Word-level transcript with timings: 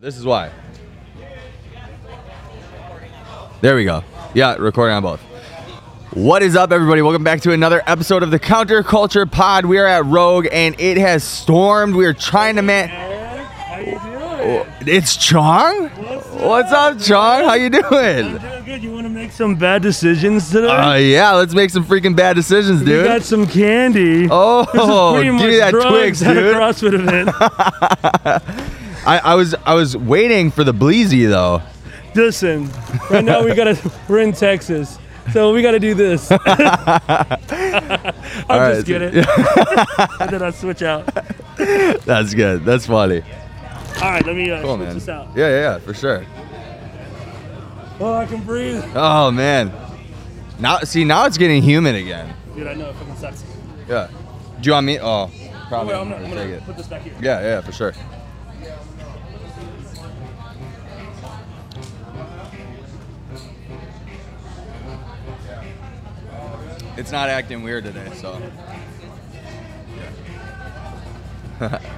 This 0.00 0.16
is 0.16 0.24
why. 0.24 0.50
There 3.60 3.74
we 3.74 3.84
go. 3.84 4.04
Yeah, 4.34 4.54
recording 4.54 4.94
on 4.96 5.02
both. 5.02 5.20
What 6.12 6.42
is 6.42 6.54
up, 6.56 6.70
everybody? 6.72 7.02
Welcome 7.02 7.24
back 7.24 7.40
to 7.42 7.52
another 7.52 7.82
episode 7.86 8.22
of 8.22 8.30
the 8.30 8.38
Counterculture 8.38 9.30
Pod. 9.30 9.66
We 9.66 9.78
are 9.78 9.86
at 9.86 10.04
Rogue, 10.04 10.46
and 10.52 10.78
it 10.80 10.96
has 10.98 11.24
stormed. 11.24 11.94
We 11.96 12.06
are 12.06 12.12
trying 12.14 12.56
to 12.56 12.62
man. 12.62 12.88
How 12.88 13.78
you 13.80 13.98
doing? 13.98 14.94
It's 14.94 15.16
Chong. 15.16 15.88
What's 15.88 16.72
up, 16.72 16.98
Chong? 17.00 17.44
How 17.44 17.54
you 17.54 17.68
doing? 17.68 17.84
I'm 17.84 18.38
doing? 18.38 18.64
good. 18.64 18.82
You 18.82 18.92
want 18.92 19.04
to 19.06 19.10
make 19.10 19.32
some 19.32 19.56
bad 19.56 19.82
decisions 19.82 20.48
today? 20.50 20.68
Uh, 20.68 20.94
yeah, 20.94 21.32
let's 21.32 21.54
make 21.54 21.70
some 21.70 21.84
freaking 21.84 22.14
bad 22.14 22.34
decisions, 22.36 22.80
we 22.80 22.86
dude. 22.86 23.04
got 23.04 23.22
some 23.22 23.46
candy. 23.46 24.28
Oh, 24.30 24.62
This 24.64 24.82
is 24.82 24.88
pretty 25.12 25.24
give 25.24 25.34
much 25.34 25.44
me 25.50 25.56
that 25.56 25.70
drugs 25.72 26.20
Twix, 26.20 26.22
at 26.22 26.36
a 26.36 26.40
dude. 26.40 26.54
CrossFit 26.54 26.94
event. 28.54 28.64
I, 29.08 29.18
I 29.18 29.34
was 29.34 29.54
I 29.64 29.74
was 29.74 29.96
waiting 29.96 30.50
for 30.50 30.64
the 30.64 30.72
Bleezy 30.72 31.28
though. 31.28 31.62
Listen, 32.14 32.68
right 33.10 33.24
now 33.24 33.42
we 33.44 33.54
gotta. 33.54 33.76
We're 34.08 34.18
in 34.20 34.32
Texas, 34.32 34.98
so 35.32 35.52
we 35.52 35.62
gotta 35.62 35.78
do 35.80 35.94
this. 35.94 36.30
I'm 36.40 36.40
All 38.48 38.58
right, 38.60 38.74
just 38.74 38.86
kidding. 38.86 39.14
and 40.20 40.30
then 40.30 40.42
I 40.42 40.50
switch 40.50 40.82
out. 40.82 41.06
That's 42.04 42.34
good. 42.34 42.64
That's 42.64 42.86
funny. 42.86 43.22
All 44.02 44.10
right, 44.10 44.24
let 44.26 44.36
me 44.36 44.50
uh, 44.50 44.62
Cool, 44.62 44.76
switch 44.76 44.86
man. 44.86 44.94
this 44.94 45.08
out. 45.08 45.28
Yeah, 45.36 45.48
yeah, 45.48 45.60
yeah, 45.60 45.78
for 45.78 45.94
sure. 45.94 46.24
Oh, 48.00 48.14
I 48.14 48.26
can 48.26 48.42
breathe. 48.42 48.84
Oh 48.94 49.30
man. 49.30 49.72
Now 50.58 50.80
see 50.80 51.04
now 51.04 51.24
it's 51.26 51.38
getting 51.38 51.62
humid 51.62 51.94
again. 51.94 52.34
Dude, 52.54 52.66
I 52.66 52.74
know 52.74 52.90
it 52.90 52.94
fucking 52.96 53.16
sucks. 53.16 53.44
Yeah. 53.88 54.08
Do 54.60 54.66
you 54.68 54.72
want 54.72 54.86
me? 54.86 54.98
Oh, 55.00 55.30
Oh, 55.30 55.30
probably. 55.68 55.92
wait, 55.94 56.00
I'm 56.00 56.08
gonna, 56.10 56.24
I'm 56.24 56.30
gonna 56.30 56.40
it. 56.42 56.64
put 56.64 56.76
this 56.76 56.86
back 56.88 57.02
here. 57.02 57.12
Yeah, 57.20 57.40
yeah, 57.42 57.60
for 57.60 57.72
sure. 57.72 57.92
It's 66.98 67.12
not 67.12 67.28
acting 67.28 67.62
weird 67.62 67.84
today, 67.84 68.10
so. 68.16 68.32
All 71.60 71.68
right. 71.68 71.80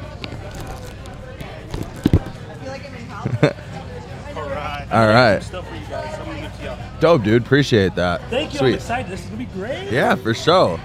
All 4.92 5.08
right. 5.08 5.42
Stuff 5.42 5.66
for 5.66 5.74
you 5.74 5.86
guys. 5.86 6.18
I'm 6.18 6.26
gonna 6.26 6.40
give 6.42 6.54
to 6.58 6.64
y'all. 6.64 6.78
Dope, 7.00 7.22
dude. 7.22 7.42
Appreciate 7.42 7.94
that. 7.94 8.20
Thank 8.28 8.52
you. 8.52 8.60
I'm 8.60 8.66
Sweet. 8.66 8.74
excited. 8.74 9.10
This 9.10 9.20
is 9.20 9.26
gonna 9.30 9.38
be 9.38 9.46
great. 9.46 9.90
Yeah, 9.90 10.16
for 10.16 10.34
sure. 10.34 10.78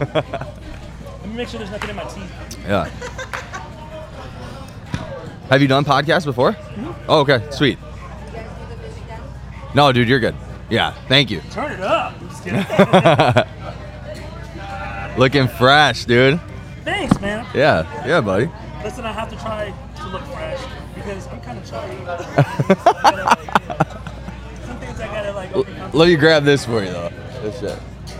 Let 0.00 0.44
me 1.24 1.36
make 1.36 1.48
sure 1.48 1.58
there's 1.58 1.70
nothing 1.70 1.88
in 1.88 1.96
my 1.96 2.04
teeth. 2.04 2.58
Yeah. 2.66 2.84
Have 5.48 5.62
you 5.62 5.68
done 5.68 5.86
podcasts 5.86 6.26
before? 6.26 6.52
Mm-hmm. 6.52 6.92
Oh, 7.08 7.20
okay. 7.20 7.42
Sweet. 7.50 7.78
No, 9.74 9.90
dude, 9.90 10.06
you're 10.06 10.20
good. 10.20 10.34
Yeah, 10.70 10.92
thank 11.08 11.30
you. 11.30 11.40
Turn 11.50 11.72
it 11.72 11.80
up. 11.80 12.14
I'm 12.20 12.28
just 12.28 12.44
kidding. 12.44 12.64
Looking 15.18 15.48
fresh, 15.48 16.04
dude. 16.04 16.38
Thanks, 16.84 17.20
man. 17.20 17.44
Yeah, 17.54 18.06
yeah, 18.06 18.20
buddy. 18.20 18.48
Listen, 18.84 19.04
I 19.04 19.12
have 19.12 19.28
to 19.30 19.36
try 19.36 19.72
to 19.96 20.08
look 20.08 20.22
fresh 20.24 20.60
because 20.94 21.26
I'm 21.28 21.40
kind 21.40 21.58
of 21.58 21.64
chubby. 21.68 21.96
Some 24.66 24.78
things 24.78 25.00
I 25.00 25.06
gotta 25.08 25.32
like 25.32 25.52
overcome. 25.52 25.90
Let 25.92 26.08
me 26.08 26.16
grab 26.16 26.44
this 26.44 26.64
for 26.64 26.82
you, 26.82 26.90
though. 26.92 27.10
This 27.42 27.58
shit. 27.60 27.78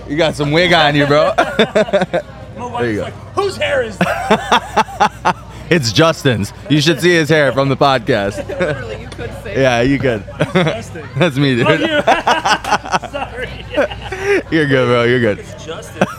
You 0.09 0.17
got 0.17 0.35
some 0.35 0.51
wig 0.51 0.73
on 0.73 0.97
you, 0.97 1.07
bro. 1.07 1.33
My 1.39 1.43
there 1.43 2.23
wife's 2.69 2.87
you 2.89 2.97
go. 2.97 3.03
like, 3.05 3.15
whose 3.35 3.57
hair 3.57 3.83
is 3.85 3.97
that? 3.99 5.37
it's 5.71 5.93
Justin's. 5.93 6.53
You 6.69 6.81
should 6.81 7.01
see 7.01 7.15
his 7.15 7.29
hair 7.29 7.53
from 7.53 7.69
the 7.69 7.77
podcast. 7.77 8.45
Literally, 8.49 9.03
you 9.03 9.09
could 9.09 9.10
say 9.10 9.10
yeah, 9.57 9.81
you 9.83 9.99
good. 9.99 10.25
Justin. 10.55 11.09
That's 11.17 11.37
me, 11.37 11.57
dude. 11.57 11.67
Oh, 11.67 11.73
you. 11.73 12.03
Sorry. 13.11 13.65
You're 14.51 14.67
good, 14.67 14.87
bro. 14.87 15.05
You're 15.05 15.21
good. 15.21 15.39
It's 15.41 15.65
Justin. 15.65 16.07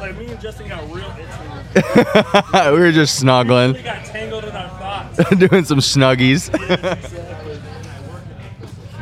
like 0.00 0.16
me 0.18 0.26
and 0.26 0.40
Justin 0.40 0.68
got 0.68 0.82
real 0.90 1.04
intimate. 1.18 2.72
we 2.72 2.78
were 2.80 2.92
just 2.92 3.16
snuggling. 3.18 3.72
We 3.74 3.82
got 3.82 4.04
tangled 4.04 4.44
in 4.44 4.50
our 4.54 4.68
thoughts. 4.78 5.36
doing 5.36 5.64
some 5.64 5.78
snuggies. 5.78 6.50
Yes, 6.68 7.12
exactly. 7.12 7.60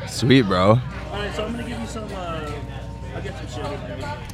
Sweet, 0.08 0.42
bro. 0.42 0.68
All 0.70 0.76
right, 1.12 1.34
so 1.34 1.44
I'm 1.44 1.52
gonna 1.52 1.68
give 1.68 1.78
you 1.80 1.86
some. 1.86 2.04
Uh, 2.12 2.50
I'll 3.14 3.22
get 3.22 3.36
some 3.36 3.46
shit. 3.48 3.64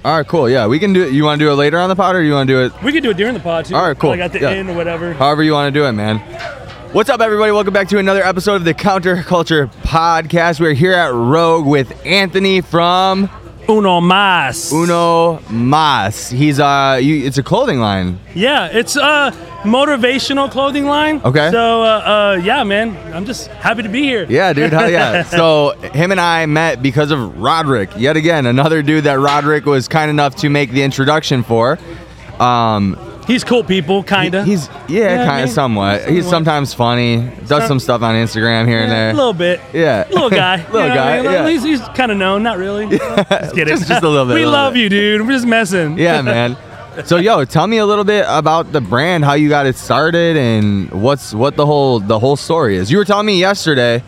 All 0.04 0.16
right, 0.16 0.26
cool. 0.26 0.48
Yeah, 0.50 0.66
we 0.66 0.78
can 0.78 0.92
do 0.92 1.04
it. 1.04 1.12
You 1.12 1.24
want 1.24 1.38
to 1.38 1.44
do 1.44 1.50
it 1.50 1.54
later 1.54 1.78
on 1.78 1.88
the 1.88 1.94
pod, 1.96 2.14
or 2.16 2.22
you 2.22 2.32
want 2.32 2.48
to 2.48 2.52
do 2.52 2.60
it 2.64 2.82
We 2.82 2.92
could 2.92 3.02
do 3.04 3.10
it 3.10 3.16
during 3.16 3.34
the 3.34 3.40
pod 3.40 3.66
too. 3.66 3.76
All 3.76 3.86
right, 3.86 3.96
cool. 3.98 4.10
Like 4.10 4.20
at 4.20 4.32
the 4.32 4.40
Yeah. 4.40 4.50
end 4.50 4.68
or 4.70 4.74
whatever. 4.74 5.12
however 5.12 5.42
you 5.42 5.52
want 5.52 5.72
to 5.72 5.78
do 5.80 5.86
it, 5.86 5.92
man. 5.92 6.18
What's 6.92 7.08
up, 7.08 7.22
everybody? 7.22 7.52
Welcome 7.52 7.72
back 7.72 7.88
to 7.88 7.98
another 7.98 8.22
episode 8.22 8.56
of 8.56 8.64
the 8.64 8.74
Counterculture 8.74 9.72
Podcast. 9.76 10.60
We're 10.60 10.74
here 10.74 10.92
at 10.92 11.14
Rogue 11.14 11.66
with 11.66 11.90
Anthony 12.04 12.60
from 12.60 13.30
Uno 13.66 14.02
más. 14.02 14.70
Uno 14.70 15.40
Mas. 15.48 16.28
He's 16.28 16.60
uh, 16.60 17.00
you, 17.00 17.24
it's 17.24 17.38
a 17.38 17.42
clothing 17.42 17.80
line. 17.80 18.20
Yeah, 18.34 18.66
it's 18.70 18.96
a 18.96 19.32
motivational 19.62 20.50
clothing 20.50 20.84
line. 20.84 21.22
Okay. 21.24 21.50
So, 21.50 21.82
uh, 21.82 22.34
uh, 22.36 22.40
yeah, 22.44 22.62
man, 22.62 22.94
I'm 23.14 23.24
just 23.24 23.46
happy 23.46 23.82
to 23.84 23.88
be 23.88 24.02
here. 24.02 24.26
Yeah, 24.28 24.52
dude. 24.52 24.74
Hell 24.74 24.90
yeah. 24.90 25.22
so 25.30 25.70
him 25.94 26.10
and 26.10 26.20
I 26.20 26.44
met 26.44 26.82
because 26.82 27.10
of 27.10 27.40
Roderick. 27.40 27.88
Yet 27.96 28.18
again, 28.18 28.44
another 28.44 28.82
dude 28.82 29.04
that 29.04 29.18
Roderick 29.18 29.64
was 29.64 29.88
kind 29.88 30.10
enough 30.10 30.36
to 30.36 30.50
make 30.50 30.70
the 30.70 30.82
introduction 30.82 31.42
for. 31.42 31.78
Um, 32.38 33.11
He's 33.26 33.44
cool 33.44 33.62
people, 33.62 34.02
kinda. 34.02 34.44
he's 34.44 34.68
yeah, 34.88 34.98
Yeah, 35.20 35.26
kind 35.26 35.42
of 35.42 35.46
mean, 35.48 35.54
somewhat. 35.54 36.08
He's 36.08 36.28
sometimes 36.28 36.74
funny. 36.74 37.18
Does 37.46 37.48
Some- 37.48 37.68
some 37.68 37.80
stuff 37.80 38.02
on 38.02 38.14
Instagram 38.16 38.66
here 38.66 38.80
and 38.82 38.90
there. 38.90 39.10
a 39.10 39.14
little 39.14 39.32
bit. 39.32 39.60
Yeah. 39.72 40.06
Little 40.10 40.28
guy. 40.44 40.56
You 40.58 40.72
Little 40.72 40.88
know 40.88 40.94
guy, 40.94 41.18
I 41.18 41.22
mean? 41.22 41.30
yeah. 41.32 41.48
He's, 41.48 41.62
he's 41.62 41.80
kind 41.94 42.10
of 42.10 42.18
known, 42.18 42.42
not 42.42 42.58
really. 42.58 42.88
Just 42.98 43.54
kidding. 43.54 43.68
Just- 43.68 43.88
just 43.88 44.02
a 44.02 44.08
little 44.08 44.26
bit, 44.26 44.34
we 44.34 44.40
little 44.40 44.52
love 44.52 44.72
bit. 44.74 44.80
you, 44.82 44.88
dude. 44.88 45.22
We're 45.26 45.32
just 45.32 45.46
messing. 45.46 45.96
yeah, 45.98 46.20
man. 46.22 46.56
So 47.06 47.16
yo, 47.16 47.44
tell 47.46 47.66
me 47.66 47.78
a 47.78 47.86
little 47.86 48.04
bit 48.04 48.26
about 48.28 48.72
the 48.72 48.80
brand, 48.82 49.24
how 49.24 49.32
you 49.34 49.48
got 49.48 49.64
it 49.66 49.76
started, 49.76 50.36
and 50.36 50.90
what's 50.90 51.32
what 51.32 51.56
the 51.56 51.64
whole 51.64 52.00
the 52.00 52.18
whole 52.18 52.36
story 52.36 52.76
is. 52.76 52.90
You 52.90 52.98
were 52.98 53.04
telling 53.06 53.24
me 53.24 53.38
yesterday, 53.40 54.02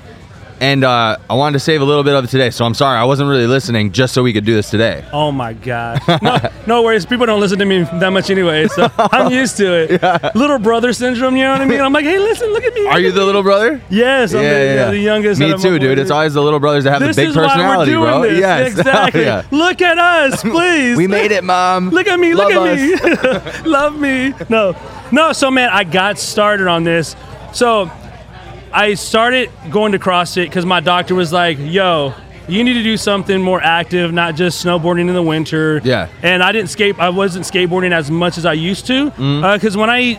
and 0.60 0.84
uh, 0.84 1.16
I 1.28 1.34
wanted 1.34 1.54
to 1.54 1.60
save 1.60 1.80
a 1.80 1.84
little 1.84 2.02
bit 2.04 2.14
of 2.14 2.24
it 2.24 2.28
today. 2.28 2.50
So 2.50 2.64
I'm 2.64 2.74
sorry, 2.74 2.98
I 2.98 3.04
wasn't 3.04 3.28
really 3.28 3.46
listening, 3.46 3.92
just 3.92 4.14
so 4.14 4.22
we 4.22 4.32
could 4.32 4.44
do 4.44 4.54
this 4.54 4.70
today. 4.70 5.04
Oh 5.12 5.30
my 5.32 5.52
god. 5.52 6.00
No, 6.24 6.38
no 6.66 6.82
worries. 6.82 7.04
People 7.04 7.26
don't 7.26 7.40
listen 7.40 7.58
to 7.58 7.64
me 7.66 7.82
that 7.82 8.10
much 8.10 8.30
anyway, 8.30 8.66
so 8.68 8.88
I'm 8.98 9.30
used 9.30 9.56
to 9.58 9.74
it. 9.74 10.34
Little 10.34 10.58
brother 10.58 10.92
syndrome, 10.92 11.36
you 11.36 11.42
know 11.44 11.52
what 11.52 11.60
I 11.60 11.64
mean? 11.66 11.80
I'm 11.80 11.92
like, 11.92 12.04
hey, 12.04 12.18
listen, 12.18 12.48
look 12.50 12.64
at 12.64 12.72
me. 12.72 12.86
Are 12.86 12.98
you 13.00 13.12
the 13.12 13.24
little 13.24 13.42
brother? 13.42 13.80
Yes, 13.90 14.32
I'm 14.32 14.40
the, 14.40 14.44
yeah, 14.46 14.90
the 14.90 14.98
youngest. 14.98 15.40
Me 15.40 15.56
too, 15.58 15.78
dude. 15.78 15.98
It's 15.98 16.10
always 16.10 16.32
the 16.34 16.42
little 16.42 16.60
brothers 16.60 16.84
that 16.84 16.92
have 16.92 17.00
This 17.00 17.16
the 17.16 17.22
big 17.22 17.28
is 17.30 17.36
why 17.36 17.42
we're 17.42 17.48
personality, 17.48 17.92
bro. 17.92 18.22
this. 18.22 18.38
Yes, 18.40 18.72
exactly. 18.78 19.22
yeah. 19.22 19.42
Look 19.50 19.82
at 19.82 19.98
us, 19.98 20.40
please. 20.42 20.96
We 20.96 21.06
made 21.08 21.30
it, 21.32 21.44
mom. 21.44 21.90
Look 21.90 22.06
at 22.06 22.18
me. 22.18 22.32
Love 22.32 22.52
look 22.52 22.68
us. 22.68 23.02
at 23.02 23.64
me. 23.64 23.70
Love 23.70 24.00
me. 24.00 24.34
No, 24.48 24.76
no. 25.12 25.32
So 25.32 25.50
man, 25.50 25.68
I 25.70 25.84
got 25.84 26.18
started 26.18 26.68
on 26.68 26.84
this. 26.84 27.16
So 27.52 27.90
I 28.74 28.94
started 28.94 29.50
going 29.70 29.92
to 29.92 29.98
CrossFit 29.98 30.46
because 30.46 30.66
my 30.66 30.80
doctor 30.80 31.14
was 31.14 31.32
like, 31.32 31.56
"Yo, 31.60 32.12
you 32.48 32.64
need 32.64 32.74
to 32.74 32.82
do 32.82 32.96
something 32.96 33.40
more 33.40 33.62
active, 33.62 34.12
not 34.12 34.34
just 34.34 34.64
snowboarding 34.64 35.08
in 35.08 35.14
the 35.14 35.22
winter." 35.22 35.80
Yeah. 35.84 36.08
And 36.22 36.42
I 36.42 36.50
didn't 36.52 36.70
skate. 36.70 36.98
I 36.98 37.08
wasn't 37.10 37.44
skateboarding 37.44 37.92
as 37.92 38.10
much 38.10 38.36
as 38.36 38.44
I 38.44 38.54
used 38.54 38.86
to 38.88 39.10
because 39.10 39.76
when 39.76 39.90
I 39.90 40.00
eat. 40.00 40.18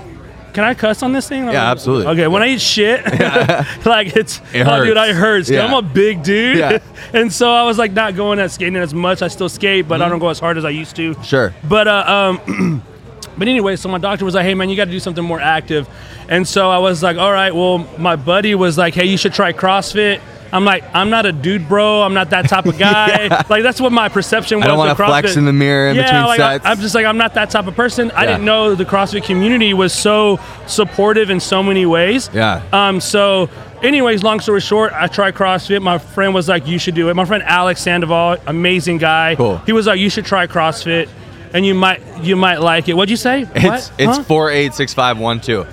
Can 0.53 0.63
I 0.63 0.73
cuss 0.73 1.03
on 1.03 1.11
this 1.11 1.27
thing? 1.27 1.41
Mm-hmm. 1.41 1.51
Yeah, 1.51 1.69
absolutely. 1.69 2.07
Okay, 2.13 2.27
when 2.27 2.41
I 2.41 2.47
eat 2.47 2.61
shit, 2.61 3.03
like 3.85 4.15
it's, 4.15 4.39
It 4.53 4.65
oh, 4.65 4.85
dude. 4.85 4.95
I 4.95 5.11
hurts. 5.11 5.49
Yeah. 5.49 5.65
I'm 5.65 5.73
a 5.73 5.81
big 5.81 6.23
dude, 6.23 6.57
Yeah. 6.57 6.77
and 7.13 7.33
so 7.33 7.51
I 7.51 7.63
was 7.63 7.77
like 7.77 7.91
not 7.91 8.15
going 8.15 8.39
at 8.39 8.51
skating 8.51 8.77
as 8.77 8.93
much. 8.93 9.21
I 9.21 9.27
still 9.27 9.49
skate, 9.49 9.85
but 9.85 10.01
I 10.01 10.07
don't 10.07 10.19
go 10.19 10.29
as 10.29 10.39
hard 10.39 10.57
as 10.57 10.63
I 10.63 10.69
used 10.69 10.95
to. 10.95 11.11
Mm-hmm. 11.11 11.23
Sure. 11.23 11.53
But 11.67 11.89
uh, 11.89 12.37
um, 12.47 12.81
but 13.37 13.47
anyway, 13.47 13.75
so 13.75 13.89
my 13.89 13.97
doctor 13.97 14.25
was 14.25 14.35
like, 14.35 14.45
"Hey 14.45 14.53
man, 14.53 14.69
you 14.69 14.75
got 14.75 14.85
to 14.85 14.91
do 14.91 14.99
something 14.99 15.23
more 15.23 15.39
active," 15.39 15.87
and 16.29 16.47
so 16.47 16.69
I 16.69 16.77
was 16.79 17.03
like, 17.03 17.17
"All 17.17 17.31
right." 17.31 17.53
Well, 17.53 17.79
my 17.97 18.15
buddy 18.15 18.55
was 18.55 18.77
like, 18.77 18.93
"Hey, 18.93 19.05
you 19.05 19.17
should 19.17 19.33
try 19.33 19.53
CrossFit." 19.53 20.21
I'm 20.55 20.63
like, 20.63 20.83
I'm 20.93 21.09
not 21.09 21.25
a 21.25 21.33
dude, 21.33 21.67
bro. 21.67 22.01
I'm 22.01 22.13
not 22.13 22.29
that 22.29 22.47
type 22.47 22.65
of 22.65 22.77
guy. 22.79 23.27
Like 23.49 23.61
that's 23.63 23.81
what 23.81 23.91
my 23.91 24.07
perception 24.07 24.59
was. 24.59 24.65
I 24.65 24.67
don't 24.69 24.77
want 24.77 24.97
to 24.97 25.05
flex 25.05 25.35
in 25.35 25.45
the 25.45 25.53
mirror 25.53 25.89
in 25.89 25.97
yeah, 25.97 26.03
between 26.03 26.23
like, 26.23 26.39
I, 26.39 26.53
sets. 26.53 26.65
I'm 26.65 26.77
just 26.79 26.95
like 26.95 27.05
I'm 27.05 27.17
not 27.17 27.33
that 27.33 27.49
type 27.49 27.67
of 27.67 27.75
person. 27.75 28.07
Yeah. 28.07 28.19
I 28.19 28.25
didn't 28.25 28.45
know 28.45 28.73
the 28.73 28.85
CrossFit 28.85 29.25
community 29.25 29.73
was 29.73 29.93
so 29.93 30.39
supportive 30.67 31.29
in 31.29 31.39
so 31.39 31.61
many 31.61 31.85
ways. 31.85 32.29
Yeah. 32.33 32.63
Um. 32.71 33.01
So, 33.01 33.49
anyways, 33.83 34.23
long 34.23 34.39
story 34.39 34.61
short, 34.61 34.93
I 34.93 35.07
tried 35.07 35.35
CrossFit. 35.35 35.81
My 35.81 35.97
friend 35.97 36.33
was 36.33 36.47
like, 36.47 36.67
"You 36.67 36.79
should 36.79 36.95
do 36.95 37.09
it." 37.09 37.15
My 37.15 37.25
friend 37.25 37.43
Alex 37.43 37.81
Sandoval, 37.81 38.37
amazing 38.47 38.97
guy. 38.97 39.35
Cool. 39.35 39.57
He 39.65 39.73
was 39.73 39.87
like, 39.87 39.99
"You 39.99 40.09
should 40.09 40.25
try 40.25 40.47
CrossFit." 40.47 41.09
And 41.55 41.65
you 41.65 41.73
might 41.73 42.01
you 42.21 42.35
might 42.35 42.59
like 42.59 42.89
it. 42.89 42.93
What'd 42.97 43.09
you 43.09 43.15
say? 43.15 43.45
It's 43.55 43.63
What? 43.63 43.91
it's 43.97 44.17
Huh? 44.17 44.23
four 44.23 44.51
eight 44.51 44.73
six 44.73 44.93
five 44.93 45.17
one 45.17 45.39
two. 45.39 45.65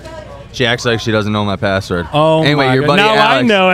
She 0.53 0.65
acts 0.65 0.85
like 0.85 0.99
she 1.01 1.11
doesn't 1.11 1.33
know 1.33 1.43
my 1.43 1.57
password. 1.57 2.07
Oh 2.13 2.41
anyway, 2.41 2.67
my 2.67 2.73
your 2.75 2.83
God. 2.87 2.97
buddy 2.97 3.01
now 3.01 3.15
Alex. 3.15 3.43
I 3.43 3.47
know 3.51 3.69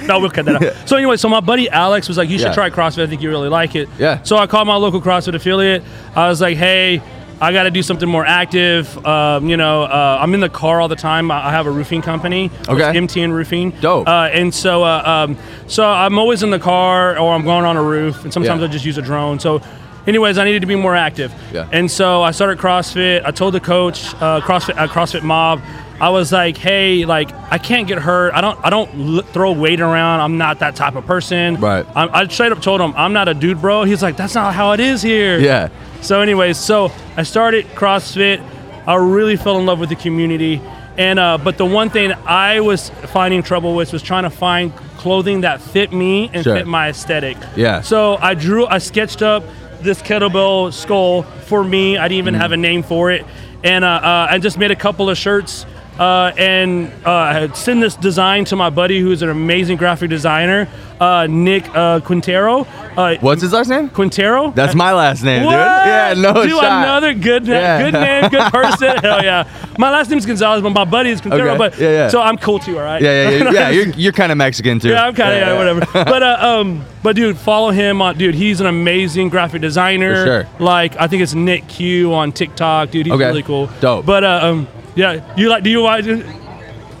it. 0.00 0.06
no, 0.08 0.20
we'll 0.20 0.30
cut 0.30 0.44
that 0.44 0.62
out. 0.62 0.88
So 0.88 0.96
anyway, 0.96 1.16
so 1.16 1.28
my 1.28 1.40
buddy 1.40 1.70
Alex 1.70 2.06
was 2.08 2.18
like, 2.18 2.28
"You 2.28 2.38
should 2.38 2.48
Yeah. 2.48 2.54
try 2.54 2.70
CrossFit. 2.70 3.02
I 3.04 3.06
think 3.06 3.22
you 3.22 3.30
really 3.30 3.48
like 3.48 3.74
it." 3.74 3.88
Yeah. 3.98 4.22
So 4.24 4.36
I 4.36 4.46
called 4.46 4.66
my 4.68 4.76
local 4.76 5.00
CrossFit 5.00 5.34
affiliate. 5.34 5.82
I 6.14 6.28
was 6.28 6.40
like, 6.42 6.56
"Hey, 6.58 7.00
I 7.40 7.52
got 7.52 7.62
to 7.64 7.70
do 7.70 7.82
something 7.82 8.08
more 8.08 8.26
active. 8.26 8.84
Um, 9.06 9.48
you 9.48 9.56
know, 9.56 9.84
uh, 9.84 10.18
I'm 10.20 10.34
in 10.34 10.40
the 10.40 10.48
car 10.48 10.80
all 10.80 10.88
the 10.88 10.96
time. 10.96 11.30
I, 11.30 11.50
have 11.50 11.66
a 11.66 11.70
roofing 11.70 12.02
company. 12.02 12.50
Okay. 12.68 12.90
It's 12.90 13.14
MTN 13.14 13.32
Roofing. 13.32 13.70
Dope. 13.80 14.06
Uh, 14.06 14.28
and 14.32 14.54
so, 14.54 14.84
uh, 14.84 15.02
um, 15.28 15.36
so 15.66 15.84
I'm 15.84 16.18
always 16.18 16.42
in 16.44 16.50
the 16.50 16.60
car, 16.60 17.18
or 17.18 17.32
I'm 17.34 17.42
going 17.42 17.64
on 17.64 17.76
a 17.76 17.82
roof, 17.82 18.22
and 18.22 18.32
sometimes 18.32 18.60
Yeah. 18.60 18.68
I 18.68 18.70
just 18.70 18.84
use 18.84 18.96
a 18.96 19.02
drone. 19.02 19.40
So, 19.40 19.60
anyways, 20.06 20.38
I 20.38 20.44
needed 20.44 20.60
to 20.60 20.66
be 20.66 20.76
more 20.76 20.94
active. 20.96 21.32
Yeah. 21.52 21.68
And 21.72 21.90
so 21.90 22.22
I 22.22 22.30
started 22.30 22.58
CrossFit. 22.58 23.24
I 23.24 23.30
told 23.30 23.54
the 23.54 23.60
coach, 23.60 24.14
uh, 24.14 24.40
CrossFit, 24.40 24.76
uh, 24.76 24.88
CrossFit 24.88 25.22
Mob, 25.22 25.60
I 26.00 26.08
was 26.08 26.32
like, 26.32 26.56
hey, 26.56 27.04
like 27.04 27.30
I 27.52 27.58
can't 27.58 27.86
get 27.86 27.98
hurt. 27.98 28.34
I 28.34 28.40
don't, 28.40 28.58
I 28.64 28.70
don't 28.70 29.16
l- 29.18 29.22
throw 29.22 29.52
weight 29.52 29.80
around. 29.80 30.20
I'm 30.20 30.36
not 30.36 30.58
that 30.58 30.74
type 30.74 30.96
of 30.96 31.06
person. 31.06 31.56
Right. 31.60 31.86
I, 31.94 32.08
I 32.22 32.26
straight 32.26 32.50
up 32.50 32.60
told 32.60 32.80
him 32.80 32.92
I'm 32.96 33.12
not 33.12 33.28
a 33.28 33.34
dude, 33.34 33.60
bro. 33.60 33.84
He's 33.84 34.02
like, 34.02 34.16
that's 34.16 34.34
not 34.34 34.52
how 34.54 34.72
it 34.72 34.80
is 34.80 35.00
here. 35.02 35.38
Yeah. 35.38 35.68
So, 36.00 36.20
anyways, 36.20 36.58
so 36.58 36.90
I 37.16 37.22
started 37.22 37.66
CrossFit. 37.66 38.42
I 38.84 38.96
really 38.96 39.36
fell 39.36 39.58
in 39.60 39.66
love 39.66 39.78
with 39.78 39.90
the 39.90 39.94
community, 39.94 40.60
and 40.98 41.20
uh, 41.20 41.38
but 41.38 41.56
the 41.56 41.64
one 41.64 41.88
thing 41.88 42.12
I 42.26 42.58
was 42.58 42.90
finding 42.90 43.44
trouble 43.44 43.76
with 43.76 43.92
was 43.92 44.02
trying 44.02 44.24
to 44.24 44.30
find 44.30 44.74
clothing 44.98 45.42
that 45.42 45.60
fit 45.60 45.92
me 45.92 46.28
and 46.32 46.42
Sure. 46.42 46.56
fit 46.56 46.66
my 46.66 46.88
aesthetic. 46.88 47.36
Yeah. 47.54 47.80
So 47.82 48.16
I 48.20 48.34
drew, 48.34 48.66
I 48.66 48.78
sketched 48.78 49.22
up 49.22 49.44
this 49.82 50.00
kettlebell 50.02 50.72
skull 50.72 51.22
for 51.22 51.62
me. 51.64 51.96
I 51.98 52.08
didn't 52.08 52.18
even 52.18 52.34
have 52.34 52.52
a 52.52 52.56
name 52.56 52.82
for 52.82 53.10
it, 53.10 53.24
and 53.64 53.84
uh, 53.84 53.88
uh, 53.88 54.26
I 54.30 54.38
just 54.38 54.58
made 54.58 54.70
a 54.70 54.76
couple 54.76 55.08
of 55.10 55.18
shirts. 55.18 55.66
Uh, 55.98 56.32
and 56.38 56.90
uh, 57.04 57.12
I 57.12 57.32
had 57.34 57.54
sent 57.54 57.82
this 57.82 57.94
design 57.96 58.46
to 58.46 58.56
my 58.56 58.70
buddy, 58.70 58.98
who's 58.98 59.20
an 59.20 59.28
amazing 59.28 59.76
graphic 59.76 60.08
designer, 60.08 60.66
uh, 60.98 61.26
Nick 61.28 61.68
uh, 61.76 62.00
Quintero. 62.00 62.60
Uh, 62.96 63.16
What's 63.20 63.42
his 63.42 63.52
last 63.52 63.68
name? 63.68 63.90
Quintero? 63.90 64.52
That's 64.52 64.74
my 64.74 64.94
last 64.94 65.22
name, 65.22 65.44
What? 65.44 65.50
dude. 65.52 65.58
Yeah, 65.60 66.14
no 66.16 66.32
Dude, 66.44 66.52
shot. 66.52 66.64
another 66.64 67.12
good, 67.12 67.46
Yeah. 67.46 67.82
good 67.90 67.92
name, 68.00 68.30
good 68.30 68.50
person. 68.52 68.96
Hell 68.96 69.22
yeah. 69.22 69.46
My 69.78 69.90
last 69.90 70.10
name's 70.10 70.26
Gonzalez, 70.26 70.62
but 70.62 70.70
my 70.70 70.84
buddy 70.84 71.10
is 71.10 71.20
Quintero. 71.20 71.50
Okay. 71.50 71.58
But 71.58 71.78
Yeah, 71.78 71.90
yeah. 71.90 72.08
so 72.08 72.20
I'm 72.20 72.36
cool 72.38 72.58
too, 72.58 72.78
all 72.78 72.84
right? 72.84 73.00
Yeah, 73.00 73.30
yeah, 73.30 73.44
yeah. 73.44 73.50
yeah 73.52 73.70
you're 73.70 73.88
you're 73.90 74.12
kind 74.12 74.30
of 74.30 74.38
Mexican 74.38 74.78
too. 74.78 74.88
Yeah, 74.90 75.06
I'm 75.06 75.14
kind 75.14 75.32
of 75.32 75.40
yeah, 75.40 75.56
whatever. 75.56 75.80
but 76.10 76.22
uh, 76.22 76.36
um, 76.60 76.84
but 77.02 77.16
dude, 77.16 77.36
follow 77.38 77.70
him 77.70 78.02
on. 78.02 78.18
Dude, 78.18 78.34
he's 78.34 78.60
an 78.60 78.66
amazing 78.66 79.28
graphic 79.30 79.62
designer. 79.62 80.14
For 80.14 80.24
sure. 80.26 80.48
Like 80.58 80.96
I 81.00 81.06
think 81.08 81.22
it's 81.22 81.34
Nick 81.34 81.68
Q 81.68 82.12
on 82.12 82.32
TikTok. 82.32 82.90
Dude, 82.90 83.06
he's 83.06 83.14
Okay. 83.14 83.26
really 83.26 83.42
cool. 83.42 83.68
Dope. 83.80 84.04
But 84.04 84.24
uh, 84.24 84.40
um, 84.42 84.68
yeah, 84.94 85.34
you 85.36 85.48
like? 85.48 85.62
Do 85.64 85.70
you 85.70 85.82
watch? 85.82 86.04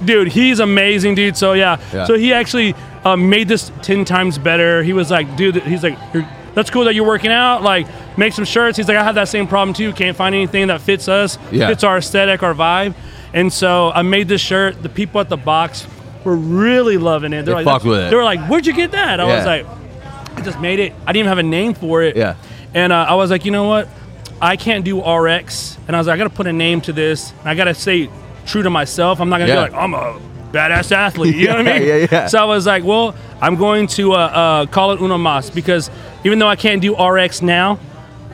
Dude, 0.04 0.28
he's 0.28 0.58
amazing, 0.58 1.14
dude. 1.14 1.36
So 1.36 1.52
yeah, 1.52 1.78
Yeah. 1.92 2.06
so 2.06 2.14
he 2.14 2.32
actually 2.32 2.74
uh, 3.04 3.16
made 3.16 3.48
this 3.48 3.70
ten 3.82 4.04
times 4.04 4.38
better. 4.38 4.82
He 4.82 4.92
was 4.92 5.10
like, 5.10 5.36
dude, 5.36 5.56
he's 5.62 5.82
like, 5.82 5.96
you're, 6.12 6.26
that's 6.54 6.70
cool 6.70 6.84
that 6.84 6.94
you're 6.94 7.06
working 7.06 7.30
out. 7.30 7.62
Like, 7.62 7.86
make 8.18 8.32
some 8.32 8.44
shirts. 8.44 8.76
He's 8.76 8.88
like, 8.88 8.96
I 8.96 9.04
have 9.04 9.14
that 9.16 9.28
same 9.28 9.46
problem 9.46 9.74
too. 9.74 9.92
Can't 9.92 10.16
find 10.16 10.34
anything 10.34 10.66
that 10.68 10.80
fits 10.80 11.08
us, 11.08 11.38
Yeah. 11.50 11.68
fits 11.68 11.84
our 11.84 11.98
aesthetic, 11.98 12.42
our 12.42 12.54
vibe. 12.54 12.94
And 13.34 13.52
so 13.52 13.90
I 13.94 14.02
made 14.02 14.28
this 14.28 14.40
shirt. 14.40 14.82
The 14.82 14.88
people 14.88 15.20
at 15.20 15.28
the 15.28 15.36
box 15.36 15.86
were 16.24 16.36
really 16.36 16.98
loving 16.98 17.32
it. 17.32 17.44
They're 17.46 17.56
They 17.56 17.64
like, 17.64 17.84
with 17.84 17.98
it. 17.98 18.10
They 18.10 18.16
were 18.16 18.24
like, 18.24 18.40
"Where'd 18.48 18.66
you 18.66 18.74
get 18.74 18.90
that?" 18.92 19.18
I 19.20 19.24
was 19.24 19.46
like, 19.46 19.66
"I 20.36 20.40
just 20.42 20.60
made 20.60 20.78
it. 20.80 20.92
I 21.06 21.12
didn't 21.12 21.20
even 21.26 21.28
have 21.28 21.38
a 21.38 21.42
name 21.42 21.74
for 21.74 22.02
it." 22.02 22.16
Yeah. 22.16 22.34
And 22.74 22.92
uh, 22.92 23.06
I 23.08 23.14
was 23.14 23.30
like, 23.30 23.44
you 23.44 23.50
know 23.50 23.64
what? 23.64 23.88
I 24.40 24.56
can't 24.56 24.84
do 24.84 25.00
RX, 25.04 25.78
and 25.86 25.96
I 25.96 25.98
was 26.00 26.06
like, 26.08 26.14
I 26.14 26.18
got 26.18 26.24
to 26.30 26.34
put 26.36 26.46
a 26.46 26.52
name 26.52 26.80
to 26.82 26.92
this. 26.92 27.32
And 27.40 27.48
I 27.48 27.54
got 27.54 27.64
to 27.64 27.74
say 27.74 28.08
true 28.46 28.62
to 28.62 28.70
myself. 28.70 29.20
I'm 29.20 29.28
not 29.28 29.38
gonna 29.38 29.48
Yeah. 29.52 29.66
be 29.66 29.72
like, 29.72 29.82
I'm 29.82 29.94
a 29.94 30.18
badass 30.52 30.92
athlete. 30.92 31.34
You 31.36 31.48
know 31.48 31.56
what 31.56 31.68
I 31.68 31.72
mean? 31.78 31.88
yeah, 31.88 32.06
yeah. 32.10 32.26
So 32.26 32.38
I 32.38 32.44
was 32.44 32.66
like, 32.66 32.84
well, 32.84 33.14
I'm 33.40 33.56
going 33.56 33.86
to 33.88 34.12
uh, 34.12 34.16
uh, 34.16 34.66
call 34.66 34.92
it 34.92 35.00
Uno 35.00 35.18
Mas 35.18 35.50
because 35.50 35.90
even 36.24 36.38
though 36.38 36.48
I 36.48 36.56
can't 36.56 36.80
do 36.82 36.94
RX 36.96 37.42
now. 37.42 37.78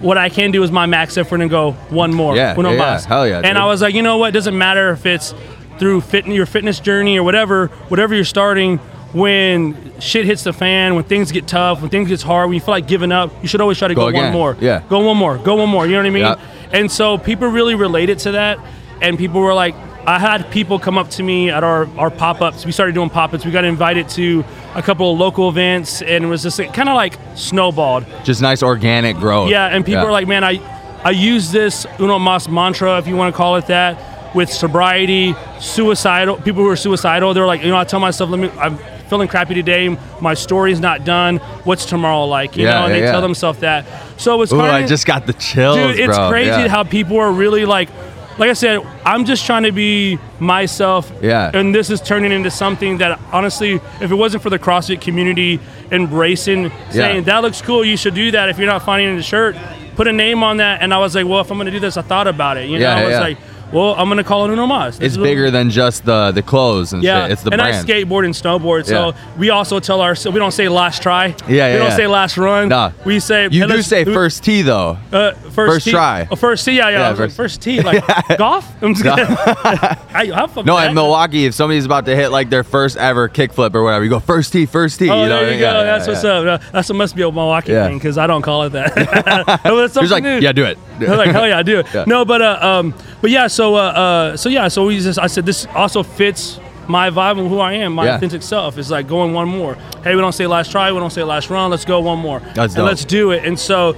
What 0.00 0.16
I 0.16 0.28
can 0.28 0.52
do 0.52 0.62
is 0.62 0.70
my 0.70 0.86
max 0.86 1.16
effort 1.16 1.40
and 1.40 1.50
go 1.50 1.72
one 1.90 2.14
more. 2.14 2.36
Yeah, 2.36 2.54
Uno 2.56 2.68
yeah, 2.70 2.76
yeah. 2.76 2.80
Mas. 2.92 3.04
Hell 3.04 3.26
yeah, 3.26 3.38
And 3.38 3.46
dude. 3.46 3.56
I 3.56 3.66
was 3.66 3.82
like, 3.82 3.96
you 3.96 4.02
know 4.02 4.16
what? 4.18 4.28
It 4.28 4.32
Doesn't 4.34 4.56
matter 4.56 4.90
if 4.92 5.04
it's 5.06 5.34
through 5.80 6.02
fit 6.02 6.24
your 6.26 6.46
fitness 6.46 6.78
journey 6.78 7.18
or 7.18 7.24
whatever, 7.24 7.66
whatever 7.88 8.14
you're 8.14 8.24
starting. 8.24 8.78
When 9.12 9.98
shit 10.00 10.24
hits 10.24 10.44
the 10.44 10.52
fan, 10.52 10.94
when 10.94 11.02
things 11.02 11.32
get 11.32 11.48
tough, 11.48 11.80
when 11.80 11.90
things 11.90 12.10
get 12.10 12.22
hard, 12.22 12.46
when 12.48 12.54
you 12.54 12.60
feel 12.60 12.74
like 12.74 12.86
giving 12.86 13.10
up, 13.10 13.32
you 13.42 13.48
should 13.48 13.60
always 13.60 13.76
try 13.76 13.88
to 13.88 13.94
Go 13.96 14.08
go, 14.12 14.16
one 14.22 14.32
more. 14.32 14.56
Yeah. 14.60 14.84
Go 14.88 15.00
one 15.00 15.16
more. 15.16 15.36
Go 15.36 15.56
one 15.56 15.68
more. 15.68 15.84
You 15.84 15.94
know 15.94 15.98
what 15.98 16.06
I 16.06 16.10
mean? 16.10 16.22
Yeah. 16.22 16.70
And 16.70 16.92
so 16.92 17.18
people 17.18 17.48
really 17.48 17.74
related 17.74 18.20
to 18.20 18.30
that, 18.32 18.60
and 19.02 19.18
people 19.18 19.40
were 19.40 19.54
like, 19.54 19.74
I 20.08 20.18
had 20.18 20.50
people 20.50 20.78
come 20.78 20.96
up 20.96 21.10
to 21.10 21.22
me 21.22 21.50
at 21.50 21.62
our, 21.62 21.86
our 21.98 22.08
pop 22.10 22.40
ups. 22.40 22.64
We 22.64 22.72
started 22.72 22.94
doing 22.94 23.10
pop 23.10 23.34
ups. 23.34 23.44
We 23.44 23.50
got 23.50 23.66
invited 23.66 24.08
to 24.10 24.42
a 24.74 24.80
couple 24.80 25.12
of 25.12 25.18
local 25.18 25.50
events, 25.50 26.00
and 26.00 26.24
it 26.24 26.26
was 26.26 26.42
just 26.42 26.56
kind 26.72 26.88
of 26.88 26.94
like 26.94 27.18
snowballed. 27.34 28.06
Just 28.24 28.40
nice 28.40 28.62
organic 28.62 29.16
growth. 29.18 29.50
Yeah, 29.50 29.66
and 29.66 29.84
people 29.84 30.06
are 30.06 30.10
like, 30.10 30.26
man, 30.26 30.44
I 30.44 30.60
I 31.04 31.10
use 31.10 31.52
this 31.52 31.86
Uno 32.00 32.18
Mas 32.18 32.48
mantra, 32.48 32.96
if 32.96 33.06
you 33.06 33.16
want 33.16 33.34
to 33.34 33.36
call 33.36 33.56
it 33.56 33.66
that, 33.66 34.34
with 34.34 34.50
sobriety, 34.50 35.34
suicidal 35.60 36.36
people 36.38 36.62
who 36.62 36.70
are 36.70 36.76
suicidal. 36.76 37.34
They're 37.34 37.46
like, 37.46 37.62
you 37.62 37.68
know, 37.68 37.76
I 37.76 37.84
tell 37.84 38.00
myself, 38.00 38.30
let 38.30 38.40
me, 38.40 38.48
I'm 38.58 38.78
feeling 39.10 39.28
crappy 39.28 39.52
today. 39.54 39.94
My 40.22 40.32
story's 40.32 40.80
not 40.80 41.04
done. 41.04 41.36
What's 41.64 41.84
tomorrow 41.84 42.24
like? 42.24 42.56
You 42.56 42.64
Yeah, 42.64 42.70
know, 42.72 42.84
and 42.86 42.94
yeah, 42.94 43.00
they 43.00 43.04
yeah. 43.04 43.12
tell 43.12 43.20
themselves 43.20 43.58
that. 43.60 43.84
So 44.18 44.40
it's 44.40 44.52
Ooh, 44.52 44.56
kind 44.56 44.70
I 44.72 44.86
just 44.86 45.06
got 45.06 45.26
the 45.26 45.34
chills, 45.34 45.76
dude. 45.76 46.00
It's 46.00 46.16
bro. 46.16 46.30
crazy 46.30 46.48
Yeah. 46.48 46.68
how 46.68 46.82
people 46.84 47.18
are 47.18 47.30
really 47.30 47.66
like. 47.66 47.90
Like 48.38 48.50
I 48.50 48.52
said, 48.52 48.80
I'm 49.04 49.24
just 49.24 49.44
trying 49.44 49.64
to 49.64 49.72
be 49.72 50.18
myself. 50.38 51.10
Yeah. 51.20 51.50
And 51.52 51.74
this 51.74 51.90
is 51.90 52.00
turning 52.00 52.30
into 52.30 52.50
something 52.50 52.98
that 52.98 53.18
honestly, 53.32 53.80
if 54.00 54.10
it 54.10 54.14
wasn't 54.14 54.42
for 54.44 54.50
the 54.50 54.58
CrossFit 54.58 55.00
community 55.00 55.58
embracing, 55.90 56.70
saying 56.90 57.24
that 57.24 57.42
looks 57.42 57.60
cool, 57.60 57.84
you 57.84 57.96
should 57.96 58.14
do 58.14 58.30
that. 58.30 58.48
If 58.48 58.58
you're 58.58 58.68
not 58.68 58.84
finding 58.84 59.16
the 59.16 59.22
shirt, 59.22 59.56
put 59.96 60.06
a 60.06 60.12
name 60.12 60.42
on 60.44 60.58
that. 60.58 60.82
And 60.82 60.94
I 60.94 60.98
was 60.98 61.14
like, 61.16 61.26
well, 61.26 61.40
if 61.40 61.50
I'm 61.50 61.58
gonna 61.58 61.72
do 61.72 61.80
this, 61.80 61.96
I 61.96 62.02
thought 62.02 62.28
about 62.28 62.56
it. 62.56 62.68
You 62.70 62.78
know, 62.78 62.84
Yeah, 62.88 62.96
I 62.96 63.04
was 63.04 63.12
yeah. 63.12 63.20
like, 63.20 63.38
well, 63.72 63.94
I'm 63.96 64.08
gonna 64.08 64.24
call 64.24 64.44
it 64.46 64.50
Uno 64.52 64.66
Mas. 64.66 64.98
This 64.98 65.08
It's 65.12 65.18
what- 65.18 65.24
bigger 65.24 65.50
than 65.50 65.70
just 65.70 66.04
the 66.04 66.32
the 66.32 66.42
clothes 66.42 66.92
and 66.92 67.02
yeah, 67.02 67.24
shit. 67.24 67.32
It's 67.32 67.42
the 67.42 67.50
and 67.52 67.60
brand. 67.60 67.76
I 67.76 67.82
skateboard 67.92 68.24
and 68.24 68.34
snowboard, 68.34 68.86
so 68.86 69.08
Yeah. 69.08 69.12
we 69.38 69.50
also 69.50 69.80
tell 69.80 70.00
our 70.00 70.14
we 70.26 70.38
don't 70.38 70.52
say 70.52 70.68
last 70.68 71.02
try. 71.02 71.26
Yeah, 71.26 71.34
yeah. 71.48 71.72
we 71.74 71.78
don't 71.78 71.88
yeah. 71.90 71.96
say 71.96 72.06
last 72.06 72.36
run. 72.38 72.68
Nah. 72.68 72.92
we 73.04 73.20
say 73.20 73.48
you 73.50 73.62
hey, 73.66 73.68
do 73.76 73.82
say 73.82 74.04
first 74.04 74.44
tee 74.44 74.62
though. 74.62 74.96
uh, 75.12 75.32
first, 75.32 75.54
First 75.54 75.84
tee. 75.86 75.90
try. 75.92 76.28
Oh, 76.30 76.36
first 76.36 76.64
tee, 76.64 76.72
yeah, 76.76 76.88
yeah. 76.88 76.98
Yeah, 76.98 77.10
was 77.10 77.18
like, 77.20 77.28
first- 77.28 77.36
first 77.36 77.62
tee, 77.62 77.80
like 77.80 78.04
golf. 78.38 78.66
I'm 78.82 78.94
just 78.94 79.04
kidding. 79.04 79.36
I, 79.36 80.30
I'm 80.32 80.64
No, 80.66 80.78
in 80.78 80.94
Milwaukee, 80.94 81.44
if 81.46 81.54
somebody's 81.54 81.84
about 81.84 82.06
to 82.06 82.16
hit 82.16 82.28
like 82.30 82.50
their 82.50 82.64
first 82.64 82.96
ever 82.96 83.28
kickflip 83.28 83.74
or 83.74 83.82
whatever, 83.84 84.04
you 84.04 84.10
go 84.10 84.20
first 84.20 84.52
tee, 84.52 84.66
first 84.66 84.98
tee. 84.98 85.10
Oh, 85.10 85.22
you 85.22 85.28
know 85.28 85.44
there 85.44 85.52
you 85.54 85.60
go. 85.60 85.84
That's 85.84 86.06
what's 86.06 86.24
up. 86.24 86.62
That's 86.72 86.88
what 86.88 86.96
must 86.96 87.16
be 87.16 87.22
a 87.22 87.30
Milwaukee 87.30 87.72
thing 87.72 87.98
because 87.98 88.18
I 88.18 88.26
don't 88.26 88.42
call 88.42 88.62
it 88.64 88.70
that. 88.70 88.94
that's 89.46 89.62
He's 89.64 89.92
something 89.92 90.10
like, 90.10 90.22
new. 90.22 90.38
yeah, 90.40 90.52
do 90.52 90.64
it. 90.64 90.78
Like, 91.16 91.30
hell 91.30 91.46
yeah, 91.46 91.58
I 91.58 91.62
do. 91.62 91.82
Yeah. 91.94 92.04
No, 92.06 92.24
but 92.24 92.42
uh, 92.42 92.58
um, 92.60 92.94
but 93.20 93.30
yeah, 93.30 93.46
so 93.46 93.74
uh, 93.74 93.78
uh, 93.78 94.36
so 94.36 94.48
yeah, 94.48 94.68
so 94.68 94.86
we 94.86 94.98
just 95.00 95.18
I 95.18 95.26
said 95.28 95.46
this 95.46 95.66
also 95.74 96.02
fits 96.02 96.58
my 96.88 97.10
vibe 97.10 97.38
and 97.38 97.48
who 97.48 97.58
I 97.58 97.74
am, 97.74 97.92
my 97.94 98.06
Yeah. 98.06 98.16
authentic 98.16 98.42
self. 98.42 98.78
It's 98.78 98.90
like 98.90 99.06
going 99.08 99.32
one 99.34 99.48
more. 99.48 99.74
Hey, 100.02 100.14
we 100.14 100.20
don't 100.22 100.32
say 100.32 100.46
last 100.46 100.70
try, 100.70 100.90
we 100.92 100.98
don't 100.98 101.10
say 101.12 101.22
last 101.22 101.50
run. 101.50 101.70
Let's 101.70 101.84
go 101.84 102.00
one 102.00 102.18
more. 102.18 102.40
That's 102.54 102.74
and 102.74 102.76
dope. 102.76 102.86
let's 102.86 103.04
do 103.04 103.30
it. 103.32 103.44
And 103.44 103.58
so. 103.58 103.94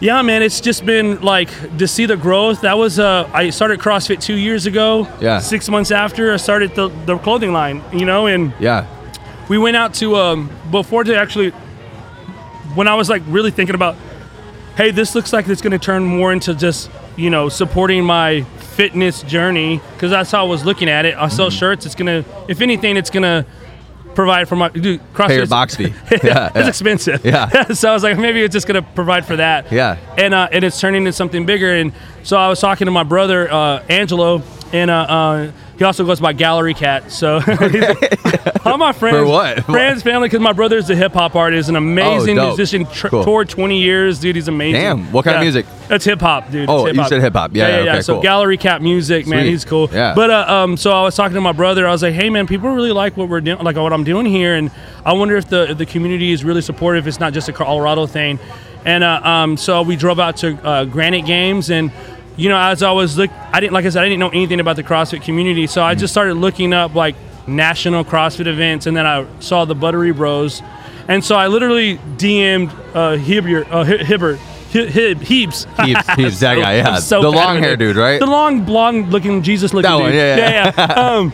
Yeah, 0.00 0.20
man, 0.22 0.42
it's 0.42 0.60
just 0.60 0.84
been 0.84 1.20
like 1.22 1.48
to 1.78 1.86
see 1.86 2.04
the 2.04 2.16
growth. 2.16 2.60
That 2.62 2.76
was 2.76 2.98
uh, 2.98 3.30
I 3.32 3.50
started 3.50 3.78
CrossFit 3.80 4.20
two 4.20 4.34
years 4.34 4.66
ago. 4.66 5.06
Yeah. 5.20 5.38
Six 5.38 5.68
months 5.68 5.92
after 5.92 6.32
I 6.34 6.36
started 6.36 6.74
the, 6.74 6.88
the 7.06 7.16
clothing 7.16 7.52
line, 7.52 7.80
you 7.92 8.04
know, 8.04 8.26
and 8.26 8.52
Yeah. 8.58 8.86
we 9.48 9.56
went 9.56 9.76
out 9.76 9.94
to 9.94 10.16
um 10.16 10.50
before 10.72 11.04
to 11.04 11.16
actually 11.16 11.52
when 12.74 12.88
I 12.88 12.94
was 12.96 13.08
like 13.08 13.22
really 13.28 13.52
thinking 13.52 13.76
about 13.76 13.94
hey 14.76 14.90
this 14.90 15.14
looks 15.14 15.32
like 15.32 15.48
it's 15.48 15.62
going 15.62 15.70
to 15.72 15.78
turn 15.78 16.04
more 16.04 16.32
into 16.32 16.54
just 16.54 16.90
you 17.16 17.30
know 17.30 17.48
supporting 17.48 18.04
my 18.04 18.42
fitness 18.42 19.22
journey 19.22 19.80
because 19.94 20.10
that's 20.10 20.30
how 20.30 20.44
I 20.44 20.48
was 20.48 20.64
looking 20.64 20.88
at 20.88 21.04
it 21.06 21.14
I 21.16 21.28
sell 21.28 21.46
Mm-hmm. 21.48 21.56
shirts 21.58 21.86
it's 21.86 21.94
going 21.94 22.22
to 22.24 22.28
if 22.48 22.60
anything 22.60 22.96
it's 22.96 23.10
going 23.10 23.22
to 23.22 23.46
provide 24.14 24.48
for 24.48 24.54
my 24.56 24.68
dude 24.68 25.00
CrossFit 25.12 25.26
Pay 25.28 25.36
your 25.36 25.46
box 25.46 25.74
fee. 25.76 25.84
yeah. 26.22 26.46
it's 26.48 26.56
yeah. 26.56 26.68
expensive 26.68 27.24
Yeah. 27.24 27.64
so 27.72 27.90
I 27.90 27.94
was 27.94 28.02
like 28.02 28.18
maybe 28.18 28.42
it's 28.42 28.52
just 28.52 28.66
going 28.66 28.82
to 28.82 28.88
provide 28.94 29.26
for 29.26 29.36
that 29.36 29.70
Yeah. 29.72 29.96
and 30.16 30.32
uh, 30.34 30.48
and 30.52 30.64
it's 30.64 30.80
turning 30.80 31.02
into 31.02 31.12
something 31.12 31.44
bigger. 31.46 31.72
And 31.74 31.92
so 32.22 32.36
I 32.36 32.48
was 32.48 32.60
talking 32.60 32.84
to 32.86 32.90
my 32.92 33.02
brother 33.02 33.50
uh, 33.52 33.82
Angelo, 33.88 34.38
and 34.74 34.90
uh, 34.90 34.94
uh, 34.94 35.52
he 35.78 35.84
also 35.84 36.04
goes 36.04 36.18
by 36.20 36.32
Gallery 36.32 36.74
Cat. 36.74 37.12
So 37.12 37.36
like, 37.46 38.66
all 38.66 38.76
my 38.76 38.92
friends, 38.92 39.16
For 39.16 39.24
what? 39.26 39.64
friends, 39.64 40.02
family, 40.02 40.26
because 40.28 40.40
my 40.40 40.52
brother's 40.52 40.90
a 40.90 40.96
hip 40.96 41.12
hop 41.12 41.36
artist, 41.36 41.68
an 41.68 41.76
amazing 41.76 42.38
Oh, 42.38 42.48
musician, 42.48 42.84
tr- 42.86 43.08
Cool. 43.08 43.24
toured 43.24 43.48
20 43.48 43.80
years, 43.80 44.18
dude. 44.18 44.34
He's 44.34 44.48
amazing. 44.48 44.80
Damn, 44.80 45.12
what 45.12 45.24
kind 45.24 45.36
of 45.36 45.42
music? 45.42 45.64
That's 45.86 46.04
hip 46.04 46.20
hop, 46.20 46.50
dude. 46.50 46.68
Oh, 46.68 46.86
you 46.86 47.04
said 47.06 47.20
hip-hop. 47.20 47.54
Yeah, 47.54 47.84
yeah, 47.84 47.92
okay, 47.92 48.00
So 48.02 48.14
cool. 48.14 48.22
Gallery 48.22 48.56
Cat 48.56 48.82
music, 48.82 49.26
man, 49.26 49.42
Sweet. 49.44 49.50
he's 49.50 49.64
cool. 49.64 49.88
Yeah. 49.92 50.14
But 50.14 50.30
uh, 50.30 50.44
um, 50.48 50.76
so 50.76 50.90
I 50.90 51.02
was 51.02 51.14
talking 51.14 51.34
to 51.34 51.40
my 51.40 51.52
brother. 51.52 51.86
I 51.86 51.92
was 51.92 52.02
like, 52.02 52.14
hey, 52.14 52.28
man, 52.30 52.46
people 52.48 52.70
really 52.70 52.92
like 52.92 53.16
what 53.16 53.28
we're 53.28 53.40
doing, 53.40 53.58
like 53.62 53.76
what 53.76 53.92
I'm 53.92 54.04
doing 54.04 54.26
here, 54.26 54.54
and 54.56 54.70
I 55.04 55.12
wonder 55.12 55.36
if 55.36 55.48
the 55.48 55.70
if 55.70 55.78
the 55.78 55.86
community 55.86 56.32
is 56.32 56.44
really 56.44 56.62
supportive. 56.62 57.06
It's 57.06 57.20
not 57.20 57.32
just 57.32 57.48
a 57.48 57.52
Colorado 57.52 58.06
thing. 58.06 58.38
And 58.86 59.02
uh, 59.02 59.20
um, 59.22 59.56
so 59.56 59.80
we 59.82 59.96
drove 59.96 60.20
out 60.20 60.36
to 60.38 60.56
uh, 60.66 60.84
Granite 60.84 61.24
Games, 61.26 61.70
and 61.70 61.90
you 62.36 62.48
know, 62.48 62.58
as 62.58 62.82
I 62.82 62.90
was 62.92 63.16
look, 63.16 63.30
I 63.52 63.60
didn't 63.60 63.72
like 63.72 63.84
I 63.84 63.88
said, 63.90 64.02
I 64.02 64.06
didn't 64.08 64.20
know 64.20 64.30
anything 64.30 64.60
about 64.60 64.76
the 64.76 64.82
CrossFit 64.82 65.22
community, 65.22 65.66
so 65.66 65.82
I 65.82 65.94
just 65.94 66.12
started 66.12 66.34
looking 66.34 66.72
up 66.72 66.94
like 66.94 67.14
national 67.46 68.04
CrossFit 68.04 68.46
events, 68.46 68.86
and 68.86 68.96
then 68.96 69.06
I 69.06 69.26
saw 69.40 69.64
the 69.64 69.74
Buttery 69.74 70.12
Bros, 70.12 70.62
and 71.08 71.24
so 71.24 71.36
I 71.36 71.46
literally 71.48 71.98
DM'd 72.16 72.72
uh, 72.96 73.12
Heber, 73.16 73.64
uh, 73.70 73.84
Hi- 73.84 74.04
Heber, 74.04 74.36
he, 74.70 74.86
heaps. 75.14 75.66
Heaps, 75.80 76.14
heaps, 76.16 76.40
that 76.40 76.56
So- 76.56 76.60
guy, 76.60 76.76
yeah. 76.76 76.96
So 76.96 77.20
The 77.22 77.30
long 77.30 77.58
hair 77.58 77.76
dude, 77.76 77.94
right? 77.96 78.18
The 78.18 78.26
long, 78.26 78.64
blonde 78.64 79.10
looking, 79.12 79.42
Jesus 79.42 79.72
looking 79.72 79.88
That 79.90 79.96
dude. 79.98 80.02
one, 80.06 80.14
yeah, 80.14 80.36
yeah. 80.36 80.72
yeah. 80.76 80.86
yeah. 80.88 80.94
um, 81.16 81.32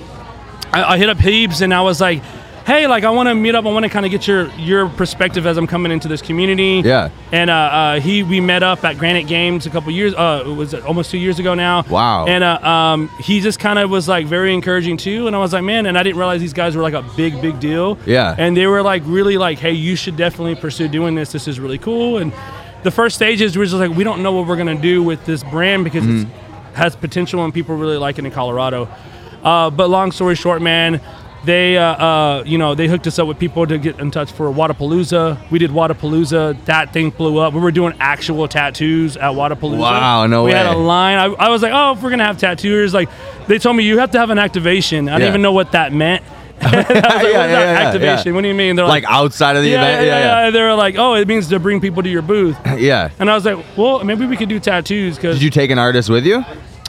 I, 0.72 0.84
I 0.94 0.98
hit 0.98 1.08
up 1.08 1.18
Heaps 1.18 1.62
and 1.62 1.72
I 1.72 1.80
was 1.80 2.00
like, 2.00 2.22
hey, 2.66 2.86
like 2.86 3.04
I 3.04 3.10
want 3.10 3.28
to 3.28 3.34
meet 3.34 3.54
up. 3.54 3.64
I 3.66 3.68
want 3.72 3.84
to 3.84 3.88
kind 3.88 4.04
of 4.04 4.12
get 4.12 4.26
your 4.26 4.50
your 4.56 4.88
perspective 4.88 5.46
as 5.46 5.56
I'm 5.56 5.66
coming 5.66 5.92
into 5.92 6.08
this 6.08 6.22
community. 6.22 6.82
Yeah. 6.84 7.10
And 7.32 7.50
uh, 7.50 7.54
uh, 7.54 8.00
he 8.00 8.22
we 8.22 8.40
met 8.40 8.62
up 8.62 8.84
at 8.84 8.98
Granite 8.98 9.26
Games 9.26 9.66
a 9.66 9.70
couple 9.70 9.90
years. 9.92 10.14
Uh, 10.14 10.44
it 10.46 10.52
was 10.52 10.74
almost 10.74 11.10
two 11.10 11.18
years 11.18 11.38
ago 11.38 11.54
now. 11.54 11.82
Wow. 11.88 12.26
And 12.26 12.44
uh, 12.44 12.58
um, 12.58 13.08
he 13.20 13.40
just 13.40 13.58
kind 13.58 13.78
of 13.78 13.90
was 13.90 14.08
like 14.08 14.26
very 14.26 14.54
encouraging 14.54 14.96
too. 14.96 15.26
And 15.26 15.36
I 15.36 15.38
was 15.38 15.52
like, 15.52 15.64
man, 15.64 15.86
and 15.86 15.98
I 15.98 16.02
didn't 16.02 16.18
realize 16.18 16.40
these 16.40 16.52
guys 16.52 16.76
were 16.76 16.82
like 16.82 16.94
a 16.94 17.02
big, 17.16 17.40
big 17.40 17.60
deal. 17.60 17.98
Yeah. 18.06 18.34
And 18.38 18.56
they 18.56 18.66
were 18.66 18.82
like 18.82 19.02
really 19.06 19.38
like, 19.38 19.58
hey, 19.58 19.72
you 19.72 19.96
should 19.96 20.16
definitely 20.16 20.54
pursue 20.54 20.88
doing 20.88 21.14
this. 21.14 21.32
This 21.32 21.48
is 21.48 21.60
really 21.60 21.78
cool. 21.78 22.18
And 22.18 22.32
the 22.82 22.90
first 22.90 23.16
stages 23.16 23.56
we 23.56 23.60
were 23.60 23.66
just 23.66 23.76
like, 23.76 23.90
we 23.90 24.04
don't 24.04 24.22
know 24.22 24.32
what 24.32 24.46
we're 24.46 24.56
gonna 24.56 24.80
do 24.80 25.02
with 25.02 25.24
this 25.26 25.42
brand 25.44 25.84
because 25.84 26.06
it 26.06 26.28
has 26.74 26.96
potential 26.96 27.44
and 27.44 27.52
people 27.52 27.76
really 27.76 27.98
like 27.98 28.18
it 28.18 28.24
in 28.24 28.30
Colorado. 28.30 28.88
Uh, 29.42 29.70
but 29.70 29.88
long 29.88 30.12
story 30.12 30.34
short, 30.34 30.60
man, 30.62 31.00
they 31.44 31.78
uh, 31.78 31.82
uh, 31.84 32.42
you 32.44 32.58
know 32.58 32.74
they 32.74 32.86
hooked 32.86 33.06
us 33.06 33.18
up 33.18 33.26
with 33.26 33.38
people 33.38 33.66
to 33.66 33.78
get 33.78 33.98
in 33.98 34.10
touch 34.10 34.30
for 34.32 34.50
Wadapalooza. 34.52 35.50
We 35.50 35.58
did 35.58 35.70
Wadapalooza. 35.70 36.64
That 36.66 36.92
thing 36.92 37.10
blew 37.10 37.38
up. 37.38 37.54
We 37.54 37.60
were 37.60 37.70
doing 37.70 37.94
actual 37.98 38.46
tattoos 38.48 39.16
at 39.16 39.32
Wadapalooza. 39.32 39.78
Wow, 39.78 40.26
no 40.26 40.44
way. 40.44 40.50
we 40.50 40.56
had 40.56 40.66
a 40.66 40.76
line. 40.76 41.16
I, 41.18 41.24
I 41.46 41.48
was 41.48 41.62
like, 41.62 41.72
oh, 41.74 41.92
if 41.92 42.02
we're 42.02 42.10
gonna 42.10 42.26
have 42.26 42.38
tattooers, 42.38 42.92
like 42.92 43.08
they 43.46 43.58
told 43.58 43.76
me 43.76 43.84
you 43.84 43.98
have 43.98 44.10
to 44.12 44.18
have 44.18 44.30
an 44.30 44.38
activation. 44.38 45.08
I 45.08 45.12
Yeah. 45.12 45.18
didn't 45.18 45.28
even 45.30 45.42
know 45.42 45.52
what 45.52 45.72
that 45.72 45.92
meant. 45.92 46.22
Like, 46.62 46.72
Yeah, 46.90 47.00
"What 47.00 47.24
is 47.24 47.32
yeah, 47.32 47.46
yeah, 47.48 47.86
activation? 47.86 48.34
What 48.34 48.42
do 48.42 48.48
you 48.48 48.54
mean? 48.54 48.76
They're 48.76 48.84
like 48.84 49.04
outside 49.04 49.56
of 49.56 49.62
the 49.62 49.72
event. 49.72 50.04
yeah, 50.04 50.18
Yeah, 50.18 50.44
yeah, 50.44 50.50
They 50.50 50.60
were 50.60 50.74
like, 50.74 50.96
oh, 50.98 51.14
it 51.14 51.26
means 51.26 51.48
to 51.48 51.58
bring 51.58 51.80
people 51.80 52.02
to 52.02 52.08
your 52.10 52.20
booth. 52.20 52.54
yeah. 52.76 53.08
And 53.18 53.30
I 53.30 53.34
was 53.34 53.46
like, 53.46 53.56
well, 53.78 54.04
maybe 54.04 54.26
we 54.26 54.36
could 54.36 54.50
do 54.50 54.60
tattoos 54.60 55.16
because 55.16 55.36
Did 55.38 55.42
you 55.42 55.48
take 55.48 55.70
an 55.70 55.78
artist 55.78 56.10
with 56.10 56.26
you? 56.26 56.44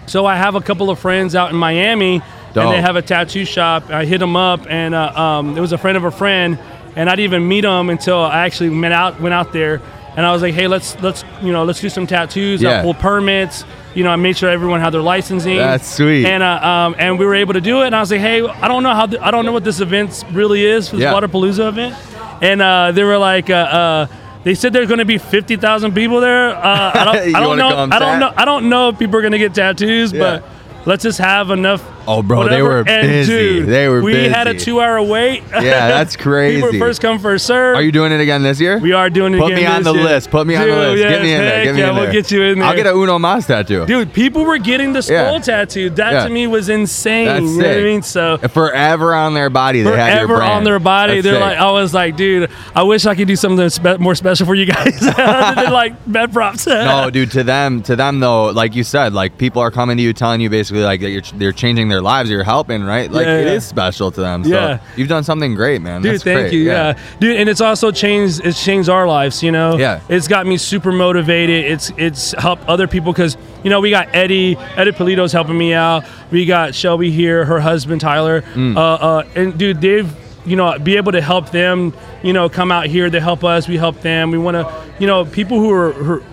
so 0.08 0.26
I 0.26 0.36
have 0.36 0.56
a 0.56 0.62
couple 0.62 0.90
of 0.90 1.00
friends 1.00 1.36
out 1.36 1.52
in 1.52 1.56
Miami, 1.56 2.22
Dope. 2.54 2.66
and 2.66 2.74
they 2.74 2.82
have 2.82 2.96
a 2.96 3.02
tattoo 3.02 3.46
shop. 3.46 3.90
I 3.90 4.06
hit 4.06 4.20
them 4.20 4.36
up, 4.36 4.62
and 4.70 4.94
uh, 4.94 5.12
um, 5.16 5.58
it 5.58 5.62
was 5.62 5.72
a 5.72 5.78
friend 5.78 5.98
of 5.98 6.04
a 6.04 6.12
friend, 6.12 6.60
and 6.96 7.10
I 7.10 7.16
didn't 7.16 7.34
even 7.34 7.48
meet 7.48 7.62
them 7.62 7.90
until 7.90 8.20
I 8.20 8.46
actually 8.46 8.70
went 8.70 8.94
out 8.94 9.20
went 9.22 9.34
out 9.34 9.54
there, 9.54 9.82
and 10.18 10.26
I 10.26 10.32
was 10.34 10.42
like, 10.42 10.54
hey, 10.54 10.68
let's 10.68 11.00
let's 11.02 11.24
you 11.42 11.52
know 11.52 11.64
let's 11.64 11.80
do 11.80 11.90
some 11.90 12.08
tattoos. 12.08 12.62
Yeah. 12.62 12.80
I 12.80 12.84
pulled 12.84 12.98
permits. 13.00 13.64
You 13.94 14.06
know, 14.06 14.10
I 14.10 14.16
made 14.16 14.38
sure 14.38 14.50
everyone 14.50 14.80
had 14.80 14.92
their 14.92 15.02
licensing. 15.02 15.58
That's 15.58 15.86
sweet. 15.96 16.26
And 16.26 16.42
uh, 16.44 16.66
um, 16.66 16.96
and 16.98 17.20
we 17.20 17.26
were 17.26 17.36
able 17.36 17.54
to 17.54 17.62
do 17.62 17.82
it. 17.84 17.88
And 17.88 17.96
I 17.96 18.00
was 18.00 18.10
like, 18.10 18.22
hey, 18.22 18.42
I 18.48 18.70
don't 18.70 18.84
know 18.84 18.94
how 18.94 19.06
th- 19.06 19.22
I 19.22 19.32
don't 19.32 19.46
know 19.46 19.52
what 19.52 19.66
this 19.66 19.82
event 19.82 20.24
really 20.32 20.64
is 20.66 20.88
for 20.90 20.96
this 20.96 21.04
Yeah. 21.04 21.14
Wadapalooza 21.14 21.68
event. 21.68 21.96
And 22.42 22.62
uh, 22.62 22.94
they 22.94 23.04
were 23.04 23.18
like, 23.18 23.50
uh, 23.50 23.54
uh, 23.54 24.08
they 24.46 24.56
said 24.56 24.72
there's 24.72 24.88
going 24.88 25.00
to 25.00 25.06
be 25.06 25.18
fifty 25.18 25.58
thousand 25.58 25.94
people 25.94 26.22
there. 26.22 26.56
Uh, 26.56 26.92
I 26.96 27.04
don't, 27.06 27.36
I 27.36 27.40
don't 27.42 27.58
know. 27.58 27.96
I 27.96 28.00
don't 28.00 28.20
know. 28.22 28.34
I 28.38 28.46
don't 28.46 28.70
know 28.70 28.90
if 28.90 28.98
people 29.00 29.18
are 29.18 29.22
going 29.22 29.34
to 29.34 29.38
get 29.38 29.54
tattoos, 29.54 30.14
Yeah. 30.14 30.40
but 30.40 30.88
let's 30.88 31.04
just 31.04 31.20
have 31.20 31.52
enough. 31.52 31.84
Oh, 32.08 32.22
bro, 32.24 32.48
they 32.50 32.62
were 32.62 32.80
and 32.80 33.08
busy. 33.08 33.34
Dude, 33.34 33.68
They 33.70 33.88
were 33.88 34.02
busy. 34.02 34.24
we 34.24 34.30
had 34.30 34.48
a 34.48 34.58
two-hour 34.58 35.02
wait. 35.04 35.44
Yeah, 35.52 35.88
that's 35.88 36.16
crazy. 36.18 36.62
were 36.62 36.74
first 36.74 37.02
come, 37.02 37.20
first 37.20 37.46
serve. 37.46 37.76
Are 37.78 37.82
you 37.82 37.92
doing 37.92 38.12
it 38.12 38.20
again 38.20 38.42
this 38.44 38.60
year? 38.60 38.80
We 38.80 38.94
are 38.94 39.10
doing 39.10 39.34
it 39.34 39.38
again. 39.38 39.50
Put 39.50 39.56
me 39.56 39.66
on 39.66 39.84
the 39.84 39.94
year. 39.94 40.04
list. 40.04 40.32
Put 40.32 40.48
me 40.48 40.56
on 40.56 40.68
the 40.68 40.76
list. 40.76 41.00
Yes, 41.00 41.10
get 41.12 41.22
me 41.22 41.34
in 41.34 41.42
there. 41.42 41.64
Get 41.66 41.76
me 41.76 41.82
yeah, 41.82 41.90
in 41.90 41.96
there. 41.96 42.04
we'll 42.04 42.12
get 42.12 42.32
you 42.32 42.44
in 42.44 42.60
there. 42.60 42.68
I'll 42.68 42.76
get 42.76 42.88
a 42.88 42.94
Uno 42.94 43.20
Mas 43.20 43.48
tattoo. 43.48 43.86
Dude, 43.86 44.14
people 44.14 44.44
were 44.46 44.58
getting 44.58 44.94
the 44.94 45.02
skull 45.02 45.34
Yeah. 45.36 45.40
tattooed. 45.40 45.96
That 45.98 46.14
Yeah. 46.14 46.24
to 46.26 46.30
me 46.30 46.48
was 46.48 46.70
insane. 46.70 47.26
That's 47.28 47.42
you 47.42 47.62
know 47.62 47.68
what 47.68 47.78
I 47.78 47.82
mean? 47.84 48.02
So 48.02 48.38
Forever 48.40 49.14
on 49.14 49.34
their 49.34 49.50
body, 49.50 49.82
they 49.82 49.96
had 49.96 50.20
your 50.20 50.28
forever 50.28 50.44
on 50.44 50.64
their 50.64 50.80
body. 50.80 51.16
That's 51.16 51.24
They're 51.26 51.34
sick. 51.36 51.42
like, 51.42 51.58
I 51.58 51.72
was 51.72 51.94
like, 51.94 52.16
dude, 52.18 52.50
I 52.76 52.84
wish 52.84 53.06
I 53.06 53.16
could 53.16 53.28
do 53.28 53.36
something 53.36 53.70
spe- 53.70 54.00
more 54.00 54.16
special 54.16 54.46
for 54.46 54.56
you 54.56 54.66
guys 54.66 55.00
than 55.00 55.72
like 55.72 55.94
bed 56.12 56.34
props. 56.34 56.68
no, 56.68 57.10
dude. 57.10 57.32
To 57.32 57.44
them, 57.44 57.82
to 57.84 57.96
them 57.96 58.20
though, 58.20 58.46
like 58.48 58.76
you 58.76 58.84
said, 58.84 59.14
like 59.14 59.38
people 59.38 59.62
are 59.62 59.72
coming 59.72 59.98
to 59.98 60.04
you, 60.04 60.14
telling 60.14 60.42
you 60.42 60.50
basically 60.50 60.84
like 60.84 61.02
that 61.02 61.10
you're 61.12 61.22
they're 61.36 61.52
changing 61.52 61.90
their 61.92 62.02
lives. 62.02 62.30
You're 62.30 62.44
helping, 62.44 62.84
right? 62.84 63.12
Like 63.12 63.26
Yeah, 63.28 63.38
it 63.38 63.46
yeah. 63.46 63.52
is 63.54 63.66
special 63.66 64.10
to 64.12 64.20
them. 64.22 64.44
So 64.44 64.50
Yeah. 64.50 64.80
you've 64.96 65.08
done 65.10 65.24
something 65.24 65.54
great, 65.54 65.82
man. 65.82 66.02
Dude, 66.02 66.14
That's 66.16 66.24
thank 66.24 66.40
great. 66.50 66.54
you. 66.54 66.64
Yeah. 66.64 66.94
dude, 67.20 67.38
and 67.38 67.48
it's 67.48 67.62
also 67.62 67.92
changed. 67.92 68.42
It's 68.44 68.64
changed 68.64 68.90
our 68.90 69.08
lives. 69.08 69.44
You 69.44 69.52
know. 69.52 69.78
Yeah. 69.78 70.00
It's 70.10 70.28
got 70.28 70.48
me 70.48 70.58
super 70.58 70.92
motivated. 70.92 71.66
It's 71.66 71.92
it's 71.98 72.32
helped 72.40 72.66
other 72.68 72.88
people 72.88 73.12
because 73.14 73.38
you 73.64 73.70
know 73.70 73.80
we 73.80 73.92
got 73.92 74.08
Eddie. 74.16 74.58
Eddie 74.76 74.92
Polito's 74.92 75.32
helping 75.32 75.58
me 75.58 75.74
out. 75.74 76.04
We 76.32 76.46
got 76.46 76.74
Shelby 76.74 77.12
here, 77.12 77.46
her 77.46 77.60
husband 77.60 78.02
Tyler. 78.02 78.42
Mm. 78.54 78.76
Uh, 78.76 78.80
uh, 78.82 79.24
and 79.36 79.58
dude, 79.58 79.82
they've 79.82 80.12
you 80.46 80.56
know 80.56 80.80
be 80.80 80.98
able 80.98 81.12
to 81.12 81.22
help 81.22 81.52
them. 81.52 81.94
You 82.24 82.34
know, 82.34 82.50
come 82.50 82.72
out 82.72 82.86
here. 82.88 83.10
to 83.10 83.20
help 83.20 83.44
us. 83.44 83.68
We 83.68 83.78
help 83.78 84.02
them. 84.02 84.32
We 84.32 84.38
want 84.38 84.56
to. 84.56 84.84
You 85.00 85.08
know, 85.08 85.26
people 85.26 85.60
who 85.60 85.72
are. 85.72 86.24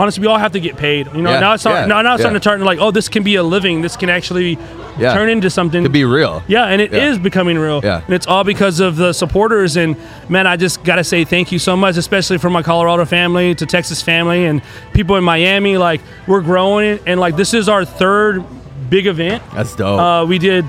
Honestly, 0.00 0.22
we 0.22 0.26
all 0.28 0.38
have 0.38 0.52
to 0.52 0.60
get 0.60 0.76
paid. 0.78 1.08
You 1.14 1.20
know, 1.20 1.30
Yeah, 1.30 1.40
now 1.40 1.52
it's 1.52 1.62
starting, 1.62 1.82
yeah, 1.82 1.86
now, 1.94 2.00
now 2.02 2.14
it's 2.14 2.22
starting 2.22 2.40
to 2.40 2.42
turn 2.48 2.62
like, 2.64 2.78
oh, 2.80 2.90
this 2.90 3.08
can 3.10 3.22
be 3.22 3.34
a 3.34 3.42
living. 3.42 3.82
This 3.82 3.96
can 3.98 4.08
actually 4.08 4.56
Yeah. 4.98 5.12
turn 5.12 5.28
into 5.28 5.50
something. 5.50 5.84
To 5.84 5.90
be 5.90 6.04
real. 6.04 6.42
Yeah, 6.48 6.64
and 6.64 6.80
it 6.80 6.94
is 6.94 7.16
Yeah. 7.18 7.22
becoming 7.22 7.58
real. 7.58 7.80
Yeah. 7.84 8.00
And 8.06 8.14
it's 8.14 8.26
all 8.26 8.42
because 8.42 8.80
of 8.80 8.96
the 8.96 9.12
supporters. 9.12 9.76
And 9.76 9.96
man, 10.30 10.46
I 10.46 10.56
just 10.56 10.82
got 10.84 10.96
to 10.96 11.04
say 11.04 11.24
thank 11.24 11.52
you 11.52 11.58
so 11.58 11.76
much, 11.76 11.96
especially 11.98 12.38
for 12.38 12.48
my 12.48 12.62
Colorado 12.62 13.04
family, 13.04 13.54
to 13.56 13.66
Texas 13.66 14.00
family, 14.00 14.46
and 14.46 14.62
people 14.94 15.16
in 15.16 15.24
Miami. 15.24 15.76
Like, 15.76 16.00
we're 16.26 16.40
growing, 16.40 16.98
and 17.06 17.20
like, 17.20 17.36
this 17.36 17.52
is 17.52 17.68
our 17.68 17.84
third 17.84 18.42
big 18.88 19.06
event. 19.06 19.42
That's 19.54 19.74
dope. 19.76 20.00
Uh, 20.00 20.24
we 20.26 20.38
did. 20.38 20.64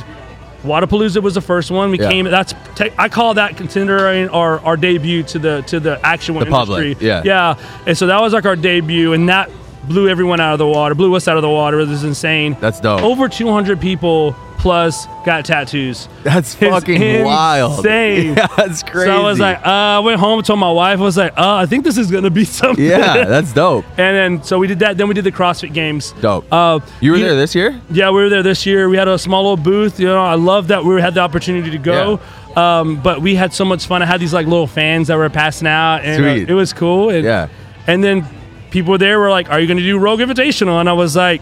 Wadapalooza 0.63 1.21
was 1.21 1.33
the 1.33 1.41
first 1.41 1.71
one. 1.71 1.91
We 1.91 1.99
Yeah. 1.99 2.09
came. 2.09 2.25
That's 2.25 2.53
te- 2.75 2.91
I 2.97 3.09
call 3.09 3.33
that 3.35 3.57
considering 3.57 4.29
our, 4.29 4.59
our 4.59 4.77
debut 4.77 5.23
to 5.23 5.39
the 5.39 5.61
to 5.67 5.79
the 5.79 5.99
actual 6.05 6.39
The 6.39 6.45
public, 6.45 6.83
industry. 6.83 7.07
yeah. 7.07 7.21
yeah. 7.25 7.55
And 7.87 7.97
so 7.97 8.07
that 8.07 8.21
was 8.21 8.33
like 8.33 8.45
our 8.45 8.55
debut, 8.55 9.13
and 9.13 9.27
that 9.29 9.49
blew 9.87 10.07
everyone 10.09 10.39
out 10.39 10.53
of 10.53 10.59
the 10.59 10.67
water. 10.67 10.95
Blew 10.95 11.15
us 11.15 11.27
out 11.27 11.37
of 11.37 11.41
the 11.41 11.49
water. 11.49 11.79
It 11.79 11.87
was 11.87 12.03
insane. 12.03 12.55
That's 12.59 12.79
dope. 12.79 13.01
Over 13.01 13.27
200 13.27 13.79
people 13.81 14.35
plus 14.59 15.07
got 15.25 15.43
tattoos. 15.43 16.07
That's 16.23 16.53
It's 16.53 16.71
fucking 16.71 17.23
wild. 17.23 17.79
insane. 17.79 18.35
Yeah, 18.37 18.47
that's 18.57 18.83
crazy. 18.83 19.07
So 19.07 19.19
I 19.19 19.23
was 19.23 19.39
like, 19.39 19.57
uh, 19.65 19.69
I 19.69 19.99
went 19.99 20.19
home, 20.19 20.37
and 20.37 20.45
told 20.45 20.59
my 20.59 20.71
wife, 20.71 20.99
I 20.99 21.01
was 21.01 21.17
like, 21.17 21.33
uh, 21.35 21.55
I 21.55 21.65
think 21.65 21.83
this 21.83 21.97
is 21.97 22.11
gonna 22.11 22.29
be 22.29 22.45
something. 22.59 22.83
yeah, 22.85 23.25
that's 23.25 23.51
dope. 23.53 23.85
and 23.97 24.15
then 24.39 24.43
so 24.43 24.59
we 24.59 24.67
did 24.67 24.77
that. 24.79 24.97
Then 24.97 25.07
we 25.07 25.15
did 25.15 25.23
the 25.23 25.31
CrossFit 25.31 25.73
Games. 25.73 26.13
Dope. 26.21 26.45
Uh, 26.53 26.79
you 26.99 27.11
were 27.11 27.17
there 27.17 27.35
this 27.35 27.55
year? 27.55 27.81
Yeah, 27.89 28.09
we 28.11 28.21
were 28.21 28.29
there 28.29 28.43
this 28.43 28.65
year. 28.67 28.87
We 28.87 28.97
had 28.97 29.07
a 29.07 29.17
small 29.17 29.41
little 29.41 29.57
booth. 29.63 29.99
You 29.99 30.05
know, 30.07 30.23
I 30.23 30.35
love 30.35 30.67
that 30.67 30.83
we 30.85 31.01
had 31.01 31.15
the 31.15 31.21
opportunity 31.21 31.71
to 31.71 31.77
go. 31.79 32.19
Um, 32.55 33.01
but 33.01 33.21
we 33.21 33.33
had 33.33 33.53
so 33.53 33.65
much 33.65 33.87
fun. 33.87 34.03
I 34.03 34.05
had 34.05 34.19
these 34.21 34.33
like 34.33 34.45
little 34.45 34.67
fans 34.67 35.07
that 35.07 35.15
were 35.17 35.29
passing 35.29 35.67
out, 35.67 36.01
and 36.03 36.23
uh, 36.23 36.27
it 36.51 36.53
was 36.53 36.71
cool. 36.71 37.09
And, 37.09 37.23
Yeah. 37.25 37.47
And 37.87 38.03
then 38.03 38.27
people 38.71 38.97
there 38.97 39.19
were 39.19 39.29
like, 39.29 39.49
"Are 39.51 39.59
you 39.59 39.67
going 39.67 39.77
to 39.77 39.83
do 39.83 39.97
Rogue 39.99 40.19
Invitational?" 40.19 40.79
And 40.79 40.89
I 40.89 40.93
was 40.93 41.15
like, 41.15 41.41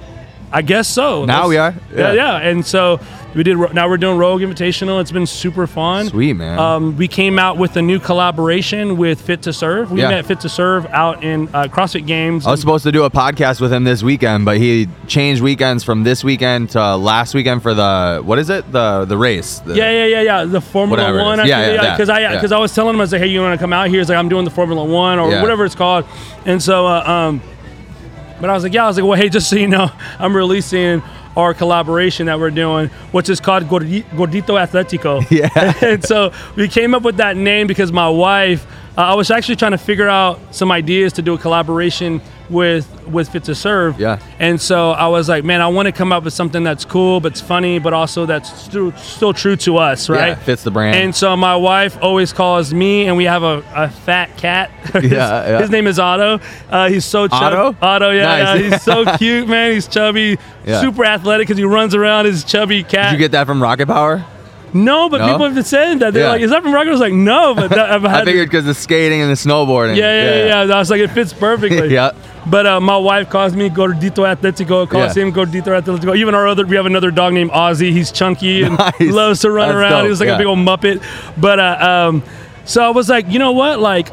"I 0.51 0.61
guess 0.61 0.87
so." 0.87 1.25
Now 1.25 1.47
we 1.47 1.57
are. 1.57 1.73
Yeah. 1.93 1.97
Yeah. 1.97 2.13
yeah. 2.13 2.49
And 2.49 2.65
so 2.65 2.99
we 3.35 3.43
did. 3.43 3.57
Now 3.73 3.87
we're 3.87 3.97
doing 3.97 4.17
Rogue 4.17 4.41
Invitational. 4.41 4.99
It's 4.99 5.11
been 5.11 5.27
super 5.27 5.67
fun. 5.67 6.07
Sweet, 6.07 6.33
man. 6.33 6.57
Um, 6.57 6.97
we 6.97 7.07
came 7.07 7.37
out 7.37 7.57
with 7.57 7.75
a 7.77 7.81
new 7.81 7.99
collaboration 7.99 8.97
with 8.97 9.21
Fit 9.21 9.43
to 9.43 9.53
Serve. 9.53 9.91
We 9.91 10.01
Yeah. 10.01 10.09
met 10.09 10.25
Fit 10.25 10.39
to 10.41 10.49
Serve 10.49 10.87
out 10.87 11.23
in 11.23 11.47
uh, 11.53 11.65
CrossFit 11.65 12.07
Games. 12.07 12.47
I 12.47 12.51
was 12.51 12.59
supposed 12.59 12.83
to 12.85 12.91
do 12.91 13.03
a 13.03 13.09
podcast 13.11 13.61
with 13.61 13.71
him 13.71 13.83
this 13.83 14.01
weekend, 14.01 14.45
but 14.45 14.57
he 14.57 14.87
changed 15.07 15.41
weekends 15.43 15.83
from 15.83 16.03
this 16.03 16.23
weekend 16.23 16.71
to 16.71 16.95
last 16.97 17.33
weekend 17.35 17.61
for 17.61 17.73
the 17.75 18.21
what 18.25 18.39
is 18.39 18.49
it? 18.49 18.69
The 18.71 19.05
the 19.05 19.17
race. 19.17 19.59
The- 19.59 19.75
Yeah, 19.75 19.91
yeah, 19.91 20.05
yeah, 20.05 20.21
yeah. 20.21 20.45
The 20.45 20.61
Formula 20.61 21.23
One. 21.23 21.39
I 21.39 21.45
Yeah, 21.45 21.61
think, 21.65 21.75
yeah, 21.75 21.81
that. 21.83 21.97
Because 21.97 22.09
I 22.09 22.19
Yeah. 22.21 22.33
because 22.35 22.51
I 22.51 22.57
was 22.57 22.73
telling 22.73 22.95
him 22.95 22.99
I 23.01 23.03
was 23.03 23.11
like, 23.11 23.21
hey, 23.21 23.27
you 23.27 23.41
want 23.41 23.53
to 23.53 23.63
come 23.63 23.73
out 23.73 23.89
here? 23.89 23.99
He's 23.99 24.09
like, 24.09 24.17
I'm 24.17 24.29
doing 24.29 24.45
the 24.45 24.51
Formula 24.51 24.83
One 24.83 25.19
or 25.19 25.29
Yeah. 25.31 25.41
whatever 25.41 25.65
it's 25.65 25.75
called. 25.75 26.05
And 26.47 26.61
so, 26.63 26.87
uh, 26.87 27.03
um, 27.05 27.41
but 28.41 28.49
I 28.49 28.53
was 28.53 28.63
like, 28.63 28.73
yeah. 28.73 28.85
I 28.85 28.87
was 28.87 28.97
like, 28.97 29.05
well, 29.05 29.19
hey, 29.19 29.29
just 29.29 29.49
so 29.49 29.55
you 29.55 29.67
know, 29.67 29.91
I'm 30.19 30.35
releasing 30.35 31.03
our 31.37 31.53
collaboration 31.53 32.25
that 32.27 32.39
we're 32.39 32.51
doing, 32.51 32.89
which 33.11 33.29
is 33.29 33.39
called 33.39 33.63
Gordi- 33.65 34.03
Gordito 34.11 34.57
Atletico. 34.59 35.19
Yeah. 35.31 35.73
and 35.81 36.03
so 36.03 36.33
we 36.55 36.67
came 36.67 36.93
up 36.95 37.03
with 37.03 37.17
that 37.17 37.37
name 37.37 37.67
because 37.67 37.91
my 37.91 38.09
wife, 38.09 38.65
uh, 38.99 39.03
I 39.03 39.13
was 39.15 39.31
actually 39.31 39.55
trying 39.55 39.71
to 39.71 39.77
figure 39.77 40.09
out 40.09 40.39
some 40.53 40.71
ideas 40.73 41.13
to 41.13 41.21
do 41.21 41.33
a 41.33 41.37
collaboration 41.37 42.19
with 42.49 42.85
with 43.07 43.29
Fit 43.29 43.43
to 43.45 43.55
Serve. 43.55 43.99
Yeah. 43.99 44.19
And 44.39 44.59
so 44.59 44.91
I 44.91 45.07
was 45.07 45.29
like, 45.29 45.43
man, 45.43 45.61
I 45.61 45.67
want 45.67 45.85
to 45.85 45.91
come 45.91 46.11
up 46.11 46.23
with 46.25 46.33
something 46.33 46.63
that's 46.63 46.83
cool, 46.83 47.19
but 47.19 47.31
it's 47.31 47.41
funny, 47.41 47.79
but 47.79 47.93
also 47.93 48.25
that's 48.25 48.51
still 48.61 48.91
still 48.97 49.33
true 49.33 49.55
to 49.57 49.77
us, 49.77 50.09
right? 50.09 50.29
Yeah, 50.29 50.35
fits 50.35 50.63
the 50.63 50.71
brand. 50.71 50.95
And 50.97 51.15
so 51.15 51.37
my 51.37 51.55
wife 51.55 51.97
always 52.01 52.33
calls 52.33 52.73
me, 52.73 53.07
and 53.07 53.15
we 53.15 53.23
have 53.23 53.43
a, 53.43 53.63
a 53.73 53.89
fat 53.89 54.35
cat. 54.37 54.69
his, 54.93 55.11
Yeah, 55.11 55.47
yeah. 55.47 55.61
his 55.61 55.69
name 55.69 55.87
is 55.87 55.97
Otto. 55.99 56.39
Uh, 56.69 56.89
he's 56.89 57.05
so 57.05 57.27
chubby. 57.27 57.55
Otto? 57.55 57.77
Otto, 57.81 58.09
yeah, 58.11 58.23
Nice. 58.23 58.61
yeah. 58.61 58.69
He's 58.71 58.81
so 58.81 59.05
cute, 59.17 59.47
man. 59.47 59.71
He's 59.71 59.87
chubby, 59.87 60.37
Yeah. 60.65 60.81
super 60.81 61.05
athletic 61.05 61.47
because 61.47 61.57
he 61.57 61.63
runs 61.63 61.95
around. 61.95 62.25
His 62.25 62.43
chubby 62.43 62.83
cat. 62.83 63.11
Did 63.11 63.19
you 63.19 63.25
get 63.25 63.31
that 63.31 63.45
from 63.47 63.61
Rocket 63.63 63.87
Power? 63.87 64.25
No, 64.73 65.09
but 65.09 65.19
No? 65.19 65.27
people 65.27 65.45
have 65.45 65.55
been 65.55 65.63
saying 65.63 65.99
that. 65.99 66.13
They're 66.13 66.23
Yeah. 66.23 66.29
like, 66.29 66.41
"Is 66.41 66.51
that 66.51 66.61
from 66.63 66.73
Rocket?" 66.73 66.89
I 66.89 66.91
was 66.91 66.99
like, 66.99 67.13
"No," 67.13 67.53
but 67.55 67.69
that, 67.71 67.91
I've 67.91 68.01
had 68.15 68.21
I 68.21 68.25
figured 68.25 68.49
because 68.49 68.65
the 68.65 68.73
skating 68.73 69.21
and 69.21 69.29
the 69.29 69.35
snowboarding. 69.35 69.95
yeah, 69.95 70.23
yeah, 70.23 70.35
yeah, 70.45 70.63
yeah. 70.65 70.75
I 70.75 70.79
was 70.79 70.89
like, 70.89 71.01
it 71.01 71.09
fits 71.11 71.33
perfectly. 71.33 71.89
Yeah. 71.93 72.11
But 72.47 72.65
uh, 72.65 72.79
my 72.79 72.97
wife 72.97 73.29
calls 73.29 73.53
me 73.55 73.69
Gordito 73.69 74.23
Atletico. 74.25 74.89
Calls 74.89 75.15
Yeah. 75.15 75.23
him 75.23 75.33
Gordito 75.33 75.67
Atletico. 75.79 76.15
Even 76.17 76.33
our 76.33 76.47
other, 76.47 76.65
we 76.65 76.75
have 76.77 76.85
another 76.85 77.11
dog 77.11 77.33
named 77.33 77.51
Ozzy. 77.51 77.91
He's 77.91 78.11
chunky 78.11 78.63
and 78.63 78.77
Nice. 78.79 78.93
loves 79.11 79.41
to 79.41 79.51
run 79.51 79.67
That's 79.67 79.77
around. 79.77 80.03
dope, 80.03 80.09
He's 80.09 80.19
like 80.19 80.27
yeah. 80.27 80.35
a 80.35 80.37
big 80.37 80.47
old 80.47 80.57
muppet. 80.59 81.03
But 81.37 81.59
uh, 81.59 82.07
um, 82.09 82.23
so 82.65 82.81
I 82.83 82.89
was 82.89 83.09
like, 83.09 83.27
you 83.29 83.39
know 83.39 83.51
what? 83.51 83.79
Like, 83.79 84.09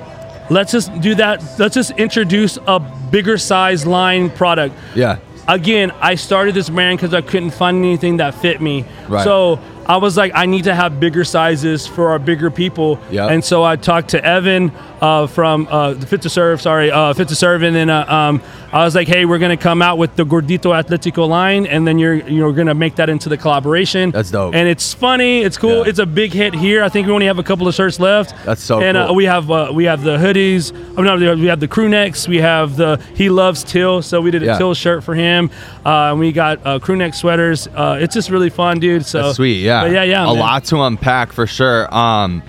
let's 0.51 0.73
just 0.73 1.01
do 1.01 1.15
that. 1.15 1.43
Let's 1.59 1.75
just 1.75 1.93
introduce 1.93 2.59
a 2.67 2.79
bigger 2.81 3.39
size 3.39 3.87
line 3.87 4.29
product. 4.31 4.75
Yeah. 4.95 5.19
Again, 5.49 5.93
I 6.01 6.17
started 6.17 6.55
this 6.57 6.69
brand 6.69 6.99
because 6.99 7.15
I 7.15 7.21
couldn't 7.21 7.53
find 7.53 7.79
anything 7.79 8.17
that 8.17 8.35
fit 8.35 8.61
me. 8.61 8.85
Right. 9.09 9.23
So 9.25 9.61
I 9.89 9.99
was 9.99 10.17
like, 10.17 10.33
I 10.35 10.47
need 10.47 10.65
to 10.65 10.75
have 10.75 10.99
bigger 10.99 11.25
sizes 11.25 11.87
for 11.87 12.11
our 12.11 12.19
bigger 12.19 12.51
people. 12.51 12.99
Yep. 13.11 13.31
And 13.31 13.45
so 13.45 13.63
I 13.63 13.77
talked 13.77 14.11
to 14.11 14.25
Evan 14.25 14.73
uh, 15.01 15.27
from 15.27 15.67
uh, 15.71 15.93
the 15.95 16.07
Fit 16.07 16.23
to 16.23 16.31
Serve, 16.31 16.61
sorry, 16.61 16.91
uh, 16.91 17.13
Fit 17.15 17.29
to 17.29 17.35
Serve, 17.37 17.63
and 17.63 17.75
then 17.77 17.91
uh, 17.91 18.05
um, 18.07 18.43
I 18.73 18.85
was 18.85 18.95
like, 18.95 19.09
hey, 19.09 19.25
we're 19.25 19.39
gonna 19.39 19.57
come 19.57 19.81
out 19.83 19.99
with 19.99 20.17
the 20.17 20.25
Gordito 20.25 20.73
Atletico 20.75 21.29
line, 21.29 21.67
and 21.67 21.87
then 21.87 21.99
you're 21.99 22.15
you're 22.15 22.53
gonna 22.53 22.75
make 22.75 22.97
that 22.97 23.09
into 23.09 23.29
the 23.29 23.37
collaboration. 23.37 24.11
That's 24.11 24.31
dope. 24.31 24.55
And 24.55 24.69
it's 24.69 24.93
funny, 24.95 25.41
it's 25.43 25.57
cool, 25.57 25.79
Yeah. 25.85 25.89
it's 25.91 25.99
a 25.99 26.07
big 26.07 26.33
hit 26.33 26.55
here. 26.55 26.83
I 26.83 26.89
think 26.89 27.07
we 27.07 27.13
only 27.13 27.27
have 27.27 27.39
a 27.39 27.43
couple 27.43 27.69
of 27.69 27.75
shirts 27.75 27.99
left. 28.01 28.35
That's 28.45 28.63
so 28.63 28.81
And 28.81 28.97
uh, 28.97 29.07
cool. 29.07 29.17
we 29.17 29.25
have 29.25 29.51
uh, 29.51 29.71
we 29.73 29.85
have 29.85 30.03
the 30.03 30.17
hoodies. 30.17 30.73
Oh 30.99 31.03
no, 31.03 31.17
we 31.37 31.47
have 31.47 31.61
the 31.61 31.69
crew 31.69 31.89
necks. 31.89 32.27
We 32.29 32.39
have 32.39 32.77
the 32.77 33.01
he 33.15 33.29
loves 33.29 33.65
Till, 33.65 34.03
so 34.03 34.21
we 34.21 34.31
did 34.31 34.43
a 34.43 34.47
Yeah. 34.47 34.59
Till 34.59 34.75
shirt 34.75 35.05
for 35.05 35.15
him. 35.15 35.51
Uh, 35.85 36.11
and 36.11 36.19
we 36.19 36.33
got 36.33 36.65
uh, 36.67 36.79
crew 36.79 36.97
neck 36.97 37.15
sweaters. 37.15 37.69
Uh, 37.69 37.99
it's 38.01 38.15
just 38.15 38.29
really 38.31 38.51
fun, 38.51 38.81
dude. 38.81 39.07
So 39.07 39.23
That's 39.23 39.37
sweet, 39.37 39.61
yeah, 39.63 39.87
yeah, 39.87 40.03
yeah, 40.03 40.25
a 40.25 40.27
man. 40.27 40.39
lot 40.39 40.65
to 40.67 40.81
unpack 40.83 41.33
for 41.33 41.47
sure. 41.47 41.93
Um, 41.95 42.43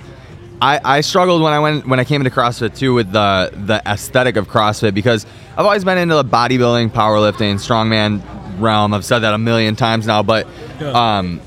I, 0.61 0.79
I 0.83 1.01
struggled 1.01 1.41
when 1.41 1.53
I 1.53 1.59
went 1.59 1.87
when 1.87 1.99
I 1.99 2.03
came 2.03 2.21
into 2.21 2.31
CrossFit 2.31 2.75
too 2.75 2.93
with 2.93 3.11
the 3.11 3.51
the 3.53 3.81
aesthetic 3.85 4.37
of 4.37 4.47
CrossFit 4.47 4.93
because 4.93 5.25
I've 5.55 5.65
always 5.65 5.83
been 5.85 5.97
into 5.97 6.15
the 6.15 6.25
bodybuilding, 6.25 6.89
powerlifting, 6.89 7.55
strongman 7.55 8.21
realm. 8.59 8.93
I've 8.93 9.05
said 9.05 9.19
that 9.19 9.33
a 9.33 9.37
million 9.37 9.75
times 9.75 10.07
now, 10.07 10.23
but 10.23 10.47
um, 10.81 11.39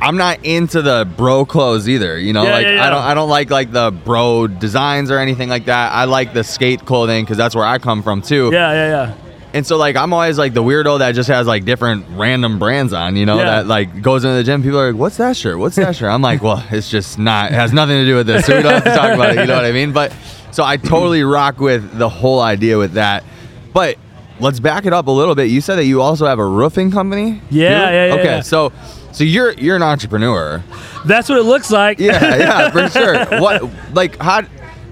I'm 0.00 0.16
not 0.16 0.44
into 0.44 0.82
the 0.82 1.08
bro 1.16 1.44
clothes 1.44 1.88
either. 1.88 2.18
You 2.18 2.32
know, 2.32 2.42
Yeah, 2.42 2.52
like 2.52 2.66
yeah, 2.66 2.74
yeah. 2.74 2.86
I 2.86 2.90
don't 2.90 3.02
I 3.02 3.14
don't 3.14 3.28
like 3.28 3.50
like 3.50 3.70
the 3.70 3.92
bro 3.92 4.48
designs 4.48 5.10
or 5.10 5.18
anything 5.18 5.48
like 5.48 5.66
that. 5.66 5.92
I 5.92 6.06
like 6.06 6.32
the 6.32 6.42
skate 6.42 6.84
clothing 6.84 7.24
because 7.24 7.36
that's 7.36 7.54
where 7.54 7.66
I 7.66 7.78
come 7.78 8.02
from 8.02 8.20
too. 8.20 8.50
Yeah, 8.52 8.72
yeah, 8.72 8.88
yeah. 8.88 9.14
And 9.52 9.66
so 9.66 9.76
like 9.76 9.96
I'm 9.96 10.12
always 10.12 10.38
like 10.38 10.54
the 10.54 10.62
weirdo 10.62 11.00
that 11.00 11.12
just 11.16 11.28
has 11.28 11.46
like 11.46 11.64
different 11.64 12.06
random 12.10 12.58
brands 12.58 12.92
on, 12.92 13.16
you 13.16 13.26
know, 13.26 13.38
Yeah. 13.38 13.44
that 13.44 13.66
like 13.66 14.00
goes 14.00 14.24
into 14.24 14.36
the 14.36 14.44
gym. 14.44 14.62
People 14.62 14.78
are 14.78 14.92
like, 14.92 15.00
"What's 15.00 15.16
that 15.16 15.36
shirt? 15.36 15.58
What's 15.58 15.76
that 15.76 15.96
shirt?" 15.96 16.08
I'm 16.10 16.22
like, 16.22 16.42
"Well, 16.42 16.62
it's 16.70 16.88
just 16.90 17.18
not. 17.18 17.50
It 17.50 17.54
has 17.54 17.72
nothing 17.72 17.96
to 17.96 18.04
do 18.04 18.14
with 18.14 18.26
this. 18.28 18.46
So 18.46 18.56
we 18.56 18.62
don't 18.62 18.74
have 18.74 18.84
to 18.84 18.94
talk 18.94 19.12
about 19.12 19.30
it." 19.30 19.40
You 19.40 19.46
know 19.46 19.56
what 19.56 19.64
I 19.64 19.72
mean? 19.72 19.92
But 19.92 20.12
so 20.52 20.62
I 20.64 20.76
totally 20.76 21.24
rock 21.24 21.58
with 21.58 21.98
the 21.98 22.08
whole 22.08 22.40
idea 22.40 22.78
with 22.78 22.92
that. 22.92 23.24
But 23.72 23.96
let's 24.38 24.60
back 24.60 24.86
it 24.86 24.92
up 24.92 25.08
a 25.08 25.10
little 25.10 25.34
bit. 25.34 25.48
You 25.50 25.60
said 25.60 25.76
that 25.76 25.84
you 25.84 26.00
also 26.00 26.26
have 26.26 26.38
a 26.38 26.46
roofing 26.46 26.90
company. 26.92 27.40
Yeah, 27.50 27.90
yeah, 27.90 28.06
yeah, 28.06 28.14
Okay, 28.14 28.24
yeah. 28.24 28.40
so 28.42 28.72
so 29.10 29.24
you're 29.24 29.52
you're 29.54 29.74
an 29.76 29.82
entrepreneur. 29.82 30.62
That's 31.06 31.28
what 31.28 31.38
it 31.38 31.44
looks 31.44 31.72
like. 31.72 31.98
Yeah, 31.98 32.36
yeah, 32.36 32.70
for 32.70 32.88
sure. 32.98 33.40
What 33.40 33.68
like 33.94 34.16
how 34.18 34.42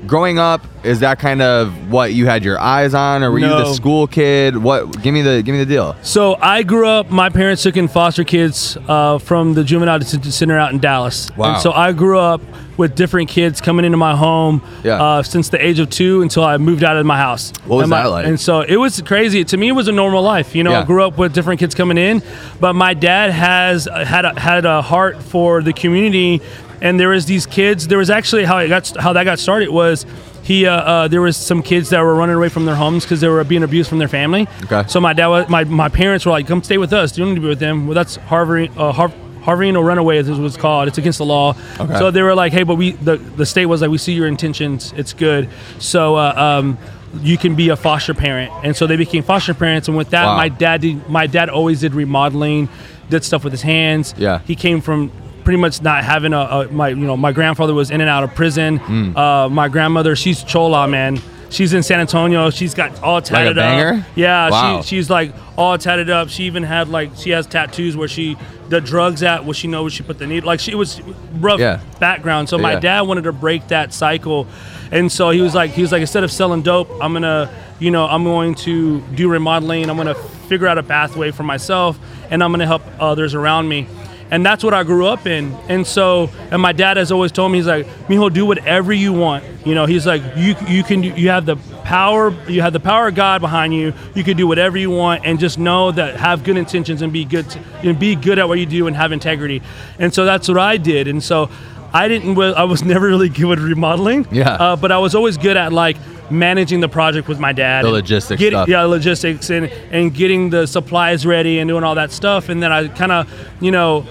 growing 0.06 0.38
up 0.38 0.64
is 0.84 1.00
that 1.00 1.18
kind 1.18 1.42
of 1.42 1.90
what 1.90 2.12
you 2.14 2.26
had 2.26 2.44
your 2.44 2.58
eyes 2.58 2.94
on 2.94 3.22
or 3.22 3.30
were 3.32 3.38
you 3.38 3.48
the 3.48 3.72
school 3.74 4.06
kid? 4.06 4.56
What 4.56 5.02
give 5.02 5.12
me 5.12 5.22
the 5.22 5.42
give 5.42 5.52
me 5.54 5.58
the 5.58 5.66
deal. 5.66 5.96
So 6.02 6.36
I 6.36 6.62
grew 6.62 6.86
up. 6.86 7.10
My 7.10 7.28
parents 7.30 7.62
took 7.62 7.76
in 7.76 7.88
foster 7.88 8.24
kids 8.24 8.76
uh, 8.88 9.18
from 9.18 9.54
the 9.54 9.64
juvenile 9.64 9.98
detention 9.98 10.30
center 10.32 10.58
out 10.58 10.72
in 10.72 10.78
Dallas. 10.78 11.30
Wow. 11.36 11.54
And 11.54 11.62
so 11.62 11.72
I 11.72 11.92
grew 11.92 12.18
up 12.18 12.40
with 12.76 12.94
different 12.94 13.28
kids 13.28 13.60
coming 13.60 13.84
into 13.84 13.98
my 13.98 14.14
home 14.14 14.62
Yeah. 14.84 15.02
uh, 15.02 15.22
since 15.24 15.48
the 15.48 15.62
age 15.62 15.80
of 15.80 15.90
two 15.90 16.22
until 16.22 16.44
I 16.44 16.58
moved 16.58 16.84
out 16.84 16.96
of 16.96 17.04
my 17.04 17.18
house. 17.18 17.52
What 17.66 17.76
was 17.78 17.82
and 17.84 17.90
my- 17.90 18.02
that 18.04 18.08
like? 18.08 18.26
And 18.26 18.38
so 18.40 18.60
it 18.60 18.76
was 18.76 19.02
crazy. 19.02 19.42
To 19.44 19.56
me, 19.56 19.68
it 19.68 19.72
was 19.72 19.88
a 19.88 19.92
normal 19.92 20.22
life. 20.22 20.54
You 20.54 20.62
know, 20.62 20.70
Yeah. 20.70 20.82
I 20.82 20.84
grew 20.84 21.04
up 21.04 21.18
with 21.18 21.34
different 21.34 21.58
kids 21.58 21.74
coming 21.74 21.98
in, 21.98 22.22
but 22.60 22.74
my 22.74 22.94
dad 22.94 23.32
has 23.32 23.86
had 23.86 24.24
a, 24.24 24.38
had 24.38 24.64
a 24.64 24.80
heart 24.80 25.20
for 25.20 25.60
the 25.60 25.72
community. 25.72 26.40
And 26.80 26.98
there 26.98 27.08
was 27.08 27.26
these 27.26 27.46
kids. 27.46 27.88
There 27.88 27.98
was 27.98 28.10
actually 28.10 28.44
how 28.44 28.58
it 28.58 28.68
got 28.68 28.88
how 28.96 29.12
that 29.14 29.24
got 29.24 29.38
started 29.38 29.70
was. 29.70 30.06
He, 30.42 30.64
uh, 30.66 30.72
uh, 30.74 31.08
there 31.08 31.20
was 31.20 31.36
some 31.36 31.62
kids 31.62 31.90
that 31.90 32.00
were 32.00 32.14
running 32.14 32.36
away 32.36 32.48
from 32.48 32.64
their 32.64 32.74
homes 32.76 33.04
because 33.04 33.20
they 33.20 33.28
were 33.28 33.44
being 33.44 33.62
abused 33.62 33.88
from 33.90 33.98
their 33.98 34.08
family. 34.08 34.48
Okay. 34.64 34.84
So 34.88 34.98
my 34.98 35.12
dad, 35.12 35.26
was, 35.26 35.48
my 35.50 35.64
my 35.64 35.88
parents 35.90 36.24
were 36.24 36.32
like, 36.32 36.46
"Come 36.46 36.62
stay 36.62 36.78
with 36.78 36.92
us. 36.94 37.16
You 37.18 37.24
don't 37.24 37.34
need 37.34 37.40
to 37.40 37.42
be 37.42 37.48
with 37.48 37.58
them." 37.58 37.86
Well, 37.86 37.94
that's 37.94 38.16
Harvard, 38.16 38.70
uh, 38.78 38.92
Har- 38.92 39.12
harboring 39.42 39.76
or 39.76 39.84
runaway 39.84 40.16
is 40.18 40.30
what 40.30 40.40
it's 40.46 40.56
called. 40.56 40.88
It's 40.88 40.96
against 40.96 41.18
the 41.18 41.26
law. 41.26 41.54
Okay. 41.78 41.98
So 41.98 42.10
they 42.10 42.22
were 42.22 42.34
like, 42.34 42.52
"Hey, 42.52 42.62
but 42.62 42.76
we 42.76 42.92
the 42.92 43.16
the 43.18 43.44
state 43.44 43.66
was 43.66 43.82
like, 43.82 43.90
we 43.90 43.98
see 43.98 44.12
your 44.14 44.26
intentions. 44.26 44.92
It's 44.96 45.12
good. 45.12 45.48
So." 45.80 46.16
Uh, 46.16 46.32
um, 46.36 46.78
you 47.22 47.38
can 47.38 47.54
be 47.54 47.70
a 47.70 47.76
foster 47.76 48.12
parent, 48.12 48.52
and 48.62 48.76
so 48.76 48.86
they 48.86 48.96
became 48.96 49.22
foster 49.22 49.54
parents. 49.54 49.88
And 49.88 49.96
with 49.96 50.10
that, 50.10 50.26
Wow. 50.26 50.36
my 50.36 50.50
dad 50.50 50.82
did. 50.82 51.08
My 51.08 51.26
dad 51.26 51.48
always 51.48 51.80
did 51.80 51.94
remodeling, 51.94 52.68
did 53.08 53.24
stuff 53.24 53.44
with 53.44 53.52
his 53.52 53.62
hands. 53.62 54.14
Yeah. 54.18 54.40
he 54.46 54.54
came 54.54 54.82
from 54.82 55.10
pretty 55.48 55.56
much 55.58 55.80
not 55.80 56.04
having 56.04 56.34
a, 56.34 56.36
a 56.40 56.68
my 56.70 56.88
you 56.88 56.96
know 56.96 57.16
my 57.16 57.32
grandfather 57.32 57.72
was 57.72 57.90
in 57.90 58.02
and 58.02 58.10
out 58.10 58.22
of 58.22 58.34
prison. 58.34 58.76
Hmm. 58.76 59.16
Uh, 59.16 59.48
my 59.48 59.68
grandmother, 59.68 60.14
she's 60.14 60.44
Chola 60.44 60.86
man. 60.86 61.18
She's 61.48 61.72
in 61.72 61.82
San 61.82 62.00
Antonio. 62.00 62.50
She's 62.50 62.74
got 62.74 63.02
all 63.02 63.22
tatted 63.22 63.56
banger? 63.56 64.00
up. 64.00 64.04
Yeah, 64.14 64.50
Wow. 64.50 64.82
she, 64.82 64.88
she's 64.96 65.08
like 65.08 65.32
all 65.56 65.78
tatted 65.78 66.10
up. 66.10 66.28
She 66.28 66.44
even 66.44 66.64
had 66.64 66.90
like 66.90 67.12
she 67.16 67.30
has 67.30 67.46
tattoos 67.46 67.96
where 67.96 68.08
she 68.08 68.36
the 68.68 68.82
drugs 68.82 69.22
at 69.22 69.46
where 69.46 69.54
she 69.54 69.68
knows 69.68 69.84
where 69.84 69.90
she 69.90 70.02
put 70.02 70.18
the 70.18 70.26
needle. 70.26 70.46
Like 70.46 70.60
she 70.60 70.74
was 70.74 71.00
rough 71.40 71.60
Yeah. 71.60 71.80
background. 71.98 72.50
So 72.50 72.58
my 72.58 72.72
Yeah. 72.74 72.80
dad 72.80 73.00
wanted 73.08 73.24
to 73.24 73.32
break 73.32 73.68
that 73.68 73.94
cycle, 73.94 74.46
and 74.92 75.10
so 75.10 75.30
he 75.30 75.40
was 75.40 75.54
like 75.54 75.70
he 75.70 75.80
was 75.80 75.92
like 75.92 76.02
instead 76.02 76.24
of 76.24 76.30
selling 76.30 76.60
dope, 76.60 76.90
I'm 77.00 77.14
gonna 77.14 77.48
you 77.78 77.90
know 77.90 78.04
I'm 78.06 78.24
going 78.24 78.54
to 78.66 79.00
do 79.14 79.30
remodeling. 79.30 79.88
I'm 79.88 79.96
gonna 79.96 80.14
figure 80.50 80.66
out 80.68 80.76
a 80.76 80.82
pathway 80.82 81.30
for 81.30 81.42
myself, 81.44 81.98
and 82.30 82.44
I'm 82.44 82.50
gonna 82.52 82.66
help 82.66 82.82
others 83.00 83.34
around 83.34 83.66
me. 83.70 83.86
And 84.30 84.44
that's 84.44 84.62
what 84.62 84.74
I 84.74 84.82
grew 84.82 85.06
up 85.06 85.26
in. 85.26 85.54
And 85.68 85.86
so, 85.86 86.30
and 86.50 86.60
my 86.60 86.72
dad 86.72 86.96
has 86.96 87.10
always 87.10 87.32
told 87.32 87.52
me, 87.52 87.58
he's 87.58 87.66
like, 87.66 87.86
Mijo, 88.08 88.32
do 88.32 88.44
whatever 88.44 88.92
you 88.92 89.12
want. 89.12 89.44
You 89.64 89.74
know, 89.74 89.86
he's 89.86 90.06
like, 90.06 90.22
you 90.36 90.54
you 90.66 90.82
can, 90.82 91.02
you 91.02 91.30
have 91.30 91.46
the 91.46 91.56
power, 91.84 92.30
you 92.48 92.60
have 92.60 92.72
the 92.72 92.80
power 92.80 93.08
of 93.08 93.14
God 93.14 93.40
behind 93.40 93.74
you. 93.74 93.94
You 94.14 94.24
can 94.24 94.36
do 94.36 94.46
whatever 94.46 94.76
you 94.76 94.90
want, 94.90 95.24
and 95.24 95.38
just 95.38 95.58
know 95.58 95.90
that 95.92 96.16
have 96.16 96.44
good 96.44 96.56
intentions 96.56 97.02
and 97.02 97.12
be 97.12 97.24
good, 97.24 97.48
to, 97.50 97.60
and 97.82 97.98
be 97.98 98.14
good 98.14 98.38
at 98.38 98.48
what 98.48 98.58
you 98.58 98.66
do 98.66 98.86
and 98.86 98.96
have 98.96 99.12
integrity. 99.12 99.62
And 99.98 100.12
so 100.12 100.24
that's 100.24 100.48
what 100.48 100.58
I 100.58 100.76
did. 100.76 101.08
And 101.08 101.22
so, 101.22 101.50
I 101.92 102.08
didn't. 102.08 102.38
I 102.38 102.64
was 102.64 102.82
never 102.94 103.06
really 103.06 103.28
good 103.28 103.46
with 103.46 103.60
remodeling. 103.60 104.26
Yeah. 104.30 104.52
Uh, 104.52 104.76
but 104.76 104.92
I 104.92 104.98
was 104.98 105.14
always 105.14 105.36
good 105.36 105.56
at 105.56 105.72
like 105.72 105.96
managing 106.30 106.80
the 106.80 106.88
project 106.88 107.28
with 107.28 107.38
my 107.38 107.52
dad. 107.52 107.84
The 107.84 107.90
logistics 107.90 108.38
getting- 108.38 108.58
stuff. 108.58 108.68
Yeah, 108.68 108.82
logistics 108.82 109.50
and 109.50 109.66
and 109.90 110.12
getting 110.14 110.50
the 110.50 110.66
supplies 110.66 111.24
ready 111.26 111.58
and 111.58 111.68
doing 111.68 111.84
all 111.84 111.94
that 111.96 112.12
stuff. 112.12 112.48
And 112.48 112.62
then 112.62 112.72
I 112.72 112.88
kind 112.88 113.12
of, 113.12 113.32
you 113.60 113.70
know, 113.70 114.06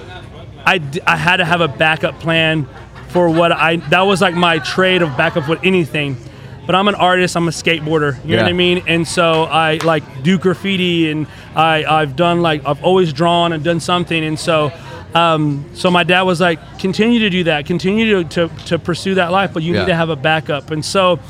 I, 0.66 0.82
I 1.06 1.16
had 1.16 1.38
to 1.38 1.46
have 1.46 1.62
a 1.62 1.68
backup 1.68 2.20
plan 2.20 2.68
for 3.10 3.30
what 3.30 3.52
I 3.52 3.78
that 3.90 4.02
was 4.02 4.22
like 4.22 4.36
my 4.36 4.60
trade 4.60 5.02
of 5.02 5.16
backup 5.18 5.48
with 5.48 5.60
anything. 5.64 6.18
But 6.66 6.76
I'm 6.76 6.90
an 6.90 6.96
artist. 6.96 7.38
I'm 7.38 7.48
a 7.48 7.52
skateboarder. 7.52 8.22
You 8.26 8.36
know 8.36 8.44
what 8.44 8.50
I 8.50 8.54
mean? 8.54 8.84
And 8.88 9.08
so 9.08 9.44
I 9.44 9.80
like 9.86 10.04
do 10.24 10.38
graffiti, 10.38 11.10
and 11.10 11.26
I 11.56 11.86
I've 11.86 12.18
done 12.18 12.42
like 12.42 12.66
I've 12.66 12.84
always 12.84 13.14
drawn 13.14 13.54
and 13.54 13.64
done 13.64 13.80
something. 13.80 14.22
And 14.22 14.38
so, 14.38 14.74
um, 15.16 15.64
so 15.74 15.90
my 15.90 16.04
dad 16.04 16.24
was 16.24 16.42
like, 16.42 16.60
continue 16.78 17.20
to 17.20 17.30
do 17.30 17.46
that, 17.46 17.66
continue 17.68 18.22
to 18.22 18.48
to, 18.50 18.56
to 18.66 18.78
pursue 18.80 19.16
that 19.16 19.32
life, 19.32 19.54
but 19.54 19.64
you 19.64 19.74
Yeah. 19.76 19.80
need 19.80 19.86
to 19.86 19.96
have 19.96 20.10
a 20.10 20.18
backup. 20.18 20.70
And 20.72 20.84
so, 20.84 21.22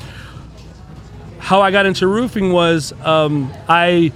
how 1.39 1.61
I 1.61 1.71
got 1.71 1.85
into 1.85 2.07
roofing 2.07 2.51
was 2.51 2.93
um, 3.01 3.51
I 3.67 4.11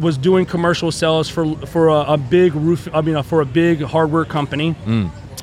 was 0.00 0.18
doing 0.18 0.46
commercial 0.46 0.90
sales 0.92 1.28
for 1.28 1.54
for 1.66 1.88
a, 1.88 2.12
a 2.12 2.16
big 2.16 2.54
roof. 2.54 2.88
I 2.92 3.00
mean, 3.00 3.16
uh, 3.16 3.22
for 3.22 3.40
a 3.40 3.46
big 3.46 3.82
hardware 3.82 4.24
company, 4.24 4.74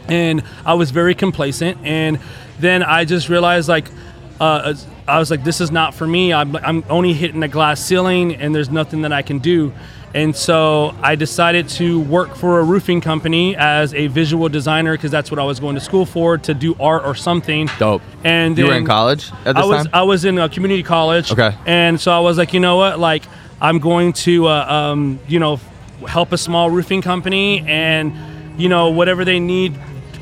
and 0.08 0.44
I 0.66 0.74
was 0.74 0.92
very 0.92 1.16
complacent. 1.16 1.78
And 1.84 2.20
then 2.60 2.84
I 2.84 3.06
just 3.06 3.30
realized 3.30 3.70
like. 3.70 3.88
Uh, 4.40 4.74
I 5.08 5.20
was 5.20 5.30
like, 5.30 5.44
this 5.44 5.60
is 5.60 5.70
not 5.70 5.94
for 5.94 6.08
me. 6.08 6.32
I'm, 6.34 6.56
I'm 6.56 6.84
only 6.90 7.14
hitting 7.14 7.44
a 7.44 7.48
glass 7.50 7.80
ceiling, 7.84 8.36
and 8.36 8.56
there's 8.56 8.70
nothing 8.70 9.02
that 9.02 9.12
I 9.12 9.22
can 9.22 9.40
do. 9.40 9.74
And 10.14 10.36
so 10.36 10.96
I 11.02 11.16
decided 11.16 11.68
to 11.70 12.00
work 12.02 12.36
for 12.36 12.60
a 12.60 12.64
roofing 12.64 13.02
company 13.02 13.56
as 13.56 13.94
a 13.96 14.08
visual 14.08 14.48
designer 14.48 14.96
because 14.96 15.10
that's 15.10 15.32
what 15.32 15.40
I 15.40 15.44
was 15.44 15.60
going 15.60 15.74
to 15.76 15.82
school 15.82 16.06
for 16.06 16.38
to 16.38 16.54
do 16.54 16.76
art 16.80 17.04
or 17.04 17.16
something. 17.16 17.68
Dope. 17.80 18.04
And 18.24 18.58
You 18.58 18.68
were 18.68 18.76
in 18.76 18.86
college 18.86 19.32
at 19.46 19.56
this 19.56 19.64
I 19.64 19.66
was 19.66 19.84
time? 19.86 19.92
I 19.94 20.04
was 20.04 20.26
in 20.26 20.38
a 20.38 20.48
community 20.50 20.84
college. 20.84 21.32
Okay. 21.32 21.56
And 21.66 22.00
so 22.00 22.12
I 22.12 22.20
was 22.20 22.38
like, 22.38 22.54
you 22.54 22.60
know 22.60 22.76
what? 22.76 23.00
Like, 23.00 23.24
I'm 23.60 23.80
going 23.80 24.14
to, 24.14 24.48
uh, 24.48 24.66
um, 24.66 25.20
you 25.28 25.40
know, 25.40 25.60
help 26.08 26.32
a 26.32 26.38
small 26.38 26.70
roofing 26.70 27.02
company, 27.02 27.64
and 27.66 28.14
you 28.60 28.68
know, 28.70 28.90
whatever 28.90 29.24
they 29.24 29.40
need, 29.40 29.74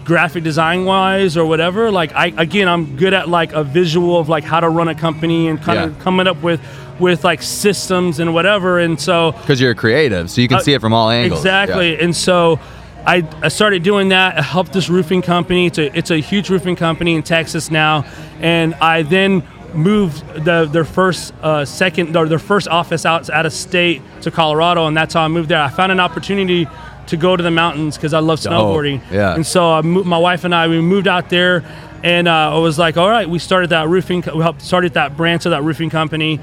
graphic 0.05 0.43
design 0.43 0.85
wise 0.85 1.35
or 1.35 1.45
whatever. 1.45 1.91
Like, 1.91 2.13
I 2.13 2.27
again, 2.27 2.67
I'm 2.67 2.95
good 2.95 3.13
at 3.13 3.29
like 3.29 3.51
a 3.53 3.63
visual 3.63 4.19
of 4.19 4.29
like 4.29 4.43
how 4.43 4.59
to 4.59 4.69
run 4.69 4.87
a 4.87 4.95
company 4.95 5.47
and 5.47 5.61
kind 5.61 5.79
of 5.79 5.99
coming 5.99 6.27
up 6.27 6.41
with 6.43 6.61
with 7.01 7.23
like 7.25 7.41
systems 7.41 8.19
and 8.19 8.33
whatever. 8.33 8.79
And 8.79 8.99
so 8.99 9.33
Because 9.33 9.59
you're 9.59 9.71
a 9.71 9.75
creative, 9.75 10.29
so 10.29 10.39
you 10.41 10.47
can 10.47 10.57
Uh, 10.57 10.61
see 10.61 10.73
it 10.73 10.79
from 10.81 10.93
all 10.93 11.09
angles. 11.09 11.41
Exactly. 11.41 11.99
And 11.99 12.15
so 12.15 12.59
I, 13.05 13.27
I 13.41 13.47
started 13.49 13.83
doing 13.83 14.09
that. 14.09 14.37
I 14.37 14.41
helped 14.41 14.71
this 14.73 14.87
roofing 14.87 15.21
company. 15.23 15.65
It's 15.65 15.77
a, 15.79 15.97
it's 15.97 16.11
a 16.11 16.17
huge 16.17 16.49
roofing 16.49 16.75
company 16.75 17.15
in 17.15 17.23
Texas 17.23 17.69
now. 17.71 18.05
And 18.39 18.75
I 18.75 19.01
then 19.01 19.43
moved 19.73 20.23
the, 20.45 20.65
their 20.71 20.85
first, 20.85 21.33
uh, 21.41 21.65
second, 21.65 22.15
or 22.15 22.27
their 22.27 22.39
first 22.39 22.67
office 22.67 23.05
out, 23.05 23.29
out 23.29 23.45
of 23.45 23.53
state 23.53 24.01
to 24.21 24.29
Colorado. 24.31 24.85
And 24.87 24.95
that's 24.95 25.13
how 25.15 25.21
I 25.25 25.27
moved 25.29 25.49
there. 25.49 25.61
I 25.61 25.69
found 25.69 25.91
an 25.91 25.99
opportunity 25.99 26.67
to 27.07 27.17
go 27.17 27.35
to 27.35 27.41
the 27.43 27.51
mountains 27.51 27.97
because 27.97 28.13
I 28.13 28.19
love 28.19 28.39
snowboarding. 28.39 29.01
yeah. 29.11 29.33
And 29.35 29.45
so 29.45 29.71
I 29.73 29.81
mo- 29.81 30.03
my 30.03 30.17
wife 30.17 30.43
and 30.43 30.53
I, 30.53 30.67
we 30.67 30.79
moved 30.81 31.07
out 31.07 31.29
there. 31.29 31.63
And 32.03 32.27
uh, 32.27 32.55
I 32.55 32.57
was 32.57 32.77
like, 32.79 32.97
all 32.97 33.09
right, 33.09 33.29
we 33.29 33.37
started 33.39 33.69
that 33.71 33.87
roofing, 33.87 34.23
we 34.35 34.41
helped 34.41 34.61
started 34.61 34.93
that 34.93 35.15
branch 35.17 35.45
of 35.45 35.51
that 35.51 35.63
roofing 35.63 35.89
company. 35.91 36.39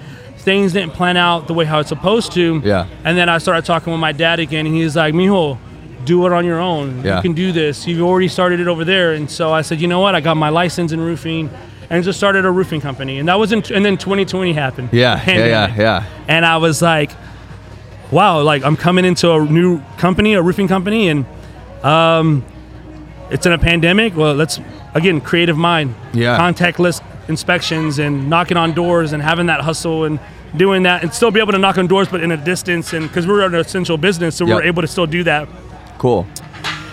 Things 0.49 0.73
didn't 0.73 0.95
plan 0.95 1.19
out 1.19 1.47
the 1.47 1.53
way 1.53 1.67
how 1.67 1.79
it's 1.81 1.91
supposed 1.91 2.33
to. 2.33 2.63
Yeah. 2.65 2.89
And 3.05 3.19
then 3.19 3.29
I 3.29 3.37
started 3.37 3.67
talking 3.67 3.93
with 3.93 4.01
my 4.01 4.13
dad 4.13 4.41
again, 4.41 4.65
and 4.65 4.75
he's 4.75 4.97
like, 4.97 5.13
Mijo, 5.13 5.59
do 6.07 6.25
it 6.25 6.33
on 6.33 6.47
your 6.47 6.59
own. 6.59 7.05
Yeah. 7.05 7.17
You 7.17 7.23
can 7.23 7.35
do 7.35 7.53
this. 7.53 7.87
You've 7.87 8.01
already 8.01 8.29
started 8.29 8.59
it 8.59 8.67
over 8.67 8.83
there. 8.83 9.13
And 9.13 9.31
so 9.31 9.53
I 9.53 9.61
said, 9.61 9.79
you 9.79 9.89
know 9.89 10.01
what? 10.01 10.15
I 10.15 10.23
got 10.23 10.39
my 10.39 10.49
license 10.49 10.91
in 10.93 11.03
roofing 11.03 11.51
and 11.91 12.03
just 12.03 12.17
started 12.17 12.47
a 12.47 12.51
roofing 12.51 12.81
company. 12.81 13.19
And 13.19 13.29
that 13.29 13.39
was 13.39 13.53
in, 13.53 13.59
and 13.75 13.85
then 13.85 13.99
2020 13.99 14.55
happened. 14.55 14.89
Yeah, 14.91 15.23
yeah, 15.31 15.47
yeah, 15.47 15.77
yeah. 15.77 16.07
And 16.29 16.47
I 16.47 16.57
was 16.57 16.81
like, 16.81 17.11
wow, 18.11 18.41
like 18.41 18.65
I'm 18.65 18.77
coming 18.77 19.05
into 19.05 19.31
a 19.31 19.45
new 19.45 19.83
company, 19.99 20.33
a 20.33 20.41
roofing 20.41 20.67
company, 20.67 21.11
and 21.11 21.27
um, 21.85 22.43
it's 23.31 23.45
in 23.45 23.53
a 23.53 23.59
pandemic. 23.59 24.17
Well, 24.17 24.35
let's, 24.35 24.59
again, 24.95 25.21
creative 25.21 25.59
mind. 25.59 25.95
Yeah. 26.15 26.39
Contactless 26.39 27.03
inspections 27.29 27.99
and 27.99 28.31
knocking 28.31 28.57
on 28.57 28.73
doors 28.73 29.13
and 29.13 29.23
having 29.23 29.47
that 29.49 29.61
hustle 29.61 30.05
and 30.05 30.19
doing 30.57 30.83
that 30.85 31.03
and 31.03 31.13
still 31.13 31.31
be 31.31 31.41
able 31.41 31.53
to 31.53 31.59
knock 31.59 31.79
on 31.79 31.87
doors, 31.87 32.09
but 32.09 32.23
in 32.23 32.31
a 32.33 32.37
distance. 32.37 32.93
And 32.93 33.07
because 33.09 33.27
we're 33.27 33.43
an 33.45 33.55
essential 33.55 33.97
business, 33.99 34.37
so 34.37 34.47
Yep. 34.47 34.55
we're 34.57 34.63
able 34.63 34.83
to 34.83 34.89
still 34.89 35.07
do 35.07 35.23
that. 35.25 35.49
Cool. 35.99 36.27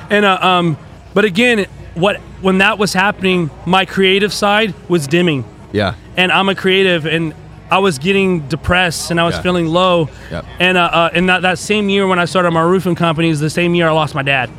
And 0.10 0.26
uh, 0.26 0.38
um, 0.42 0.78
but 1.14 1.26
again, 1.26 1.66
what 1.96 2.18
when 2.42 2.58
that 2.60 2.78
was 2.78 2.94
happening, 2.94 3.50
my 3.66 3.86
creative 3.86 4.34
side 4.34 4.74
was 4.90 5.08
dimming, 5.08 5.46
Yeah. 5.72 5.94
and 6.18 6.32
I'm 6.32 6.50
a 6.50 6.56
creative, 6.56 7.06
and 7.06 7.34
I 7.72 7.80
was 7.80 7.98
getting 7.98 8.48
depressed, 8.48 9.10
and 9.12 9.20
I 9.20 9.24
was 9.26 9.36
Yeah. 9.36 9.42
feeling 9.42 9.68
low. 9.68 10.10
Yep. 10.32 10.46
And 10.60 10.78
uh, 10.78 10.82
uh, 10.84 11.10
and 11.14 11.30
that, 11.30 11.42
that 11.44 11.58
same 11.58 11.90
year 11.90 12.06
when 12.08 12.20
I 12.20 12.26
started 12.26 12.52
my 12.52 12.62
roofing 12.62 12.96
company 12.96 13.30
is 13.30 13.40
the 13.40 13.50
same 13.50 13.74
year 13.74 13.88
I 13.88 13.92
lost 13.92 14.14
my 14.14 14.22
dad, 14.24 14.50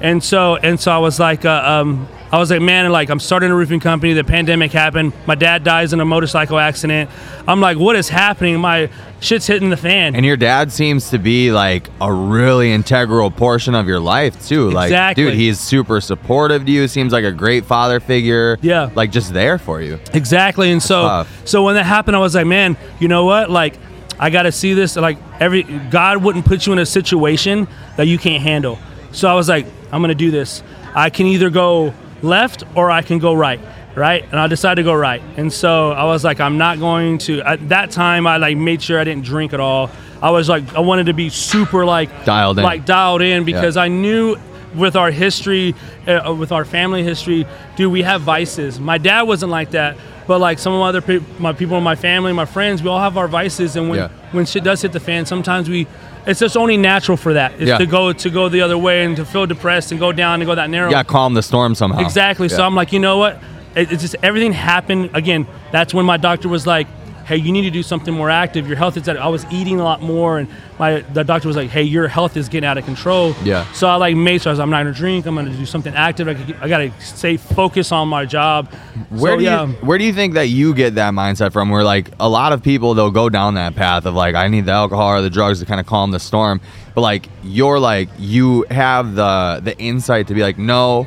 and 0.00 0.22
so 0.22 0.56
and 0.56 0.78
so 0.80 0.92
I 0.92 0.98
was 0.98 1.18
like, 1.20 1.44
uh, 1.44 1.62
um, 1.64 2.08
I 2.32 2.38
was 2.38 2.50
like, 2.50 2.60
man, 2.60 2.90
like 2.90 3.08
I'm 3.08 3.20
starting 3.20 3.50
a 3.50 3.54
roofing 3.54 3.78
company. 3.78 4.12
The 4.12 4.24
pandemic 4.24 4.72
happened. 4.72 5.12
My 5.26 5.36
dad 5.36 5.62
dies 5.62 5.92
in 5.92 6.00
a 6.00 6.04
motorcycle 6.04 6.58
accident. 6.58 7.08
I'm 7.46 7.60
like, 7.60 7.78
what 7.78 7.94
is 7.94 8.08
happening? 8.08 8.58
My 8.60 8.90
shit's 9.20 9.46
hitting 9.46 9.70
the 9.70 9.76
fan. 9.76 10.16
And 10.16 10.26
your 10.26 10.36
dad 10.36 10.72
seems 10.72 11.10
to 11.10 11.18
be 11.18 11.52
like 11.52 11.88
a 12.00 12.12
really 12.12 12.72
integral 12.72 13.30
portion 13.30 13.76
of 13.76 13.86
your 13.86 14.00
life 14.00 14.44
too. 14.48 14.70
Like, 14.70 14.86
Exactly. 14.88 15.24
dude, 15.24 15.34
he's 15.34 15.60
super 15.60 16.00
supportive 16.00 16.66
to 16.66 16.72
you. 16.72 16.88
Seems 16.88 17.12
like 17.12 17.24
a 17.24 17.30
great 17.32 17.64
father 17.64 18.00
figure. 18.00 18.58
Yeah. 18.60 18.90
Like 18.94 19.12
just 19.12 19.32
there 19.32 19.56
for 19.58 19.80
you. 19.80 20.00
Exactly. 20.12 20.72
And 20.72 20.82
so 20.82 21.02
tough. 21.02 21.46
so 21.48 21.62
when 21.62 21.76
that 21.76 21.84
happened, 21.84 22.16
I 22.16 22.20
was 22.20 22.34
like, 22.34 22.46
man, 22.46 22.76
you 22.98 23.06
know 23.06 23.24
what? 23.24 23.50
Like 23.50 23.78
I 24.18 24.30
got 24.30 24.42
to 24.42 24.52
see 24.52 24.74
this. 24.74 24.96
Like 24.96 25.18
every 25.38 25.62
God 25.62 26.24
wouldn't 26.24 26.44
put 26.44 26.66
you 26.66 26.72
in 26.72 26.80
a 26.80 26.86
situation 26.86 27.68
that 27.96 28.08
you 28.08 28.18
can't 28.18 28.42
handle. 28.42 28.80
So 29.12 29.28
I 29.28 29.34
was 29.34 29.48
like, 29.48 29.66
I'm 29.92 30.02
gonna 30.02 30.14
do 30.16 30.32
this. 30.32 30.62
I 30.94 31.08
can 31.10 31.26
either 31.26 31.50
go 31.50 31.94
left 32.26 32.64
or 32.74 32.90
I 32.90 33.02
can 33.02 33.18
go 33.18 33.32
right. 33.34 33.60
Right, 33.94 34.24
and 34.30 34.38
I 34.38 34.46
decided 34.46 34.82
to 34.82 34.84
go 34.84 34.92
right, 34.94 35.22
and 35.38 35.50
so 35.50 35.90
I 35.92 36.04
was 36.04 36.22
like, 36.22 36.38
I'm 36.38 36.58
not 36.58 36.78
going 36.78 37.16
to. 37.20 37.40
At 37.40 37.70
that 37.70 37.90
time, 37.90 38.26
I 38.26 38.36
like 38.36 38.58
made 38.58 38.82
sure 38.82 39.00
I 39.00 39.04
didn't 39.04 39.24
drink 39.24 39.54
at 39.54 39.60
all. 39.60 39.88
I 40.20 40.28
was 40.32 40.50
like, 40.50 40.74
I 40.74 40.80
wanted 40.80 41.06
to 41.06 41.14
be 41.14 41.30
super 41.30 41.86
like 41.86 42.10
Dialed 42.26 42.58
in. 42.58 42.64
like 42.64 42.84
dialed 42.84 43.22
in 43.22 43.44
because 43.44 43.78
I 43.78 43.88
knew 43.88 44.36
with 44.74 44.96
our 44.96 45.10
history, 45.10 45.74
uh, 46.06 46.34
with 46.38 46.52
our 46.52 46.66
family 46.66 47.04
history, 47.04 47.46
dude, 47.76 47.90
we 47.90 48.02
have 48.02 48.20
vices. 48.20 48.78
My 48.78 48.98
dad 48.98 49.22
wasn't 49.22 49.50
like 49.50 49.70
that, 49.70 49.96
but 50.26 50.40
like 50.40 50.58
some 50.58 50.74
of 50.74 50.80
my 50.80 50.88
other 50.90 51.00
pe- 51.00 51.24
my 51.38 51.54
people 51.54 51.78
in 51.78 51.82
my 51.82 51.96
family, 51.96 52.34
my 52.34 52.44
friends, 52.44 52.82
we 52.82 52.90
all 52.90 53.00
have 53.00 53.16
our 53.16 53.28
vices. 53.28 53.76
And 53.76 53.88
when 53.88 53.98
Yeah. 54.00 54.08
when 54.32 54.44
shit 54.44 54.62
does 54.62 54.82
hit 54.82 54.92
the 54.92 55.00
fan, 55.00 55.24
sometimes 55.24 55.70
we, 55.70 55.86
it's 56.26 56.40
just 56.40 56.56
only 56.56 56.76
natural 56.76 57.16
for 57.16 57.32
that 57.34 57.54
is 57.60 57.68
Yeah. 57.68 57.78
to 57.78 57.86
go 57.86 58.12
to 58.12 58.30
go 58.30 58.48
the 58.48 58.60
other 58.62 58.76
way 58.78 59.04
and 59.04 59.16
to 59.16 59.24
feel 59.24 59.46
depressed 59.46 59.90
and 59.92 60.00
go 60.00 60.12
down 60.12 60.40
and 60.40 60.46
go 60.48 60.54
that 60.54 60.70
narrow. 60.70 60.90
Yeah, 60.90 61.02
calm 61.02 61.34
the 61.34 61.42
storm 61.42 61.74
somehow. 61.74 62.00
Exactly. 62.00 62.48
So 62.48 62.64
I'm 62.64 62.74
like, 62.74 62.92
you 62.92 62.98
know 62.98 63.18
what? 63.18 63.38
It, 63.74 63.92
it's 63.92 64.02
just 64.02 64.16
everything 64.22 64.52
happened. 64.52 65.10
Again, 65.14 65.46
that's 65.72 65.92
when 65.94 66.04
my 66.06 66.16
doctor 66.16 66.48
was 66.48 66.66
like, 66.66 66.86
"Hey, 67.26 67.36
you 67.36 67.52
need 67.52 67.62
to 67.62 67.70
do 67.70 67.82
something 67.82 68.14
more 68.14 68.30
active. 68.30 68.66
Your 68.66 68.76
health 68.76 68.96
is." 68.96 69.08
At, 69.08 69.16
I 69.16 69.28
was 69.28 69.44
eating 69.50 69.80
a 69.80 69.84
lot 69.84 70.00
more, 70.00 70.38
and 70.38 70.48
my 70.78 71.00
the 71.12 71.24
doctor 71.24 71.48
was 71.48 71.56
like, 71.56 71.70
"Hey, 71.70 71.82
your 71.82 72.08
health 72.08 72.36
is 72.36 72.48
getting 72.48 72.66
out 72.66 72.78
of 72.78 72.84
control." 72.84 73.34
Yeah. 73.44 73.70
So 73.72 73.88
I 73.88 73.96
like 73.96 74.16
made 74.16 74.42
sure 74.42 74.50
I 74.50 74.52
was, 74.52 74.60
I'm 74.60 74.70
not 74.70 74.84
gonna 74.84 74.92
drink. 74.92 75.26
I'm 75.26 75.34
gonna 75.34 75.50
do 75.50 75.66
something 75.66 75.94
active. 75.94 76.28
I, 76.28 76.34
could, 76.34 76.56
I 76.60 76.68
gotta 76.68 76.92
stay 77.00 77.36
focused 77.36 77.92
on 77.92 78.08
my 78.08 78.24
job. 78.24 78.72
Where 79.10 79.32
so, 79.32 79.38
do 79.38 79.44
yeah. 79.44 79.66
you 79.66 79.72
where 79.74 79.98
do 79.98 80.04
you 80.04 80.12
think 80.12 80.34
that 80.34 80.48
you 80.48 80.74
get 80.74 80.94
that 80.94 81.14
mindset 81.14 81.52
from? 81.52 81.70
Where 81.70 81.84
like 81.84 82.10
a 82.20 82.28
lot 82.28 82.52
of 82.52 82.62
people 82.62 82.94
they'll 82.94 83.10
go 83.10 83.28
down 83.28 83.54
that 83.54 83.74
path 83.74 84.06
of 84.06 84.14
like 84.14 84.34
I 84.34 84.48
need 84.48 84.66
the 84.66 84.72
alcohol 84.72 85.08
or 85.08 85.22
the 85.22 85.30
drugs 85.30 85.60
to 85.60 85.66
kind 85.66 85.80
of 85.80 85.86
calm 85.86 86.10
the 86.10 86.20
storm, 86.20 86.60
but 86.94 87.00
like 87.00 87.28
you're 87.42 87.78
like 87.78 88.08
you 88.18 88.64
have 88.70 89.14
the 89.14 89.60
the 89.62 89.76
insight 89.78 90.28
to 90.28 90.34
be 90.34 90.42
like 90.42 90.58
no, 90.58 91.06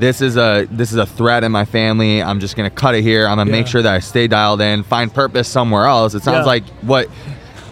this 0.00 0.20
is 0.20 0.36
a 0.36 0.66
this 0.70 0.90
is 0.90 0.96
a 0.98 1.06
threat 1.06 1.44
in 1.44 1.52
my 1.52 1.64
family. 1.64 2.22
I'm 2.22 2.40
just 2.40 2.56
gonna 2.56 2.70
cut 2.70 2.94
it 2.94 3.02
here. 3.02 3.28
I'm 3.28 3.36
gonna 3.36 3.50
make 3.50 3.66
sure 3.66 3.82
that 3.82 3.94
I 3.94 3.98
stay 4.00 4.26
dialed 4.26 4.60
in, 4.60 4.82
find 4.82 5.12
purpose 5.12 5.46
somewhere 5.46 5.84
else. 5.86 6.14
It 6.14 6.22
sounds 6.22 6.38
Yeah. 6.44 6.44
like 6.44 6.64
what. 6.82 7.08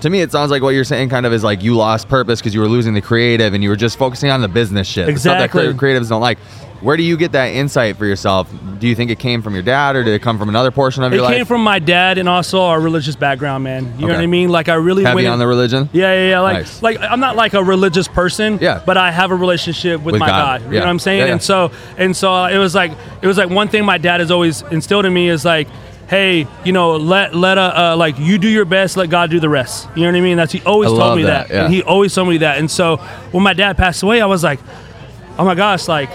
To 0.02 0.10
me, 0.10 0.20
it 0.20 0.30
sounds 0.30 0.50
like 0.52 0.62
what 0.62 0.70
you're 0.70 0.84
saying 0.84 1.08
kind 1.08 1.26
of 1.26 1.32
is 1.32 1.42
like 1.42 1.62
you 1.62 1.74
lost 1.74 2.08
purpose 2.08 2.40
because 2.40 2.54
you 2.54 2.60
were 2.60 2.68
losing 2.68 2.94
the 2.94 3.00
creative 3.02 3.52
and 3.54 3.62
you 3.64 3.68
were 3.68 3.76
just 3.76 3.98
focusing 3.98 4.30
on 4.30 4.40
the 4.40 4.48
business 4.48 4.86
shit. 4.86 5.06
the 5.06 5.18
stuff 5.18 5.38
that 5.38 5.44
Exactly. 5.46 5.74
creatives 5.74 6.08
don't 6.08 6.20
like. 6.20 6.38
Where 6.80 6.96
do 6.96 7.02
you 7.02 7.16
get 7.16 7.32
that 7.32 7.46
insight 7.46 7.96
for 7.96 8.06
yourself? 8.06 8.48
Do 8.78 8.86
you 8.86 8.94
think 8.94 9.10
it 9.10 9.18
came 9.18 9.42
from 9.42 9.54
your 9.54 9.64
dad 9.64 9.96
or 9.96 10.04
did 10.04 10.14
it 10.14 10.22
come 10.22 10.38
from 10.38 10.48
another 10.48 10.70
portion 10.70 11.02
of 11.02 11.12
It 11.12 11.16
your 11.16 11.26
came 11.28 11.44
from 11.44 11.64
my 11.64 11.80
dad 11.80 12.18
and 12.18 12.28
also 12.28 12.60
our 12.62 12.80
religious 12.80 13.16
background, 13.16 13.64
man. 13.64 13.92
You 13.98 14.06
know 14.06 14.14
what 14.14 14.22
I 14.22 14.26
mean? 14.28 14.50
Like 14.50 14.68
I 14.68 14.74
really 14.74 15.02
Heavy 15.02 15.16
went 15.16 15.26
on 15.26 15.40
the 15.40 15.48
religion? 15.48 15.88
Yeah, 15.92 16.12
yeah, 16.14 16.28
yeah. 16.28 16.40
Like, 16.40 16.58
Nice. 16.58 16.80
like 16.80 17.00
I'm 17.00 17.18
not 17.18 17.34
like 17.34 17.54
a 17.54 17.64
religious 17.64 18.06
person. 18.06 18.58
Yeah. 18.60 18.80
But 18.86 18.96
I 18.96 19.10
have 19.10 19.32
a 19.32 19.34
relationship 19.34 20.00
with, 20.02 20.12
With 20.12 20.20
my 20.20 20.28
God. 20.28 20.60
God. 20.60 20.68
You 20.68 20.74
Yeah. 20.74 20.78
know 20.80 20.86
what 20.86 20.90
I'm 20.90 20.98
saying? 21.00 21.18
Yeah, 21.18 21.26
yeah. 21.26 21.32
And 21.32 21.42
so, 21.42 21.72
and 21.96 22.16
so 22.16 22.44
it 22.44 22.58
was 22.58 22.76
like, 22.76 22.92
it 23.22 23.26
was 23.26 23.36
like 23.36 23.50
one 23.50 23.66
thing 23.66 23.84
my 23.84 23.98
dad 23.98 24.20
has 24.20 24.30
always 24.30 24.62
instilled 24.70 25.04
in 25.04 25.12
me 25.12 25.28
is 25.28 25.44
like, 25.44 25.66
hey, 26.08 26.46
you 26.64 26.72
know, 26.72 26.96
let 26.96 27.34
let 27.34 27.58
a 27.58 27.80
uh, 27.92 27.96
like 27.96 28.18
you 28.18 28.38
do 28.38 28.48
your 28.48 28.64
best, 28.64 28.96
let 28.96 29.10
God 29.10 29.30
do 29.30 29.40
the 29.40 29.48
rest. 29.48 29.88
You 29.94 30.02
know 30.02 30.08
what 30.08 30.16
I 30.16 30.20
mean? 30.20 30.36
That's 30.36 30.52
he 30.52 30.62
always 30.62 30.90
I 30.92 30.96
told 30.96 31.16
me 31.16 31.22
that, 31.24 31.48
that. 31.48 31.54
yeah. 31.54 31.64
And 31.64 31.74
he 31.74 31.82
always 31.82 32.14
told 32.14 32.28
me 32.28 32.38
that. 32.38 32.58
And 32.58 32.70
so 32.70 32.96
when 33.30 33.42
my 33.42 33.52
dad 33.52 33.76
passed 33.76 34.02
away, 34.02 34.20
I 34.20 34.26
was 34.26 34.42
like, 34.42 34.60
oh 35.38 35.44
my 35.44 35.54
gosh, 35.54 35.88
like. 35.88 36.10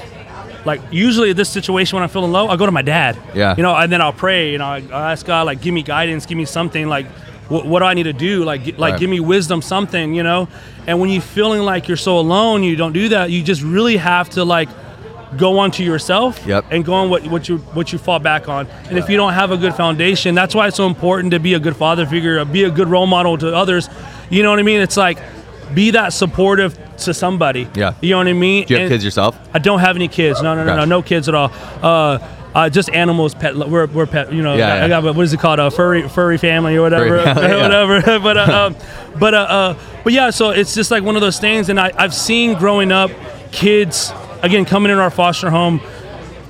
Like 0.66 0.80
usually 0.92 1.32
in 1.32 1.36
this 1.36 1.50
situation 1.50 1.98
when 1.98 2.04
I'm 2.04 2.10
feeling 2.10 2.32
low, 2.32 2.48
I 2.48 2.56
go 2.56 2.66
to 2.66 2.72
my 2.72 2.82
dad. 2.82 3.18
Yeah. 3.36 3.54
You 3.58 3.64
know, 3.64 3.76
and 3.76 3.92
then 3.92 4.00
I'll 4.00 4.14
pray. 4.14 4.54
You 4.54 4.60
know, 4.60 4.66
I, 4.66 5.12
ask 5.12 5.26
God 5.26 5.46
like, 5.46 5.60
give 5.60 5.74
me 5.74 5.84
guidance, 5.84 6.26
give 6.26 6.38
me 6.38 6.46
something. 6.46 6.88
Like, 6.88 7.06
what, 7.50 7.66
what 7.66 7.80
do 7.80 7.86
I 7.86 7.94
need 7.94 8.04
to 8.04 8.14
do? 8.14 8.46
Like, 8.46 8.66
like 8.78 8.94
Right. 8.94 9.00
give 9.02 9.10
me 9.10 9.20
wisdom, 9.20 9.62
something. 9.62 10.14
You 10.14 10.24
know. 10.24 10.48
And 10.88 11.02
when 11.02 11.10
you're 11.10 11.22
feeling 11.22 11.64
like 11.64 11.90
you're 11.90 11.98
so 11.98 12.18
alone, 12.18 12.64
you 12.64 12.78
don't 12.78 12.94
do 12.94 13.10
that. 13.10 13.30
You 13.30 13.44
just 13.44 13.62
really 13.62 13.98
have 13.98 14.30
to 14.32 14.46
like 14.46 14.70
go 15.38 15.60
on 15.60 15.72
to 15.72 15.84
yourself 15.84 16.46
Yep. 16.46 16.66
and 16.72 16.84
go 16.86 16.94
on 16.94 17.10
what, 17.10 17.26
what 17.28 17.48
you 17.50 17.58
what 17.74 17.92
you 17.92 17.98
fall 18.00 18.20
back 18.20 18.48
on. 18.50 18.68
And 18.90 18.98
if 18.98 19.10
you 19.10 19.18
don't 19.18 19.34
have 19.34 19.52
a 19.52 19.58
good 19.58 19.74
foundation, 19.76 20.36
that's 20.36 20.54
why 20.56 20.68
it's 20.68 20.78
so 20.78 20.88
important 20.88 21.32
to 21.32 21.40
be 21.40 21.54
a 21.54 21.60
good 21.60 21.76
father 21.76 22.06
figure, 22.06 22.44
be 22.46 22.64
a 22.64 22.72
good 22.72 22.88
role 22.88 23.08
model 23.08 23.38
to 23.40 23.56
others. 23.56 23.90
You 24.30 24.44
know 24.44 24.50
what 24.50 24.60
I 24.60 24.64
mean? 24.64 24.82
It's 24.82 24.98
like 24.98 25.18
be 25.74 25.92
that 25.92 26.14
supportive 26.14 26.78
to 26.98 27.14
somebody. 27.14 27.68
Yeah. 27.76 27.94
You 28.02 28.12
know 28.12 28.18
what 28.20 28.28
I 28.28 28.34
mean? 28.34 28.66
Do 28.68 28.74
you 28.74 28.80
have 28.80 28.86
And- 28.86 28.94
kids 28.94 29.04
yourself? 29.04 29.38
I 29.54 29.60
don't 29.60 29.80
have 29.80 29.96
any 29.96 30.08
kids. 30.08 30.42
No, 30.42 30.54
no, 30.56 30.64
no, 30.64 30.76
no, 30.78 30.86
no 30.86 31.02
kids 31.02 31.28
at 31.28 31.36
all. 31.36 31.52
Uh, 31.82 32.20
uh, 32.56 32.70
just 32.70 32.92
animals, 32.92 33.34
pet. 33.34 33.56
We're, 33.58 33.88
we're 33.88 34.06
pet. 34.06 34.32
You 34.32 34.44
know, 34.44 34.56
Yeah, 34.56 34.74
I 34.76 34.78
yeah. 34.82 34.88
got 35.02 35.16
what 35.16 35.24
is 35.24 35.34
it 35.34 35.40
called? 35.40 35.58
A 35.60 35.72
furry 35.72 36.08
furry 36.08 36.38
family 36.38 36.76
or 36.76 36.84
whatever, 36.84 37.24
family, 37.24 37.42
yeah. 37.48 37.62
whatever. 37.64 38.20
but 38.20 38.38
uh, 38.38 38.66
um, 38.68 38.76
but 39.20 39.34
uh, 39.34 39.38
uh, 39.38 39.76
but 40.04 40.14
yeah. 40.14 40.30
So 40.30 40.52
it's 40.52 40.76
just 40.76 40.92
like 40.92 41.02
one 41.02 41.16
of 41.16 41.22
those 41.22 41.40
things, 41.40 41.70
and 41.70 41.80
I, 41.80 41.92
I've 41.98 42.14
seen 42.14 42.54
growing 42.54 42.92
up, 42.92 43.10
kids 43.52 44.12
again 44.44 44.66
coming 44.66 44.92
in 44.92 45.00
our 45.00 45.10
foster 45.10 45.50
home, 45.50 45.82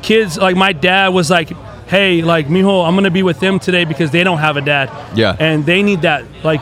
kids 0.02 0.38
like 0.38 0.56
my 0.56 0.74
dad 0.74 1.10
was 1.10 1.30
like. 1.30 1.52
Hey, 1.86 2.24
like 2.24 2.48
mijo, 2.48 2.88
I'm 2.88 2.96
gonna 2.96 3.12
be 3.12 3.22
with 3.22 3.40
them 3.40 3.60
today 3.60 3.86
because 3.86 4.10
they 4.10 4.24
don't 4.24 4.40
have 4.40 4.58
a 4.58 4.62
dad. 4.62 4.90
Yeah. 5.16 5.36
and 5.38 5.64
they 5.64 5.84
need 5.84 6.02
that. 6.02 6.24
Like, 6.42 6.62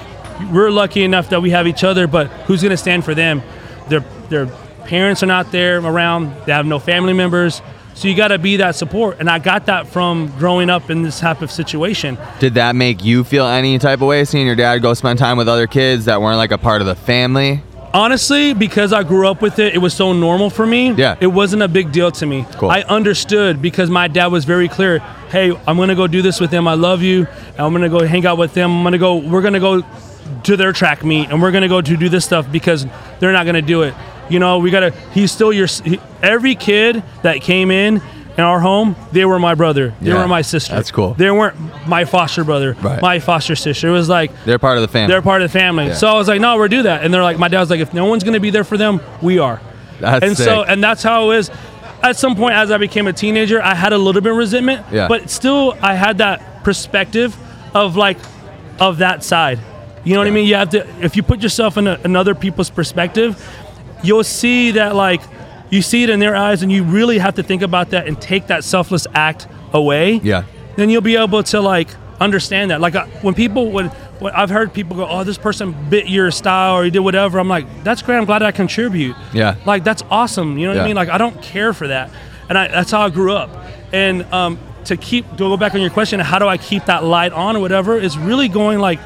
we're 0.52 0.72
lucky 0.72 1.04
enough 1.04 1.30
that 1.30 1.42
we 1.42 1.52
have 1.52 1.68
each 1.68 1.86
other, 1.86 2.06
but 2.06 2.28
who's 2.48 2.62
gonna 2.62 2.76
stand 2.76 3.06
for 3.06 3.16
them? 3.16 3.42
Their 3.88 4.04
their 4.28 4.48
parents 4.86 5.24
are 5.24 5.28
not 5.28 5.52
there 5.52 5.78
around. 5.78 6.34
They 6.46 6.52
have 6.52 6.66
no 6.66 6.80
family 6.80 7.14
members. 7.14 7.62
So 7.94 8.08
you 8.08 8.16
got 8.16 8.30
to 8.30 8.40
be 8.40 8.58
that 8.58 8.76
support, 8.76 9.18
and 9.20 9.30
I 9.30 9.40
got 9.40 9.68
that 9.68 9.88
from 9.88 10.34
growing 10.38 10.70
up 10.70 10.90
in 10.90 11.04
this 11.04 11.20
type 11.20 11.42
of 11.42 11.52
situation. 11.52 12.18
Did 12.40 12.56
that 12.56 12.76
make 12.76 13.04
you 13.04 13.24
feel 13.24 13.46
any 13.46 13.78
type 13.80 14.02
of 14.02 14.08
way 14.08 14.26
seeing 14.26 14.48
your 14.48 14.56
dad 14.56 14.80
go 14.82 14.94
spend 14.94 15.20
time 15.20 15.38
with 15.38 15.48
other 15.48 15.68
kids 15.68 16.06
that 16.06 16.22
weren't 16.22 16.38
like 16.38 16.52
a 16.52 16.58
part 16.58 16.82
of 16.82 16.88
the 16.88 16.96
family? 16.96 17.62
Honestly, 17.94 18.54
because 18.54 18.94
I 18.94 19.04
grew 19.04 19.28
up 19.28 19.42
with 19.42 19.60
it, 19.60 19.74
it 19.76 19.80
was 19.80 19.94
so 19.94 20.14
normal 20.14 20.50
for 20.50 20.66
me. 20.66 20.92
Yeah. 20.92 21.18
It 21.20 21.28
wasn't 21.28 21.62
a 21.62 21.68
big 21.68 21.92
deal 21.92 22.12
to 22.12 22.26
me. 22.26 22.46
Cool. 22.54 22.70
I 22.70 22.82
understood 22.82 23.62
because 23.62 23.90
my 23.90 24.08
dad 24.08 24.28
was 24.28 24.46
very 24.46 24.70
clear. 24.70 25.00
Hey, 25.30 25.52
I'm 25.68 25.78
gonna 25.78 25.96
go 25.96 26.08
do 26.08 26.22
this 26.22 26.40
with 26.40 26.52
them. 26.52 26.68
I 26.68 26.76
love 26.76 27.02
you. 27.02 27.28
And 27.50 27.60
I'm 27.60 27.74
gonna 27.74 27.90
go 27.90 28.06
hang 28.06 28.26
out 28.26 28.38
with 28.38 28.54
them. 28.54 28.72
I'm 28.72 28.84
gonna 28.84 28.98
go. 28.98 29.18
We're 29.18 29.42
gonna 29.42 29.60
go 29.60 29.84
to 30.44 30.58
their 30.58 30.72
track 30.72 31.04
meet, 31.04 31.30
and 31.30 31.42
we're 31.42 31.52
gonna 31.52 31.68
go 31.68 31.82
to 31.82 31.98
do 31.98 32.08
this 32.08 32.24
stuff 32.24 32.50
because 32.52 32.86
they're 33.20 33.34
not 33.34 33.46
gonna 33.46 33.62
do 33.62 33.82
it. 33.84 33.94
You 34.30 34.40
know, 34.40 34.60
we 34.60 34.72
gotta. 34.72 34.92
He's 35.14 35.32
still 35.32 35.52
your. 35.52 35.68
He, 35.68 36.00
every 36.22 36.56
kid 36.56 37.04
that 37.24 37.42
came 37.42 37.72
in 37.72 38.02
in 38.38 38.44
our 38.44 38.60
home, 38.60 38.96
they 39.12 39.26
were 39.26 39.40
my 39.40 39.56
brother. 39.56 39.94
They 40.02 40.10
Yeah. 40.12 40.20
were 40.22 40.28
my 40.28 40.42
sister. 40.42 40.74
That's 40.74 40.92
cool. 40.92 41.14
They 41.16 41.30
weren't 41.30 41.56
my 41.88 42.06
foster 42.06 42.44
brother. 42.44 42.76
Right. 42.82 43.02
My 43.02 43.20
foster 43.20 43.56
sister. 43.56 43.90
It 43.90 43.92
was 43.92 44.08
like 44.10 44.32
They're 44.46 44.60
part 44.60 44.78
of 44.78 44.82
the 44.82 44.88
family. 44.88 45.12
they're 45.12 45.22
part 45.22 45.42
of 45.42 45.52
the 45.52 45.60
family. 45.60 45.88
Yeah. 45.88 45.94
So 45.96 46.08
I 46.08 46.14
was 46.14 46.28
like, 46.28 46.40
no, 46.42 46.56
we're 46.58 46.68
do 46.70 46.84
that. 46.84 47.04
And 47.04 47.14
they're 47.14 47.24
like, 47.24 47.38
my 47.38 47.50
dad's 47.50 47.70
like, 47.70 47.82
if 47.82 47.94
no 47.94 48.06
one's 48.06 48.24
gonna 48.24 48.40
be 48.40 48.50
there 48.50 48.64
for 48.64 48.78
them, 48.78 49.02
we 49.22 49.38
are. 49.40 49.60
That's 50.00 50.26
and 50.26 50.38
so 50.38 50.62
sick. 50.62 50.66
and 50.70 50.84
that's 50.84 51.04
how 51.04 51.32
it 51.32 51.38
is. 51.40 51.52
at 52.04 52.18
some 52.18 52.36
point 52.36 52.56
as 52.56 52.72
I 52.72 52.78
became 52.78 53.06
a 53.06 53.14
teenager, 53.14 53.62
I 53.62 53.76
had 53.76 53.94
a 53.94 53.98
little 53.98 54.22
bit 54.22 54.32
of 54.32 54.38
resentment. 54.38 54.84
Yeah. 54.92 55.08
But 55.08 55.30
still, 55.30 55.78
I 55.82 55.94
had 55.94 56.18
that 56.18 56.64
perspective 56.64 57.36
of 57.76 57.96
like, 57.96 58.18
of 58.80 58.98
that 59.00 59.24
side. 59.24 59.60
You 60.04 60.14
know 60.16 60.20
what 60.22 60.28
I 60.28 60.32
mean? 60.32 60.48
You 60.48 60.56
have 60.56 60.70
to, 60.72 60.88
if 61.04 61.16
you 61.16 61.22
put 61.22 61.44
yourself 61.44 61.78
in 61.78 61.86
a, 61.86 62.00
another 62.04 62.34
people's 62.34 62.72
perspective, 62.72 63.38
you'll 64.02 64.24
see 64.24 64.72
that 64.72 64.96
like, 64.96 65.22
you 65.72 65.82
see 65.82 66.04
it 66.04 66.10
in 66.10 66.20
their 66.20 66.36
eyes, 66.36 66.62
and 66.62 66.72
you 66.72 66.84
really 66.84 67.18
have 67.18 67.36
to 67.36 67.44
think 67.44 67.62
about 67.64 67.90
that 67.92 68.08
and 68.08 68.22
take 68.22 68.48
that 68.48 68.64
selfless 68.64 69.08
act 69.14 69.48
away. 69.74 70.16
Yeah. 70.24 70.44
Then 70.76 70.90
you'll 70.90 71.02
be 71.02 71.16
able 71.16 71.42
to 71.44 71.62
like 71.62 71.88
understand 72.20 72.70
that. 72.72 72.80
Like 72.82 72.94
uh, 72.96 73.06
when 73.24 73.34
people 73.34 73.72
when, 73.72 73.88
when 74.20 74.34
I've 74.34 74.50
heard 74.50 74.74
people 74.74 74.96
go, 74.96 75.08
"Oh, 75.08 75.24
this 75.24 75.38
person 75.38 75.76
bit 75.90 76.08
your 76.08 76.30
style 76.32 76.76
or 76.78 76.84
he 76.84 76.92
did 76.92 77.00
whatever," 77.00 77.40
I'm 77.40 77.48
like, 77.50 77.66
"That's 77.84 78.02
great. 78.02 78.18
I'm 78.18 78.26
glad 78.26 78.44
I 78.44 78.52
contribute." 78.52 79.16
Yeah. 79.34 79.56
Like 79.66 79.84
that's 79.84 80.04
awesome. 80.12 80.58
You 80.58 80.68
know 80.68 80.72
what 80.74 80.78
Yeah. 80.78 80.84
I 80.84 80.88
mean? 80.88 80.96
Like 80.96 81.10
I 81.10 81.18
don't 81.18 81.42
care 81.42 81.74
for 81.74 81.88
that, 81.88 82.12
and 82.50 82.58
I, 82.58 82.68
that's 82.68 82.92
how 82.92 83.02
I 83.02 83.10
grew 83.10 83.34
up. 83.34 83.50
And 83.94 84.24
um, 84.34 84.60
to 84.86 84.98
keep 84.98 85.30
to 85.32 85.38
go 85.38 85.58
back 85.58 85.74
on 85.74 85.82
your 85.82 85.90
question, 85.90 86.20
how 86.20 86.38
do 86.40 86.48
I 86.48 86.58
keep 86.58 86.86
that 86.86 87.04
light 87.04 87.32
on 87.34 87.56
or 87.56 87.60
whatever? 87.60 87.98
Is 87.98 88.18
really 88.18 88.48
going 88.50 88.80
like, 88.80 89.00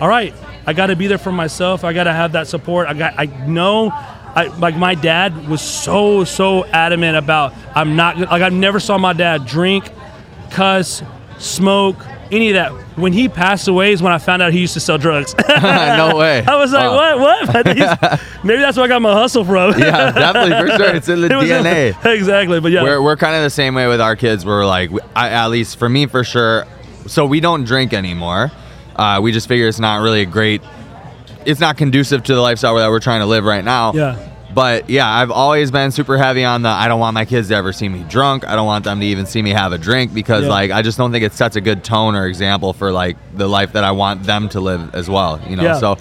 all 0.00 0.08
right, 0.08 0.32
I 0.66 0.72
got 0.72 0.86
to 0.86 0.96
be 0.96 1.06
there 1.06 1.18
for 1.18 1.32
myself. 1.32 1.84
I 1.84 1.92
got 1.92 2.04
to 2.04 2.12
have 2.12 2.32
that 2.32 2.46
support. 2.46 2.86
I 2.88 2.94
got 2.94 3.14
I 3.18 3.24
know. 3.46 3.92
I, 4.38 4.46
like 4.58 4.76
my 4.76 4.94
dad 4.94 5.48
was 5.48 5.60
so 5.60 6.24
so 6.24 6.64
adamant 6.66 7.16
about 7.16 7.54
I'm 7.74 7.96
not 7.96 8.18
like 8.18 8.42
I 8.42 8.48
never 8.50 8.78
saw 8.80 8.96
my 8.98 9.12
dad 9.12 9.46
drink, 9.46 9.90
cuss, 10.50 11.02
smoke, 11.38 11.96
any 12.30 12.50
of 12.50 12.54
that. 12.54 12.70
When 12.98 13.12
he 13.12 13.28
passed 13.28 13.68
away 13.68 13.92
is 13.92 14.02
when 14.02 14.12
I 14.12 14.18
found 14.18 14.42
out 14.42 14.52
he 14.52 14.58
used 14.60 14.74
to 14.74 14.80
sell 14.80 14.98
drugs. 14.98 15.34
no 15.48 16.16
way. 16.16 16.44
I 16.46 16.56
was 16.56 16.72
like, 16.72 16.82
Wow. 16.90 17.18
what? 17.18 17.46
What? 17.48 17.64
Maybe 18.44 18.60
that's 18.60 18.76
where 18.76 18.84
I 18.86 18.88
got 18.88 19.00
my 19.02 19.12
hustle 19.12 19.44
from. 19.44 19.78
Yeah, 19.78 20.10
definitely 20.12 20.70
for 20.72 20.76
sure. 20.76 20.94
It's 20.96 21.08
in 21.08 21.20
the 21.20 21.26
It 21.32 21.36
was 21.36 21.48
DNA. 21.48 22.14
exactly. 22.14 22.60
But 22.60 22.72
yeah, 22.72 22.82
We're, 22.82 23.00
we're 23.02 23.16
kind 23.16 23.36
of 23.36 23.42
the 23.42 23.50
same 23.50 23.74
way 23.74 23.86
with 23.86 24.00
our 24.00 24.16
kids. 24.16 24.44
We're 24.44 24.66
like, 24.66 24.90
I, 25.14 25.28
at 25.30 25.46
least 25.48 25.78
for 25.78 25.88
me, 25.88 26.06
for 26.06 26.24
sure. 26.24 26.66
So 27.06 27.24
we 27.24 27.38
don't 27.40 27.64
drink 27.64 27.92
anymore. 27.92 28.50
Uh, 28.96 29.20
we 29.22 29.30
just 29.30 29.46
figure 29.48 29.68
it's 29.68 29.78
not 29.78 30.02
really 30.02 30.22
a 30.22 30.26
great. 30.26 30.60
It's 31.48 31.60
not 31.60 31.76
conducive 31.76 32.22
to 32.24 32.34
the 32.34 32.40
lifestyle 32.40 32.76
that 32.76 32.88
we're 32.90 33.00
trying 33.00 33.20
to 33.20 33.26
live 33.26 33.44
right 33.44 33.64
now. 33.64 33.92
Yeah. 33.94 34.34
But 34.54 34.88
yeah, 34.90 35.08
I've 35.08 35.30
always 35.30 35.70
been 35.70 35.90
super 35.90 36.16
heavy 36.18 36.44
on 36.44 36.62
the. 36.62 36.68
I 36.68 36.88
don't 36.88 37.00
want 37.00 37.14
my 37.14 37.24
kids 37.24 37.48
to 37.48 37.54
ever 37.54 37.72
see 37.72 37.88
me 37.88 38.04
drunk. 38.08 38.46
I 38.48 38.54
don't 38.56 38.66
want 38.66 38.84
them 38.84 39.00
to 39.00 39.06
even 39.06 39.26
see 39.26 39.42
me 39.42 39.50
have 39.50 39.72
a 39.72 39.78
drink 39.78 40.12
because 40.14 40.44
Yeah. 40.44 40.50
like 40.50 40.70
I 40.70 40.82
just 40.82 40.98
don't 40.98 41.12
think 41.12 41.24
it 41.24 41.32
sets 41.32 41.56
a 41.56 41.60
good 41.60 41.84
tone 41.84 42.14
or 42.14 42.26
example 42.26 42.72
for 42.72 42.90
like 42.92 43.16
the 43.36 43.46
life 43.48 43.72
that 43.72 43.84
I 43.84 43.90
want 43.92 44.24
them 44.24 44.48
to 44.50 44.60
live 44.60 44.94
as 44.94 45.08
well. 45.08 45.40
You 45.48 45.56
know. 45.56 45.62
Yeah. 45.64 45.78
So. 45.78 45.96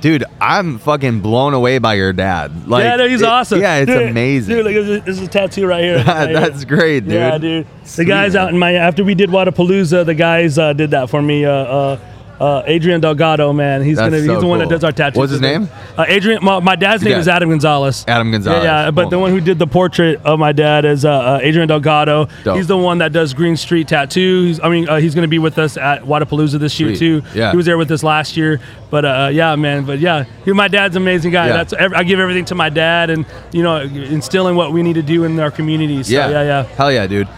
Dude, 0.00 0.24
I'm 0.40 0.78
fucking 0.78 1.20
blown 1.20 1.52
away 1.52 1.76
by 1.76 1.92
your 1.92 2.14
dad. 2.14 2.66
Like, 2.66 2.84
yeah, 2.84 2.96
no, 2.96 3.06
he's 3.06 3.20
it- 3.20 3.28
awesome. 3.28 3.60
Yeah, 3.60 3.80
it's 3.80 3.90
Dude, 3.92 4.08
amazing. 4.08 4.56
Dude, 4.56 4.64
look, 4.64 5.04
this 5.04 5.18
is 5.18 5.26
a 5.26 5.28
tattoo 5.28 5.66
right 5.66 5.84
here. 5.84 5.96
Right 6.06 6.30
here. 6.30 6.40
That's 6.40 6.64
great, 6.64 7.00
dude. 7.00 7.12
Yeah, 7.12 7.36
dude. 7.36 7.66
Sweet, 7.84 8.04
the 8.04 8.08
guys 8.08 8.34
out 8.34 8.48
in 8.48 8.58
my 8.58 8.72
after 8.76 9.04
we 9.04 9.14
did 9.14 9.28
Wadapalooza, 9.28 10.06
the 10.06 10.14
guys 10.14 10.56
uh, 10.58 10.72
did 10.72 10.92
that 10.92 11.10
for 11.10 11.20
me. 11.20 11.44
Uh, 11.44 11.50
uh, 11.52 12.00
uh, 12.40 12.62
Adrian 12.66 13.00
Delgado, 13.02 13.52
man, 13.52 13.82
he's 13.82 13.98
That's 13.98 14.06
gonna 14.10 14.24
so 14.24 14.32
he's 14.32 14.40
the 14.40 14.46
one 14.48 14.60
that 14.60 14.70
does 14.70 14.82
our 14.82 14.92
tattoos. 14.92 15.18
What's 15.18 15.32
his 15.32 15.42
name? 15.42 15.68
Uh, 15.96 16.06
Adrian. 16.08 16.42
My, 16.42 16.58
my 16.60 16.74
dad's 16.74 17.02
name 17.02 17.12
Yeah. 17.12 17.18
is 17.18 17.28
Adam 17.28 17.50
Gonzalez. 17.50 18.04
Adam 18.08 18.30
Gonzalez. 18.30 18.64
Yeah, 18.64 18.84
yeah, 18.84 18.90
but 18.90 19.02
Cool. 19.02 19.10
the 19.10 19.18
one 19.18 19.30
who 19.30 19.40
did 19.42 19.58
the 19.58 19.66
portrait 19.66 20.20
of 20.24 20.38
my 20.38 20.52
dad 20.52 20.86
is 20.86 21.04
uh, 21.04 21.10
uh, 21.10 21.40
Adrian 21.42 21.68
Delgado. 21.68 22.28
Dope. 22.42 22.56
He's 22.56 22.66
the 22.66 22.78
one 22.78 22.98
that 22.98 23.12
does 23.12 23.34
Green 23.34 23.56
Street 23.58 23.88
Tattoos. 23.88 24.58
I 24.62 24.70
mean, 24.70 24.88
uh, 24.88 24.96
he's 24.96 25.14
going 25.14 25.22
to 25.24 25.28
be 25.28 25.38
with 25.38 25.58
us 25.58 25.76
at 25.76 26.02
Wadapalooza 26.02 26.58
this 26.58 26.80
year 26.80 26.94
Sweet. 26.96 26.98
too. 26.98 27.22
Yeah. 27.34 27.50
he 27.50 27.56
was 27.58 27.66
there 27.66 27.76
with 27.76 27.90
us 27.90 28.02
last 28.02 28.36
year. 28.38 28.58
But 28.90 29.04
uh, 29.04 29.28
yeah, 29.32 29.54
man. 29.56 29.84
But 29.84 29.98
yeah, 29.98 30.24
he, 30.44 30.52
my 30.52 30.68
dad's 30.68 30.96
an 30.96 31.02
amazing 31.02 31.32
guy. 31.32 31.48
Yeah. 31.48 31.62
That's 31.62 31.74
I 31.74 32.02
give 32.04 32.18
everything 32.18 32.46
to 32.46 32.54
my 32.54 32.70
dad, 32.70 33.10
and 33.10 33.24
you 33.52 33.62
know, 33.62 33.76
instilling 33.80 34.56
what 34.56 34.72
we 34.72 34.82
need 34.82 34.94
to 34.94 35.02
do 35.02 35.24
in 35.24 35.38
our 35.38 35.50
community. 35.50 36.02
So, 36.02 36.12
yeah, 36.12 36.28
yeah, 36.30 36.42
yeah. 36.42 36.62
Hell 36.62 36.90
yeah, 36.90 37.06
dude. 37.06 37.28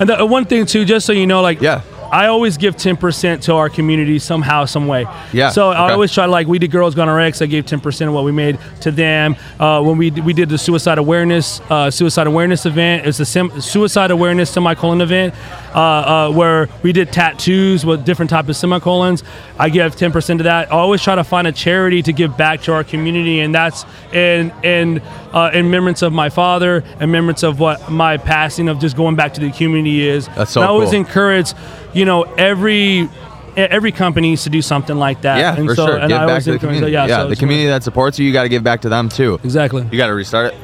And 0.00 0.08
the, 0.08 0.24
one 0.26 0.46
thing 0.46 0.66
too, 0.66 0.84
just 0.84 1.06
so 1.06 1.12
you 1.12 1.26
know, 1.26 1.42
like 1.42 1.60
Yeah. 1.60 1.82
I 2.12 2.26
always 2.26 2.58
give 2.58 2.76
ten 2.76 2.96
percent 2.96 3.42
to 3.44 3.54
our 3.54 3.68
community 3.70 4.18
somehow, 4.18 4.66
some 4.66 4.86
way. 4.86 5.06
Yeah, 5.32 5.48
So 5.48 5.70
I 5.70 5.92
always 5.92 6.12
try 6.12 6.26
to 6.26 6.30
like 6.30 6.46
we 6.46 6.58
did 6.58 6.70
Girls 6.70 6.94
Gone 6.94 7.08
RX. 7.08 7.40
I 7.40 7.46
gave 7.46 7.64
ten 7.66 7.80
percent 7.80 8.08
of 8.08 8.14
what 8.14 8.24
we 8.24 8.32
made 8.32 8.58
to 8.82 8.90
them. 8.90 9.34
Uh, 9.58 9.82
when 9.82 9.96
we 9.96 10.10
we 10.10 10.32
did 10.34 10.48
the 10.50 10.58
suicide 10.58 10.98
awareness 10.98 11.60
uh, 11.70 11.90
suicide 11.90 12.26
awareness 12.26 12.66
event, 12.66 13.06
it's 13.06 13.18
a 13.18 13.24
sim- 13.24 13.60
suicide 13.60 14.10
awareness 14.10 14.50
semicolon 14.50 15.00
event 15.00 15.34
uh, 15.74 15.78
uh, 15.80 16.30
where 16.32 16.68
we 16.82 16.92
did 16.92 17.10
tattoos 17.12 17.86
with 17.86 18.04
different 18.04 18.30
type 18.30 18.48
of 18.48 18.56
semicolons. 18.56 19.22
I 19.58 19.70
give 19.70 19.96
ten 19.96 20.12
percent 20.12 20.38
to 20.40 20.44
that. 20.44 20.70
I 20.70 20.76
always 20.76 21.02
try 21.02 21.14
to 21.14 21.24
find 21.24 21.46
a 21.46 21.52
charity 21.52 22.02
to 22.02 22.12
give 22.12 22.36
back 22.36 22.60
to 22.62 22.74
our 22.74 22.84
community, 22.84 23.40
and 23.40 23.54
that's 23.54 23.86
in 24.12 24.52
in 24.62 25.00
uh, 25.32 25.50
in 25.54 25.64
remembrance 25.64 26.02
of 26.02 26.12
my 26.12 26.28
father, 26.28 26.76
in 27.00 27.00
remembrance 27.00 27.42
of 27.42 27.58
what 27.58 27.90
my 27.90 28.18
passing 28.18 28.68
of 28.68 28.78
just 28.78 28.96
going 28.96 29.16
back 29.16 29.32
to 29.34 29.40
the 29.40 29.50
community 29.50 30.06
is. 30.06 30.28
That's 30.28 30.50
so 30.52 30.60
And 30.60 30.68
I 30.68 30.70
always 30.70 30.90
cool. 30.90 30.98
encourage, 31.00 31.54
you 31.92 32.04
know, 32.04 32.22
every 32.22 33.08
every 33.56 33.92
company 33.92 34.30
needs 34.30 34.44
to 34.44 34.50
do 34.50 34.62
something 34.62 34.96
like 34.96 35.22
that. 35.22 35.38
Yeah, 35.38 35.56
and 35.56 35.68
for 35.68 35.74
so, 35.74 35.86
sure. 35.86 35.98
And 35.98 36.08
Give 36.08 36.20
I 36.20 36.26
back 36.26 36.42
to 36.44 36.52
the 36.52 36.58
community. 36.58 36.92
that. 36.92 37.08
Yeah, 37.08 37.22
so 37.22 37.28
the 37.28 37.36
community 37.36 37.68
that 37.68 37.82
supports 37.82 38.18
you, 38.18 38.26
you 38.26 38.32
got 38.32 38.44
to 38.44 38.48
give 38.48 38.62
back 38.62 38.80
to 38.82 38.88
them 38.88 39.08
too. 39.08 39.40
Exactly. 39.44 39.86
You 39.90 39.98
got 39.98 40.06
to 40.06 40.14
restart 40.14 40.54
it. 40.54 40.60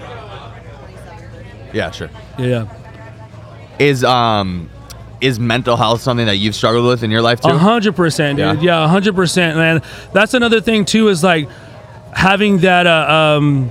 Yeah, 1.72 1.90
sure. 1.90 2.10
Yeah. 2.38 2.74
Is 3.78 4.04
um, 4.04 4.70
is 5.20 5.38
mental 5.38 5.76
health 5.76 6.00
something 6.00 6.26
that 6.26 6.36
you've 6.36 6.54
struggled 6.54 6.86
with 6.86 7.02
in 7.02 7.10
your 7.10 7.22
life 7.22 7.40
too? 7.40 7.50
A 7.50 7.58
hundred 7.58 7.94
percent, 7.94 8.38
dude. 8.38 8.62
Yeah. 8.62 8.78
Yeah, 8.78 8.84
a 8.84 8.88
hundred 8.88 9.14
percent, 9.14 9.56
man. 9.56 9.82
That's 10.12 10.34
another 10.34 10.60
thing 10.60 10.84
too. 10.84 11.08
Is 11.08 11.22
like 11.22 11.48
having 12.14 12.58
that. 12.58 12.86
Uh, 12.86 13.36
um, 13.38 13.70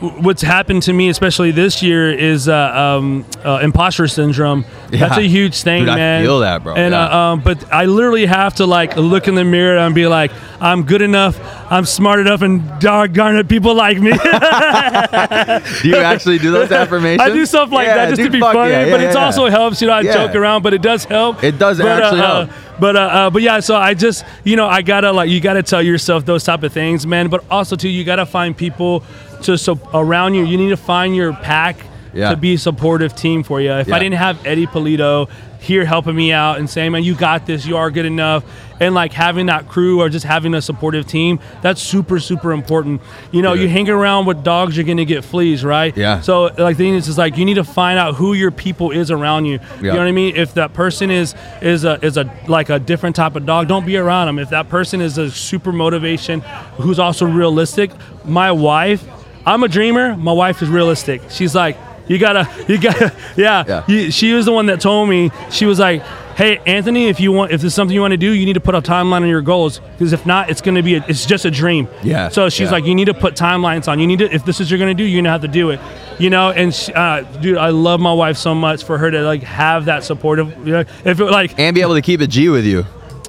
what's 0.00 0.42
happened 0.42 0.82
to 0.84 0.92
me, 0.92 1.08
especially 1.08 1.50
this 1.50 1.82
year, 1.82 2.12
is 2.12 2.48
uh, 2.48 2.54
um, 2.98 3.24
uh, 3.44 3.58
imposter 3.62 4.06
syndrome. 4.08 4.64
That's 4.90 5.16
a 5.18 5.22
huge 5.22 5.62
thing, 5.62 5.82
Dude, 5.84 5.88
I 5.90 5.96
man. 5.96 6.22
feel 6.24 6.40
that, 6.40 6.62
bro. 6.62 6.74
And 6.76 6.92
Yeah. 6.92 7.04
uh, 7.06 7.16
um, 7.18 7.40
but 7.40 7.72
I 7.72 7.84
literally 7.86 8.26
have 8.26 8.54
to 8.56 8.66
like 8.66 8.96
look 8.96 9.28
in 9.28 9.34
the 9.34 9.44
mirror 9.44 9.78
and 9.78 9.94
be 9.94 10.06
like, 10.06 10.30
I'm 10.60 10.84
good 10.84 11.02
enough, 11.02 11.38
I'm 11.70 11.84
smart 11.84 12.20
enough, 12.20 12.42
and 12.42 12.62
doggone 12.80 13.36
it, 13.36 13.48
people 13.48 13.74
like 13.74 13.98
me. 13.98 14.10
Do 15.82 15.88
you 15.88 15.96
actually 15.96 16.38
do 16.38 16.50
those 16.50 16.70
affirmations? 16.82 17.20
I 17.20 17.30
do 17.30 17.44
stuff 17.46 17.70
like 17.70 17.86
Yeah, 17.86 17.94
that 17.96 18.08
just 18.10 18.16
dude, 18.20 18.26
to 18.32 18.38
be 18.38 18.40
funny, 18.40 18.70
yeah, 18.70 18.90
but 18.90 19.00
it 19.00 19.12
yeah. 19.14 19.24
also 19.24 19.46
helps. 19.48 19.80
You 19.80 19.88
know, 19.88 19.94
I 19.94 20.00
Yeah. 20.02 20.12
joke 20.14 20.34
around, 20.34 20.62
but 20.62 20.74
it 20.74 20.82
does 20.82 21.04
help. 21.04 21.42
It 21.42 21.58
does 21.58 21.78
but, 21.78 21.86
actually 22.02 22.20
uh, 22.20 22.26
help. 22.46 22.50
Uh, 22.50 22.52
but 22.80 22.96
uh, 22.96 23.00
uh, 23.00 23.30
but 23.30 23.42
yeah, 23.42 23.60
so 23.60 23.76
I 23.76 23.94
just 23.94 24.24
you 24.44 24.56
know 24.56 24.66
I 24.68 24.82
gotta 24.82 25.12
like 25.12 25.28
you 25.30 25.40
gotta 25.40 25.62
tell 25.62 25.82
yourself 25.82 26.24
those 26.24 26.44
type 26.44 26.62
of 26.62 26.72
things, 26.72 27.06
man. 27.06 27.28
But 27.28 27.44
also 27.50 27.74
too, 27.76 27.88
you 27.88 28.04
gotta 28.04 28.26
find 28.26 28.56
people 28.56 29.02
to 29.42 29.56
so 29.58 29.78
around 29.94 30.34
you. 30.34 30.44
You 30.44 30.56
need 30.56 30.70
to 30.70 30.76
find 30.76 31.14
your 31.16 31.32
pack 31.32 31.76
Yeah. 32.14 32.30
to 32.30 32.36
be 32.36 32.54
a 32.54 32.58
supportive 32.58 33.14
team 33.14 33.42
for 33.42 33.60
you. 33.60 33.70
If 33.72 33.88
Yeah. 33.88 33.96
I 33.96 33.98
didn't 33.98 34.16
have 34.16 34.38
Eddie 34.46 34.66
Polito 34.66 35.28
here 35.60 35.84
helping 35.84 36.14
me 36.14 36.32
out 36.32 36.58
and 36.58 36.70
saying, 36.70 36.92
man, 36.92 37.02
you 37.02 37.14
got 37.14 37.44
this, 37.44 37.66
you 37.66 37.76
are 37.76 37.90
good 37.90 38.06
enough, 38.06 38.44
and 38.80 38.94
like 38.94 39.12
having 39.12 39.46
that 39.46 39.68
crew 39.68 40.00
or 40.00 40.08
just 40.08 40.24
having 40.24 40.54
a 40.54 40.62
supportive 40.62 41.04
team, 41.06 41.40
that's 41.62 41.82
super 41.82 42.20
super 42.20 42.52
important. 42.52 43.02
You 43.32 43.42
know, 43.42 43.54
Dude. 43.54 43.64
you 43.64 43.68
hang 43.68 43.90
around 43.90 44.26
with 44.26 44.42
dogs, 44.44 44.76
you're 44.76 44.86
gonna 44.86 45.04
get 45.04 45.24
fleas, 45.24 45.64
right? 45.64 45.94
Yeah. 45.96 46.20
So 46.20 46.44
like 46.56 46.76
the 46.76 46.84
thing 46.84 46.94
is, 46.94 47.08
is 47.08 47.18
like 47.18 47.36
you 47.36 47.44
need 47.44 47.54
to 47.54 47.64
find 47.64 47.98
out 47.98 48.14
who 48.14 48.34
your 48.34 48.52
people 48.52 48.92
is 48.92 49.10
around 49.10 49.46
you. 49.46 49.58
You 49.82 49.88
know 49.88 49.98
what 49.98 50.06
I 50.06 50.12
mean? 50.12 50.34
If 50.36 50.54
that 50.54 50.72
person 50.74 51.10
is 51.10 51.34
is 51.60 51.84
a 51.84 51.98
is 52.04 52.16
a 52.16 52.30
like 52.46 52.70
a 52.70 52.78
different 52.78 53.16
type 53.16 53.34
of 53.34 53.44
dog, 53.44 53.66
don't 53.68 53.84
be 53.84 53.96
around 53.96 54.28
them. 54.28 54.38
If 54.38 54.50
that 54.50 54.68
person 54.68 55.00
is 55.00 55.18
a 55.18 55.28
super 55.30 55.72
motivation, 55.72 56.40
who's 56.78 57.00
also 57.00 57.26
realistic. 57.26 57.90
My 58.24 58.52
wife, 58.52 59.02
I'm 59.48 59.62
a 59.62 59.68
dreamer. 59.68 60.16
My 60.16 60.32
wife 60.32 60.62
is 60.62 60.68
realistic. 60.68 61.22
She's 61.30 61.54
like, 61.54 61.76
you 62.06 62.18
gotta, 62.18 62.48
you 62.68 62.78
gotta, 62.80 63.14
yeah. 63.36 63.64
Yeah. 63.66 63.84
You- 63.88 64.10
she 64.10 64.32
was 64.32 64.44
the 64.46 64.52
one 64.52 64.66
that 64.66 64.80
told 64.80 65.08
me. 65.08 65.30
She 65.50 65.64
was 65.66 65.78
like, 65.78 66.02
hey 66.36 66.58
Anthony, 66.66 67.08
if 67.08 67.18
you 67.18 67.32
want, 67.32 67.50
if 67.52 67.60
there's 67.60 67.74
something 67.74 67.94
you 67.94 68.00
want 68.00 68.12
to 68.12 68.16
do, 68.16 68.30
you 68.32 68.46
need 68.46 68.52
to 68.54 68.60
put 68.60 68.74
a 68.74 68.80
timeline 68.80 69.22
on 69.22 69.28
your 69.28 69.42
goals 69.42 69.80
because 69.92 70.12
if 70.12 70.24
not, 70.24 70.48
it's 70.50 70.60
gonna 70.60 70.82
be, 70.82 70.94
a, 70.96 71.04
it's 71.08 71.26
just 71.26 71.44
a 71.44 71.50
dream. 71.50 71.88
Yeah, 72.02 72.28
So 72.28 72.48
she's 72.48 72.66
yeah. 72.66 72.72
like, 72.72 72.84
you 72.84 72.94
need 72.94 73.06
to 73.06 73.14
put 73.14 73.34
timelines 73.34 73.88
on. 73.88 73.98
You 73.98 74.06
need 74.06 74.20
to, 74.20 74.32
if 74.32 74.44
this 74.44 74.60
is 74.60 74.70
you're 74.70 74.78
gonna 74.78 74.94
do, 74.94 75.02
you're 75.04 75.20
gonna 75.20 75.30
have 75.32 75.42
to 75.42 75.48
do 75.48 75.70
it. 75.70 75.80
You 76.18 76.30
know, 76.30 76.50
and 76.50 76.74
she, 76.74 76.92
uh, 76.92 77.22
dude, 77.40 77.56
I 77.58 77.70
love 77.70 78.00
my 78.00 78.12
wife 78.12 78.36
so 78.36 78.54
much 78.54 78.84
for 78.84 78.98
her 78.98 79.10
to 79.10 79.22
like 79.22 79.42
have 79.42 79.86
that 79.86 80.04
supportive. 80.04 80.48
You 80.66 80.72
know, 80.72 80.84
if 81.04 81.20
it 81.20 81.24
like 81.24 81.58
and 81.58 81.74
be 81.74 81.80
able 81.82 81.94
to 81.94 82.02
keep 82.02 82.20
it 82.20 82.28
G 82.30 82.48
with 82.48 82.64
you. 82.64 82.84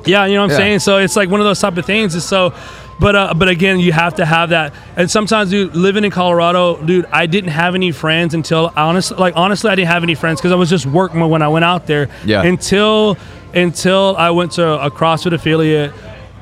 yeah, 0.05 0.25
you 0.25 0.36
know 0.36 0.41
what 0.41 0.45
I'm 0.45 0.49
Yeah. 0.51 0.58
saying. 0.58 0.79
So 0.79 0.97
it's 0.97 1.15
like 1.15 1.29
one 1.29 1.39
of 1.39 1.45
those 1.45 1.60
type 1.60 1.77
of 1.77 1.86
things. 1.86 2.15
Is 2.15 2.23
so, 2.25 2.53
but 2.99 3.15
uh, 3.15 3.33
but 3.33 3.47
again, 3.47 3.79
you 3.79 3.91
have 3.91 4.15
to 4.15 4.25
have 4.25 4.49
that. 4.49 4.73
And 4.95 5.09
sometimes, 5.09 5.49
dude, 5.49 5.75
living 5.75 6.03
in 6.03 6.12
Colorado, 6.12 6.81
dude, 6.83 7.05
I 7.05 7.25
didn't 7.25 7.51
have 7.51 7.75
any 7.75 7.91
friends 7.91 8.33
until 8.33 8.71
honestly, 8.75 9.17
like 9.17 9.35
honestly, 9.38 9.69
I 9.69 9.75
didn't 9.75 9.88
have 9.88 10.03
any 10.03 10.15
friends 10.15 10.39
because 10.39 10.51
I 10.51 10.55
was 10.55 10.69
just 10.69 10.85
working 10.85 11.19
when 11.29 11.41
I 11.41 11.47
went 11.47 11.65
out 11.65 11.88
there. 11.88 12.09
Yeah. 12.25 12.43
Until 12.43 13.17
until 13.53 14.15
I 14.17 14.31
went 14.31 14.53
to 14.53 14.85
a 14.85 14.91
CrossFit 14.91 15.33
affiliate, 15.33 15.93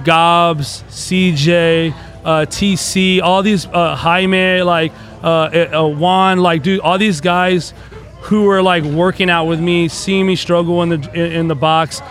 Gobs, 0.03 0.83
CJ, 0.89 1.93
uh, 2.25 2.45
TC, 2.45 3.21
all 3.21 3.43
these 3.43 3.65
uh, 3.67 3.95
Jaime, 3.95 4.61
like 4.63 4.91
uh, 5.23 5.27
uh, 5.27 5.87
Juan, 5.87 6.39
like 6.39 6.63
dude, 6.63 6.79
all 6.79 6.97
these 6.97 7.21
guys 7.21 7.73
who 8.21 8.43
were 8.43 8.61
like 8.61 8.83
working 8.83 9.29
out 9.29 9.45
with 9.45 9.59
me, 9.59 9.87
seeing 9.87 10.25
me 10.25 10.35
struggle 10.35 10.81
in 10.83 10.89
the 10.89 11.11
in, 11.13 11.31
in 11.31 11.47
the 11.47 11.55
box, 11.55 12.01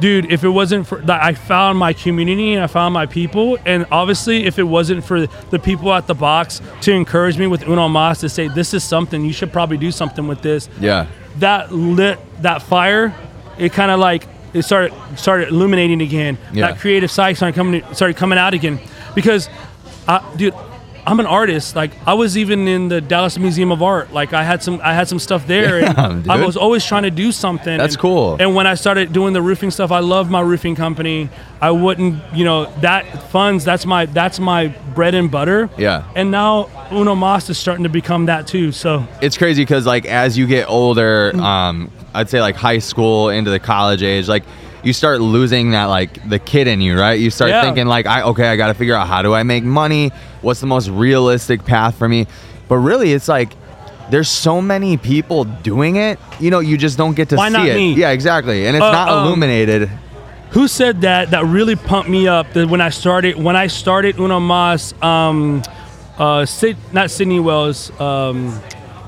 dude, 0.00 0.30
if 0.32 0.44
it 0.44 0.48
wasn't 0.48 0.86
for 0.86 0.98
that, 1.02 1.22
I 1.22 1.34
found 1.34 1.78
my 1.78 1.92
community 1.92 2.54
and 2.54 2.62
I 2.62 2.66
found 2.66 2.92
my 2.94 3.06
people, 3.06 3.58
and 3.64 3.86
obviously, 3.90 4.44
if 4.46 4.58
it 4.58 4.64
wasn't 4.64 5.04
for 5.04 5.26
the 5.26 5.58
people 5.58 5.92
at 5.92 6.06
the 6.06 6.14
box 6.14 6.60
to 6.82 6.92
encourage 6.92 7.38
me 7.38 7.46
with 7.46 7.66
Uno 7.68 7.88
Mas 7.88 8.20
to 8.20 8.28
say 8.28 8.48
this 8.48 8.74
is 8.74 8.82
something 8.84 9.24
you 9.24 9.32
should 9.32 9.52
probably 9.52 9.76
do 9.76 9.90
something 9.90 10.26
with 10.26 10.42
this, 10.42 10.68
Yeah. 10.80 11.06
that 11.38 11.72
lit 11.72 12.18
that 12.42 12.62
fire. 12.62 13.14
It 13.58 13.72
kind 13.72 13.90
of 13.90 14.00
like 14.00 14.26
it 14.54 14.62
started 14.62 14.92
started 15.16 15.48
illuminating 15.48 16.00
again. 16.02 16.36
Yeah. 16.52 16.68
That 16.68 16.80
creative 16.80 17.10
side 17.10 17.36
started 17.36 17.54
coming 17.54 17.82
started 17.92 18.16
coming 18.16 18.38
out 18.38 18.54
again 18.54 18.80
because, 19.14 19.48
I, 20.08 20.20
dude. 20.36 20.54
I'm 21.04 21.18
an 21.20 21.26
artist. 21.26 21.74
Like 21.74 21.90
I 22.06 22.14
was 22.14 22.38
even 22.38 22.68
in 22.68 22.88
the 22.88 23.00
Dallas 23.00 23.36
Museum 23.38 23.72
of 23.72 23.82
Art. 23.82 24.12
Like 24.12 24.32
I 24.32 24.42
had 24.44 24.62
some, 24.62 24.80
I 24.84 24.94
had 24.94 25.08
some 25.08 25.18
stuff 25.18 25.46
there. 25.46 25.82
I 25.98 26.44
was 26.44 26.56
always 26.56 26.84
trying 26.84 27.02
to 27.02 27.10
do 27.10 27.32
something. 27.32 27.76
That's 27.76 27.94
and- 27.94 28.00
cool. 28.00 28.36
And 28.38 28.54
when 28.54 28.66
I 28.66 28.74
started 28.74 29.12
doing 29.12 29.32
the 29.32 29.42
roofing 29.42 29.70
stuff, 29.70 29.90
I 29.90 29.98
love 29.98 30.30
my 30.30 30.40
roofing 30.40 30.76
company. 30.76 31.28
I 31.60 31.70
wouldn't, 31.70 32.22
you 32.34 32.44
know, 32.44 32.66
that 32.80 33.30
funds. 33.30 33.64
That's 33.64 33.84
my 33.86 34.06
that's 34.06 34.38
my 34.38 34.68
bread 34.94 35.14
and 35.14 35.30
butter. 35.30 35.70
Yeah. 35.78 36.04
And 36.14 36.30
now 36.30 36.68
Uno 36.92 37.14
Mas 37.14 37.48
is 37.50 37.58
starting 37.58 37.82
to 37.84 37.88
become 37.88 38.26
that 38.26 38.46
too. 38.46 38.70
So 38.72 39.06
it's 39.20 39.36
crazy 39.36 39.62
because 39.62 39.86
like 39.86 40.04
as 40.06 40.38
you 40.38 40.46
get 40.46 40.68
older 40.68 41.32
Mm. 41.32 41.40
um 41.40 41.90
i'd 42.14 42.28
say 42.28 42.40
like 42.42 42.56
high 42.56 42.78
school 42.78 43.30
into 43.30 43.50
the 43.50 43.58
college 43.58 44.02
age 44.02 44.28
like 44.28 44.42
you 44.82 44.92
start 44.92 45.20
losing 45.20 45.70
that 45.72 45.84
like 45.86 46.28
the 46.28 46.38
kid 46.38 46.66
in 46.66 46.80
you 46.80 46.98
right 46.98 47.20
you 47.20 47.30
start 47.30 47.50
Yeah. 47.50 47.62
thinking 47.62 47.86
like 47.86 48.06
i 48.06 48.22
okay 48.22 48.48
i 48.48 48.56
gotta 48.56 48.74
figure 48.74 48.94
out 48.94 49.06
how 49.06 49.22
do 49.22 49.32
i 49.34 49.42
make 49.42 49.64
money 49.64 50.10
what's 50.40 50.60
the 50.60 50.66
most 50.66 50.88
realistic 50.88 51.64
path 51.64 51.96
for 51.96 52.08
me 52.08 52.26
but 52.68 52.76
really 52.78 53.12
it's 53.12 53.28
like 53.28 53.52
there's 54.10 54.28
so 54.28 54.60
many 54.60 54.96
people 54.96 55.44
doing 55.44 55.96
it 55.96 56.18
you 56.40 56.50
know 56.50 56.58
you 56.60 56.76
just 56.76 56.98
don't 56.98 57.14
get 57.14 57.28
to 57.30 57.36
Why 57.36 57.50
see 57.50 57.68
it 57.70 57.76
me? 57.76 57.94
yeah 57.94 58.10
exactly 58.10 58.66
and 58.66 58.76
it's 58.76 58.84
Uh, 58.84 58.92
not 58.92 59.08
um, 59.08 59.26
illuminated 59.26 59.88
who 60.50 60.68
said 60.68 61.00
that? 61.00 61.30
That 61.30 61.46
really 61.46 61.76
pumped 61.76 62.10
me 62.10 62.28
up. 62.28 62.52
That 62.52 62.68
when 62.68 62.82
I 62.82 62.90
started 62.90 63.42
when 63.42 63.56
I 63.56 63.68
started 63.68 64.18
Uno 64.18 64.38
Mas, 64.38 64.92
um, 65.00 65.62
uh, 66.18 66.44
Sid, 66.44 66.76
not 66.92 67.10
Sydney 67.10 67.40
Wells, 67.40 67.90
um, 67.98 68.52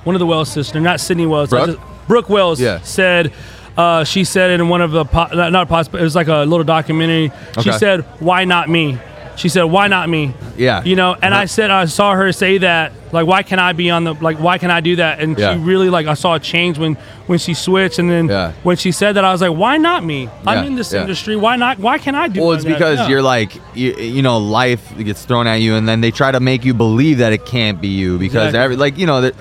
one 0.05 0.15
of 0.17 0.21
the 0.21 0.25
Wells 0.27 0.51
sisters, 0.51 0.83
not 0.83 1.01
Sydney 1.01 1.27
Wells, 1.27 1.51
Brooke? 1.51 1.67
just- 1.67 1.79
Brooke 2.09 2.31
Wells 2.31 2.59
Yeah. 2.59 2.81
said. 2.83 3.31
Uh, 3.77 4.05
she 4.05 4.23
said 4.25 4.51
it 4.51 4.61
in 4.61 4.69
one 4.69 4.81
of 4.81 4.93
the 4.93 5.05
po- 5.05 5.29
not, 5.51 5.69
pods, 5.69 5.89
but 5.89 6.01
it 6.01 6.05
was 6.05 6.15
like 6.15 6.29
a 6.29 6.39
little 6.45 6.65
documentary. 6.65 7.33
She 7.61 7.71
Okay. 7.71 7.79
said, 7.79 8.01
"Why 8.21 8.45
not 8.45 8.69
me?" 8.69 8.99
She 9.37 9.49
said, 9.49 9.65
"Why 9.65 9.89
not 9.89 10.09
me?" 10.09 10.33
Yeah. 10.57 10.85
you 10.85 10.95
know. 10.95 11.17
And 11.21 11.35
I 11.35 11.47
said, 11.47 11.73
I 11.73 11.87
saw 11.87 12.13
her 12.15 12.31
say 12.31 12.59
that, 12.59 12.93
like, 13.11 13.27
why 13.27 13.43
can 13.43 13.59
I 13.59 13.73
be 13.73 13.91
on 13.91 14.05
the 14.05 14.15
like, 14.15 14.39
why 14.39 14.59
can 14.59 14.71
I 14.71 14.81
do 14.81 14.95
that? 14.97 15.19
And 15.19 15.37
Yeah. 15.37 15.55
she 15.55 15.59
really 15.59 15.91
like, 15.91 16.07
I 16.07 16.15
saw 16.15 16.35
a 16.35 16.39
change 16.39 16.79
when 16.79 16.97
when 17.27 17.41
she 17.41 17.53
switched, 17.55 17.99
and 17.99 18.09
then 18.09 18.29
Yeah. 18.29 18.53
when 18.63 18.77
she 18.77 18.93
said 18.93 19.15
that, 19.17 19.25
I 19.25 19.33
was 19.33 19.41
like, 19.41 19.51
why 19.57 19.77
not 19.77 20.05
me? 20.05 20.29
I'm 20.47 20.59
Yeah, 20.59 20.65
in 20.67 20.77
this 20.77 20.93
yeah. 20.93 21.01
industry. 21.01 21.35
Why 21.35 21.57
not? 21.57 21.81
Why 21.81 21.99
can 21.99 22.15
I 22.15 22.29
do? 22.29 22.43
Well, 22.43 22.53
it's 22.53 22.63
that? 22.63 22.75
because 22.75 22.99
Yeah. 23.01 23.09
you're 23.09 23.23
like, 23.23 23.57
you, 23.75 23.93
you 23.97 24.23
know, 24.23 24.39
life 24.39 24.83
gets 25.03 25.25
thrown 25.25 25.49
at 25.49 25.61
you, 25.61 25.75
and 25.75 25.89
then 25.89 26.01
they 26.01 26.13
try 26.13 26.31
to 26.31 26.39
make 26.39 26.65
you 26.65 26.73
believe 26.75 27.19
that 27.19 27.33
it 27.33 27.45
can't 27.45 27.81
be 27.81 27.89
you 27.89 28.19
because 28.19 28.51
Exactly. 28.51 28.59
every, 28.61 28.77
like, 28.77 28.99
you 28.99 29.07
know, 29.07 29.21
that 29.23 29.35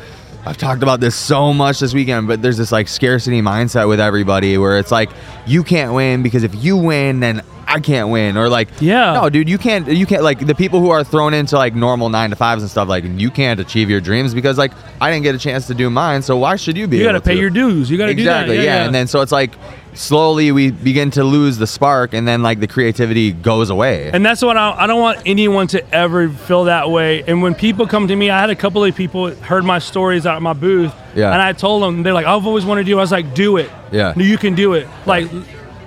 I've 0.46 0.58
talked 0.58 0.84
about 0.84 1.00
this 1.00 1.16
so 1.16 1.54
much 1.54 1.80
this 1.80 1.94
weekend, 1.94 2.28
but 2.28 2.42
there's 2.42 2.58
this 2.58 2.72
like 2.72 2.90
scarcity 2.90 3.42
mindset 3.42 3.88
with 3.88 4.02
everybody 4.02 4.58
where 4.58 4.78
it's 4.78 4.92
like 4.92 5.10
you 5.46 5.64
can't 5.64 5.94
win 5.94 6.22
because 6.22 6.44
if 6.44 6.54
you 6.62 6.76
win, 6.76 7.22
then 7.22 7.42
I 7.74 7.80
can't 7.80 8.10
win, 8.10 8.38
or 8.38 8.50
like, 8.50 8.70
Yeah. 8.80 9.14
no, 9.14 9.30
dude, 9.30 9.50
you 9.50 9.58
can't, 9.58 9.88
you 9.88 10.06
can't 10.06 10.24
like 10.24 10.46
the 10.46 10.56
people 10.56 10.80
who 10.80 10.92
are 10.92 11.04
thrown 11.04 11.34
into 11.34 11.56
like 11.58 11.74
normal 11.74 12.10
nine 12.10 12.30
to 12.30 12.36
fives 12.36 12.62
and 12.62 12.70
stuff, 12.70 12.88
like 12.88 13.04
you 13.04 13.32
can't 13.32 13.60
achieve 13.60 13.90
your 13.90 14.00
dreams 14.00 14.34
because 14.34 14.58
like 14.58 14.72
I 15.02 15.12
didn't 15.12 15.24
get 15.24 15.34
a 15.36 15.40
chance 15.40 15.68
to 15.68 15.74
do 15.74 15.90
mine, 15.90 16.22
so 16.22 16.38
why 16.38 16.56
should 16.56 16.78
you 16.78 16.88
be? 16.88 16.98
you 16.98 17.04
got 17.04 17.14
to 17.14 17.18
able 17.18 17.26
pay 17.26 17.38
your 17.40 17.50
dues. 17.50 17.90
You 17.90 17.98
got 17.98 18.06
to 18.06 18.12
exactly 18.12 18.58
do 18.58 18.62
that. 18.62 18.64
Exactly. 18.64 18.66
Yeah, 18.66 18.86
and 18.86 18.94
then 18.94 19.08
so 19.08 19.22
it's 19.22 19.32
like 19.32 19.52
slowly 19.96 20.52
we 20.52 20.72
begin 20.72 21.12
to 21.12 21.24
lose 21.24 21.58
the 21.58 21.68
spark 21.68 22.14
and 22.14 22.28
then 22.28 22.42
like 22.42 22.60
the 22.60 22.68
creativity 22.68 23.32
goes 23.32 23.70
away 23.70 24.10
And 24.12 24.26
that's 24.26 24.42
what 24.42 24.58
I, 24.58 24.72
I 24.72 24.88
don't 24.88 25.00
want 25.00 25.20
anyone 25.26 25.68
to 25.68 25.88
ever 25.94 26.30
feel 26.30 26.64
that 26.64 26.90
way. 26.90 27.24
And 27.24 27.44
when 27.44 27.54
people 27.54 27.86
come 27.86 28.08
to 28.08 28.16
me, 28.16 28.30
I 28.32 28.40
had 28.40 28.50
a 28.50 28.56
couple 28.56 28.84
of 28.84 28.96
people 28.96 29.30
heard 29.36 29.64
my 29.64 29.78
stories 29.80 30.26
out 30.26 30.36
of 30.36 30.42
my 30.42 30.54
booth. 30.54 30.92
Yeah. 31.16 31.32
And 31.32 31.42
I 31.42 31.54
told 31.54 31.84
them, 31.84 32.02
they're 32.02 32.14
like, 32.14 32.26
I've 32.26 32.48
always 32.48 32.66
wanted 32.66 32.84
to 32.84 32.88
do 32.88 32.96
it. 32.98 33.00
I 33.00 33.02
was 33.02 33.12
like, 33.12 33.36
do 33.36 33.58
it. 33.58 33.70
Yeah. 33.92 34.18
You 34.18 34.38
can 34.40 34.56
do 34.56 34.74
it. 34.74 34.88
Like, 35.06 35.28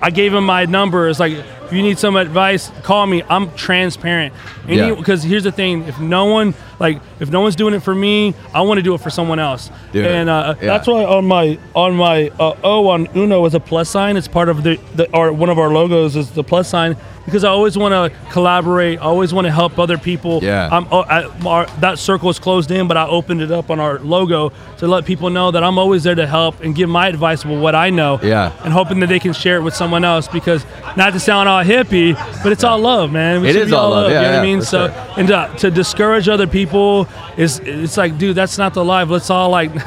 I 0.01 0.11
gave 0.11 0.31
them 0.31 0.47
my 0.47 0.67
number. 0.67 1.09
It's 1.09 1.19
like, 1.19 1.37
if 1.67 1.73
you 1.73 1.83
need 1.83 1.99
some 1.99 2.17
advice, 2.17 2.71
call 2.83 3.07
me. 3.07 3.23
I'm 3.29 3.55
transparent. 3.55 4.33
Yeah. 4.69 4.95
Because 4.95 5.23
here's 5.23 5.45
the 5.45 5.53
thing: 5.53 5.83
if 5.85 5.99
no 6.01 6.27
one, 6.27 6.55
like, 6.79 7.01
if 7.21 7.31
no 7.31 7.41
one's 7.41 7.57
doing 7.57 7.75
it 7.75 7.81
for 7.81 7.95
me, 7.95 8.35
I 8.55 8.63
want 8.63 8.79
to 8.79 8.83
do 8.83 8.95
it 8.95 9.01
for 9.01 9.11
someone 9.11 9.39
else. 9.39 9.71
Dude, 9.93 10.07
And 10.07 10.29
uh, 10.29 10.55
yeah. 10.59 10.67
that's 10.67 10.87
why 10.87 11.05
on 11.05 11.27
my 11.27 11.59
on 11.75 11.95
my 11.97 12.29
uh, 12.41 12.57
O 12.63 12.89
on 12.89 13.09
Uno 13.17 13.45
is 13.47 13.55
a 13.55 13.61
plus 13.61 13.91
sign. 13.91 14.17
It's 14.17 14.29
part 14.29 14.49
of 14.49 14.63
the, 14.63 14.81
the 14.95 15.13
our 15.15 15.33
one 15.33 15.51
of 15.51 15.59
our 15.59 15.71
logos 15.71 16.17
is 16.17 16.31
the 16.31 16.45
plus 16.45 16.69
sign 16.69 16.97
because 17.27 17.43
I 17.43 17.49
always 17.49 17.77
want 17.77 17.93
to 17.93 18.17
collaborate. 18.31 19.01
I 19.01 19.03
always 19.03 19.35
want 19.35 19.47
to 19.47 19.53
help 19.53 19.79
other 19.79 19.99
people. 19.99 20.43
Yeah. 20.43 20.69
I'm 20.71 20.87
oh, 20.91 21.01
I, 21.01 21.25
our, 21.47 21.67
that 21.81 21.99
circle 21.99 22.31
is 22.31 22.39
closed 22.39 22.71
in, 22.71 22.89
but 22.89 22.97
I 22.97 23.07
opened 23.07 23.43
it 23.43 23.51
up 23.51 23.69
on 23.69 23.81
our 23.81 23.99
logo 23.99 24.53
to 24.79 24.87
let 24.87 25.05
people 25.05 25.29
know 25.29 25.51
that 25.51 25.63
I'm 25.63 25.79
always 25.79 26.05
there 26.05 26.15
to 26.15 26.27
help 26.27 26.61
and 26.61 26.75
give 26.75 26.89
my 26.89 27.09
advice 27.09 27.45
of 27.45 27.51
what 27.51 27.75
I 27.75 27.91
know. 27.91 28.21
Yeah. 28.23 28.53
And 28.65 28.73
hoping 28.73 29.01
that 29.01 29.09
they 29.09 29.19
can 29.19 29.33
share 29.33 29.57
it 29.57 29.63
with 29.63 29.75
someone 29.75 30.05
else 30.05 30.29
because 30.29 30.65
not 30.97 31.13
to 31.13 31.21
sound 31.21 31.49
all 31.57 31.65
hippie, 31.65 32.15
but 32.43 32.53
it's 32.53 32.65
all 32.65 32.79
love, 32.79 33.11
man. 33.13 33.41
We 33.43 33.49
It 33.49 33.57
is 33.57 33.73
all 33.73 33.91
love. 33.91 34.11
Yeah, 34.11 34.21
You 34.21 34.27
know 34.29 34.33
what 34.33 34.41
I 34.41 34.43
mean? 34.43 34.63
So 34.63 34.89
sure. 34.89 35.15
and 35.19 35.29
to, 35.29 35.55
to 35.59 35.71
discourage 35.71 36.29
other 36.29 36.47
people 36.47 37.09
is 37.37 37.61
it's 37.61 37.97
like, 37.97 38.19
dude, 38.19 38.37
that's 38.37 38.59
not 38.59 38.75
the 38.75 38.85
life. 38.85 39.09
Let's 39.09 39.31
all 39.31 39.51
like. 39.51 39.71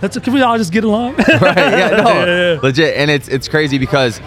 Let's, 0.00 0.16
can 0.16 0.32
we 0.32 0.42
all 0.42 0.56
just 0.56 0.72
get 0.72 0.84
along? 0.84 1.16
right 1.16 1.56
yeah 1.56 1.88
no 2.04 2.08
Yeah, 2.24 2.52
yeah. 2.54 2.60
legit 2.62 2.96
and 2.96 3.10
it's 3.10 3.26
it's 3.26 3.48
crazy 3.48 3.78
because 3.78 4.20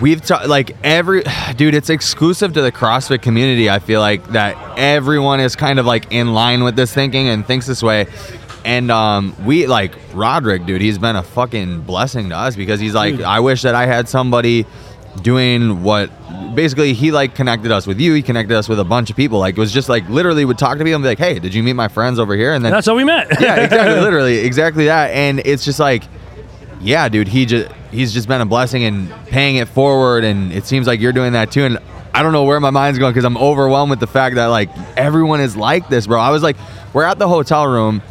we've 0.00 0.20
ta- 0.20 0.42
like 0.48 0.76
every 0.82 1.22
dude 1.56 1.72
it's 1.72 1.88
exclusive 1.88 2.52
to 2.54 2.62
the 2.62 2.72
crossfit 2.72 3.22
community 3.22 3.70
i 3.70 3.78
feel 3.78 4.00
like 4.00 4.26
that 4.32 4.56
everyone 4.76 5.38
is 5.38 5.54
kind 5.54 5.78
of 5.78 5.86
like 5.86 6.10
in 6.10 6.34
line 6.34 6.64
with 6.64 6.74
this 6.74 6.92
thinking 6.92 7.28
and 7.28 7.46
thinks 7.46 7.64
this 7.66 7.80
way 7.80 8.06
and 8.64 8.90
um 8.90 9.36
we 9.46 9.68
like 9.68 9.94
roderick 10.12 10.66
dude 10.66 10.82
he's 10.82 10.98
been 10.98 11.14
a 11.14 11.22
fucking 11.22 11.82
blessing 11.82 12.30
to 12.30 12.36
us 12.36 12.56
because 12.56 12.80
he's 12.80 12.94
like 12.94 13.16
Dude. 13.18 13.24
i 13.24 13.38
wish 13.38 13.62
that 13.62 13.76
i 13.76 13.86
had 13.86 14.08
somebody 14.08 14.66
doing 15.22 15.82
what 15.82 16.10
basically 16.54 16.92
he 16.94 17.10
like 17.12 17.34
connected 17.34 17.70
us 17.70 17.86
with 17.86 18.00
you 18.00 18.14
he 18.14 18.22
connected 18.22 18.56
us 18.56 18.68
with 18.68 18.78
a 18.80 18.84
bunch 18.84 19.10
of 19.10 19.16
people 19.16 19.38
like 19.38 19.56
it 19.56 19.60
was 19.60 19.72
just 19.72 19.88
like 19.88 20.08
literally 20.08 20.44
would 20.44 20.58
talk 20.58 20.78
to 20.78 20.84
people 20.84 20.94
and 20.96 21.02
be 21.02 21.08
like 21.08 21.18
hey 21.18 21.38
did 21.38 21.52
you 21.52 21.62
meet 21.62 21.74
my 21.74 21.88
friends 21.88 22.18
over 22.18 22.34
here 22.34 22.52
and 22.54 22.64
then 22.64 22.72
That's 22.72 22.86
how 22.86 22.94
we 22.96 23.04
met. 23.04 23.40
yeah, 23.40 23.56
exactly, 23.56 24.00
literally, 24.00 24.38
exactly 24.38 24.84
that. 24.86 25.10
And 25.10 25.40
it's 25.44 25.64
just 25.64 25.78
like, 25.80 26.04
yeah, 26.80 27.08
dude, 27.08 27.28
he 27.28 27.46
just 27.46 27.70
he's 27.90 28.12
just 28.12 28.28
been 28.28 28.40
a 28.40 28.46
blessing 28.46 28.84
and 28.84 29.10
paying 29.26 29.56
it 29.56 29.68
forward, 29.68 30.24
and 30.24 30.52
it 30.52 30.64
seems 30.66 30.86
like 30.86 31.00
you're 31.00 31.12
doing 31.12 31.32
that 31.32 31.50
too. 31.50 31.64
And 31.64 31.78
I 32.14 32.22
don't 32.22 32.32
know 32.32 32.44
where 32.44 32.60
my 32.60 32.70
mind's 32.70 32.98
going 32.98 33.12
because 33.12 33.24
I'm 33.24 33.36
overwhelmed 33.38 33.90
with 33.90 34.00
the 34.00 34.06
fact 34.06 34.36
that 34.36 34.46
like 34.46 34.70
everyone 34.96 35.40
is 35.40 35.56
like 35.56 35.88
this, 35.88 36.06
bro. 36.06 36.20
I 36.20 36.30
was 36.30 36.42
like, 36.42 36.56
we're 36.92 37.04
at 37.04 37.18
the 37.18 37.28
hotel 37.28 37.66
room, 37.66 38.02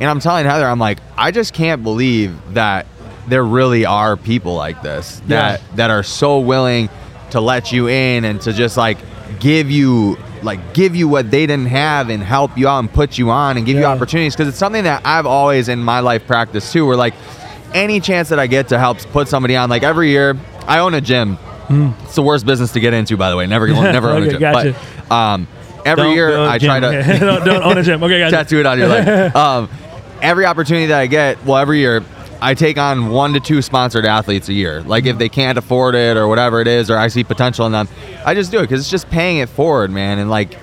and 0.00 0.10
I'm 0.10 0.20
telling 0.20 0.46
Heather, 0.46 0.66
I'm 0.66 0.78
like, 0.80 0.98
I 1.16 1.30
just 1.30 1.52
can't 1.54 1.82
believe 1.82 2.36
that 2.54 2.86
there 3.28 3.44
really 3.44 3.84
are 3.84 4.16
people 4.16 4.54
like 4.54 4.82
this 4.82 5.20
that 5.26 5.60
that 5.76 5.90
are 5.90 6.02
so 6.02 6.38
willing 6.40 6.88
to 7.30 7.40
let 7.40 7.72
you 7.72 7.88
in 7.88 8.24
and 8.24 8.40
to 8.42 8.52
just 8.52 8.76
like 8.76 8.98
give 9.40 9.70
you 9.70 10.16
like 10.42 10.72
give 10.72 10.94
you 10.96 11.08
what 11.08 11.30
they 11.30 11.46
didn't 11.46 11.66
have 11.66 12.08
and 12.10 12.22
help 12.22 12.56
you 12.56 12.68
out 12.68 12.78
and 12.78 12.92
put 12.92 13.18
you 13.18 13.30
on 13.30 13.56
and 13.56 13.66
give 13.66 13.76
you 13.76 13.84
opportunities 13.84 14.34
because 14.34 14.48
it's 14.48 14.56
something 14.58 14.84
that 14.84 15.02
I've 15.04 15.26
always 15.26 15.68
in 15.68 15.80
my 15.80 16.00
life 16.00 16.26
practiced 16.26 16.72
too 16.72 16.86
where 16.86 16.96
like 16.96 17.14
any 17.74 18.00
chance 18.00 18.28
that 18.30 18.38
I 18.38 18.46
get 18.46 18.68
to 18.68 18.78
help 18.78 18.98
put 19.12 19.28
somebody 19.28 19.56
on 19.56 19.68
like 19.68 19.82
every 19.82 20.10
year 20.10 20.36
I 20.66 20.78
own 20.78 20.94
a 20.94 21.00
gym 21.00 21.38
it's 21.70 22.14
the 22.14 22.22
worst 22.22 22.46
business 22.46 22.72
to 22.72 22.80
get 22.80 22.94
into 22.94 23.16
by 23.16 23.28
the 23.30 23.36
way 23.36 23.46
never 23.46 23.68
never 23.68 24.08
own 24.14 24.22
a 24.22 24.30
gym 24.30 24.40
gotcha. 24.40 24.74
but 25.08 25.14
um 25.14 25.46
every 25.84 26.04
Don't 26.04 26.14
year 26.14 26.36
a 26.36 26.42
I 26.48 26.58
gym. 26.58 26.68
try 26.68 26.80
to 26.80 27.18
don't, 27.20 27.44
don't 27.44 27.62
own 27.62 27.78
a 27.78 27.82
gym. 27.82 28.02
Okay, 28.02 28.18
guys. 28.20 28.30
tattoo 28.30 28.60
it 28.60 28.66
on 28.66 28.78
your 28.78 28.88
leg. 28.88 29.34
Um, 29.36 29.68
every 30.20 30.44
opportunity 30.44 30.86
that 30.86 30.98
I 30.98 31.06
get, 31.06 31.42
well, 31.46 31.56
every 31.56 31.78
year, 31.78 32.02
I 32.40 32.54
take 32.54 32.78
on 32.78 33.10
one 33.10 33.32
to 33.32 33.40
two 33.40 33.62
sponsored 33.62 34.04
athletes 34.04 34.48
a 34.48 34.52
year. 34.52 34.82
Like 34.82 35.06
if 35.06 35.18
they 35.18 35.28
can't 35.28 35.58
afford 35.58 35.94
it 35.94 36.16
or 36.16 36.28
whatever 36.28 36.60
it 36.60 36.68
is, 36.68 36.90
or 36.90 36.96
I 36.96 37.08
see 37.08 37.24
potential 37.24 37.66
in 37.66 37.72
them, 37.72 37.88
I 38.24 38.34
just 38.34 38.50
do 38.50 38.58
it 38.58 38.62
because 38.62 38.80
it's 38.80 38.90
just 38.90 39.10
paying 39.10 39.38
it 39.38 39.48
forward, 39.48 39.90
man, 39.90 40.18
and 40.18 40.30
like 40.30 40.56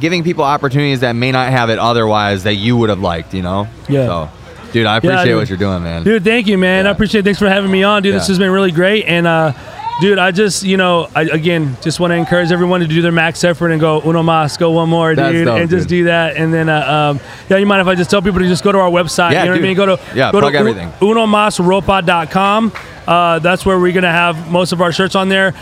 giving 0.00 0.24
people 0.24 0.44
opportunities 0.44 1.00
that 1.00 1.12
may 1.12 1.32
not 1.32 1.50
have 1.50 1.70
it 1.70 1.78
otherwise 1.78 2.42
that 2.42 2.54
you 2.54 2.76
would 2.76 2.90
have 2.90 3.00
liked, 3.00 3.34
you 3.34 3.42
know? 3.42 3.68
Yeah. 3.88 4.06
So, 4.06 4.30
dude, 4.72 4.86
I 4.86 4.96
appreciate 4.96 5.24
dude. 5.26 5.36
what 5.36 5.48
you're 5.48 5.58
doing, 5.58 5.82
man. 5.82 6.02
Dude, 6.02 6.24
thank 6.24 6.48
you, 6.48 6.58
man. 6.58 6.86
I 6.86 6.90
appreciate 6.90 7.20
it. 7.20 7.24
Thanks 7.24 7.38
for 7.38 7.48
having 7.48 7.70
me 7.70 7.82
on, 7.82 8.02
dude. 8.02 8.14
This 8.14 8.26
has 8.26 8.38
been 8.38 8.50
really 8.50 8.72
great. 8.72 9.04
And, 9.06 9.26
uh, 9.26 9.52
dude, 10.00 10.18
I 10.18 10.30
just, 10.32 10.62
you 10.64 10.76
know, 10.76 11.08
I, 11.14 11.22
again, 11.22 11.76
just 11.82 12.00
want 12.00 12.10
to 12.10 12.16
encourage 12.16 12.50
everyone 12.50 12.80
to 12.80 12.86
do 12.88 13.02
their 13.02 13.12
max 13.12 13.44
effort 13.44 13.70
and 13.70 13.80
go 13.80 14.00
uno 14.02 14.22
más, 14.22 14.58
go 14.58 14.70
one 14.72 14.88
more, 14.88 15.14
That's 15.14 15.32
dude, 15.32 15.44
dope, 15.46 15.60
and 15.60 15.70
just 15.70 15.88
dude. 15.88 16.00
do 16.00 16.04
that. 16.04 16.36
And 16.36 16.52
then, 16.52 16.68
uh, 16.68 16.80
um, 17.12 17.20
yeah, 17.48 17.56
you 17.58 17.66
mind 17.66 17.80
if 17.82 17.86
I 17.86 17.94
just 17.94 18.10
tell 18.10 18.22
people 18.22 18.40
to 18.40 18.48
just 18.48 18.64
go 18.64 18.72
to 18.72 18.78
our 18.78 18.90
website? 18.90 19.32
Yeah, 19.32 19.44
you 19.44 19.50
know 19.50 19.50
what 19.52 19.54
I 19.54 19.54
dude. 19.58 19.62
mean? 19.62 19.76
Go 19.76 19.86
to 19.96 20.00
Yeah, 20.16 20.32
go 20.32 20.40
plug 20.40 20.52
to 20.52 20.58
everything. 20.58 20.90
unomasropa.com. 21.00 22.72
Uh, 23.06 23.38
that's 23.38 23.66
where 23.66 23.78
we're 23.78 23.92
gonna 23.92 24.10
have 24.10 24.50
most 24.50 24.72
of 24.72 24.80
our 24.80 24.92
shirts 24.92 25.14
on 25.14 25.28
there. 25.28 25.54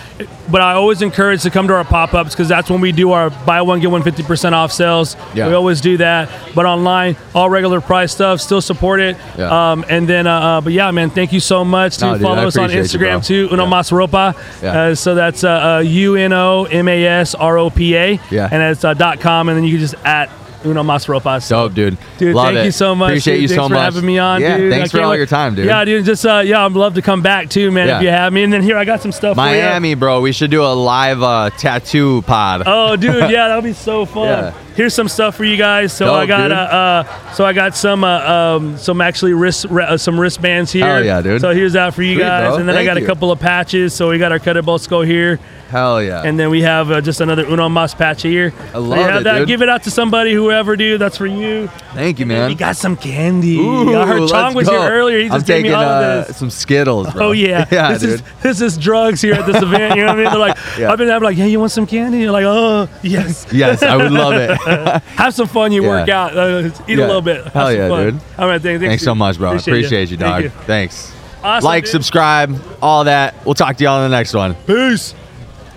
But 0.51 0.61
I 0.61 0.72
always 0.72 1.01
encourage 1.03 1.43
to 1.43 1.51
come 1.51 1.68
to 1.68 1.74
our 1.74 1.84
pop-ups 1.84 2.30
because 2.32 2.49
that's 2.49 2.68
when 2.70 2.80
we 2.80 2.93
do 2.93 3.12
our 3.12 3.30
buy 3.30 3.62
one 3.62 3.80
get 3.80 3.91
one 3.91 4.03
50% 4.03 4.53
off 4.53 4.72
sales. 4.72 5.16
Yeah. 5.34 5.49
We 5.49 5.55
always 5.55 5.80
do 5.80 5.97
that. 5.99 6.28
But 6.55 6.66
online, 6.66 7.16
all 7.34 7.49
regular 7.49 7.80
price 7.80 8.12
stuff. 8.12 8.41
Still 8.41 8.61
support 8.61 9.01
it. 9.01 9.16
Yeah. 9.38 9.72
Um, 9.72 9.84
and 9.88 10.09
then, 10.09 10.26
uh, 10.26 10.32
uh, 10.41 10.61
but 10.61 10.72
yeah, 10.72 10.91
man, 10.91 11.11
thank 11.11 11.32
you 11.32 11.41
so 11.41 11.64
much. 11.64 11.99
To 11.99 12.07
No, 12.07 12.12
dude, 12.14 12.22
follow 12.22 12.43
I 12.43 12.45
us 12.47 12.57
on 12.57 12.64
appreciate 12.64 12.93
you, 12.93 12.99
Instagram 12.99 13.24
too. 13.24 13.49
Uno 13.53 13.64
Yeah. 13.64 13.70
Mas 13.70 13.91
Ropa. 13.91 14.62
Yeah. 14.62 14.80
Uh, 14.80 14.95
so 14.95 15.14
that's 15.14 15.45
uh, 15.45 15.76
uh, 15.76 15.78
U 15.80 16.16
N 16.16 16.32
O 16.32 16.64
M 16.64 16.88
A 16.88 17.05
S 17.07 17.34
R 17.34 17.59
O 17.59 17.70
P 17.70 17.97
A. 17.97 18.18
And 18.30 18.62
it's 18.62 18.84
uh, 18.84 18.95
dot 18.95 19.20
com, 19.20 19.49
and 19.49 19.57
then 19.57 19.64
you 19.64 19.72
can 19.72 19.80
just 19.80 19.95
at 20.05 20.28
Uno 20.64 20.82
Mas 20.82 21.06
Ropa. 21.06 21.40
So, 21.42 21.68
Dope, 21.68 21.74
dude. 21.74 21.98
Dude, 22.18 22.34
Love 22.34 22.46
thank 22.46 22.58
it. 22.58 22.64
you 22.66 22.70
so 22.72 22.94
much. 22.94 23.08
Appreciate 23.11 23.34
dude. 23.34 23.42
you 23.42 23.48
thanks 23.48 23.62
so 23.62 23.68
for 23.68 23.74
much. 23.74 23.82
having 23.94 24.06
me 24.06 24.18
on, 24.18 24.40
yeah, 24.40 24.56
dude. 24.58 24.72
Thanks 24.72 24.90
for 24.90 25.00
all 25.02 25.11
wait- 25.11 25.16
your 25.16 25.26
time, 25.26 25.54
dude. 25.54 25.66
Yeah, 25.66 25.84
dude. 25.84 26.04
Just 26.04 26.24
uh, 26.26 26.42
yeah, 26.44 26.64
I'd 26.66 26.72
love 26.72 26.94
to 26.94 27.02
come 27.02 27.22
back 27.22 27.48
too, 27.48 27.70
man. 27.70 27.88
Yeah. 27.88 27.96
If 27.98 28.02
you 28.02 28.08
have 28.11 28.32
me, 28.32 28.42
and 28.42 28.52
then 28.52 28.62
here 28.62 28.76
I 28.76 28.84
got 28.84 29.00
some 29.00 29.12
stuff. 29.12 29.36
for 29.36 29.40
you. 29.42 29.46
Miami, 29.46 29.94
bro. 29.94 30.20
We 30.20 30.32
should 30.32 30.50
do 30.50 30.62
a 30.62 30.74
live 30.74 31.22
uh, 31.22 31.50
tattoo 31.50 32.22
pod. 32.22 32.62
Oh, 32.66 32.96
dude, 32.96 33.14
yeah, 33.30 33.48
that'll 33.48 33.62
be 33.62 33.72
so 33.72 34.04
fun. 34.04 34.24
Yeah. 34.28 34.54
Here's 34.75 34.95
some 34.95 35.09
stuff 35.09 35.37
for 35.37 35.45
you 35.45 35.57
guys. 35.57 35.93
So 35.93 36.14
I 36.14 36.27
got 36.27 36.53
uh, 36.53 36.55
uh, 36.55 37.33
so 37.33 37.45
I 37.45 37.53
got 37.53 37.77
some 37.77 38.05
uh, 38.05 38.18
um, 38.57 38.77
some 38.79 39.01
actually 39.01 39.35
wrist 39.35 39.66
re- 39.68 39.85
uh, 39.85 39.97
some 39.97 40.18
wristbands 40.18 40.73
here. 40.73 40.87
Hell 40.87 41.05
yeah, 41.05 41.21
dude. 41.23 41.41
So 41.41 41.53
here's 41.53 41.75
that 41.75 41.95
for 41.95 42.03
you 42.03 42.14
Sweet, 42.14 42.23
guys, 42.23 42.49
bro. 42.51 42.57
and 42.59 42.68
then 42.68 42.77
I 42.77 42.85
Thank 42.85 42.87
got 42.87 42.97
a 42.99 43.07
couple 43.07 43.31
of 43.33 43.41
patches. 43.41 43.93
So 43.95 44.11
we 44.11 44.18
got 44.18 44.33
our 44.33 44.39
Cutter 44.39 44.62
Bosco 44.62 45.03
here, 45.03 45.39
Hell 45.68 46.03
yeah. 46.03 46.23
and 46.25 46.39
then 46.39 46.51
we 46.51 46.62
have 46.62 46.91
uh, 46.91 47.01
just 47.01 47.21
another 47.21 47.45
Uno 47.45 47.68
Mas 47.68 47.95
patch 47.95 48.23
here. 48.23 48.53
I 48.68 48.73
so 48.73 48.81
love 48.81 48.99
you 48.99 49.05
have 49.05 49.21
it, 49.21 49.25
that. 49.25 49.39
dude. 49.41 49.49
Give 49.49 49.62
it 49.62 49.68
out 49.68 49.83
to 49.85 49.91
somebody, 49.91 50.33
whoever, 50.33 50.77
dude. 50.77 51.01
That's 51.01 51.16
for 51.16 51.27
you. 51.27 51.66
Thank 51.93 52.18
you, 52.18 52.27
man. 52.27 52.49
We 52.49 52.55
got 52.55 52.77
some 52.77 52.97
candy. 52.97 53.59
Ooh, 53.59 53.97
I 53.97 54.07
heard 54.07 54.29
Chong 54.29 54.55
was 54.55 54.68
go. 54.68 54.81
here 54.81 54.91
earlier. 54.91 55.18
He 55.18 55.25
just 55.29 55.35
I'm 55.35 55.41
gave 55.41 55.47
taking 55.47 55.71
me 55.73 55.75
all 55.77 55.83
uh, 55.85 56.21
of 56.21 56.27
this. 56.29 56.37
some 56.39 56.51
Skittles, 56.51 57.12
bro. 57.12 57.29
Oh 57.29 57.33
yeah, 57.33 57.66
yeah, 57.71 57.93
this 57.93 58.03
dude. 58.03 58.11
is 58.11 58.23
this 58.43 58.61
is 58.61 58.79
drugs 58.79 59.21
here 59.21 59.35
at 59.35 59.47
this 59.47 59.61
event. 59.62 59.97
You 59.97 60.03
know 60.03 60.09
what 60.14 60.18
I 60.21 60.23
mean? 60.23 60.31
They're 60.31 60.39
like, 60.39 60.57
Yeah. 60.79 60.93
I've 60.93 60.99
been 60.99 61.11
I'm 61.11 61.23
like, 61.23 61.37
hey, 61.37 61.49
you 61.49 61.59
want 61.59 61.73
some 61.73 61.87
candy? 61.87 62.18
You're 62.21 62.31
like, 62.31 62.45
oh 62.47 62.89
yes. 63.03 63.47
yes, 63.53 63.83
I 63.83 63.97
would 63.97 64.12
love 64.12 64.35
it. 64.35 64.51
Have 65.16 65.34
some 65.34 65.46
fun. 65.46 65.72
You 65.72 65.82
Yeah. 65.82 65.88
work 65.88 66.08
out. 66.08 66.36
Uh, 66.36 66.70
eat 66.88 66.98
Yeah. 66.98 67.04
a 67.04 67.06
little 67.06 67.22
bit. 67.22 67.44
Have 67.44 67.52
Hell 67.52 67.72
yeah, 67.72 67.88
fun. 67.88 68.04
dude. 68.04 68.20
All 68.38 68.48
right, 68.48 68.61
thanks, 68.61 68.84
Thanks 68.84 69.02
so 69.04 69.14
much, 69.14 69.38
bro. 69.38 69.56
Appreciate, 69.56 70.11
you, 70.11 70.16
dog. 70.16 70.42
Thank 70.42 70.54
Thanks. 70.66 71.12
Awesome, 71.42 71.64
like, 71.64 71.84
dude. 71.84 71.90
subscribe, 71.92 72.61
all 72.82 73.04
that. 73.04 73.34
We'll 73.46 73.54
talk 73.54 73.76
to 73.76 73.84
y'all 73.84 74.04
in 74.04 74.11
the 74.11 74.16
next 74.16 74.34
one. 74.34 74.54
Peace. 74.66 75.14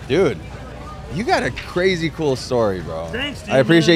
Dude, 0.09 0.37
you 1.15 1.23
got 1.23 1.43
a 1.43 1.51
crazy 1.51 2.09
cool 2.09 2.35
story, 2.35 2.81
bro. 2.81 3.07
Thanks, 3.07 3.41
dude, 3.43 3.53
I 3.53 3.59
appreciate 3.59 3.91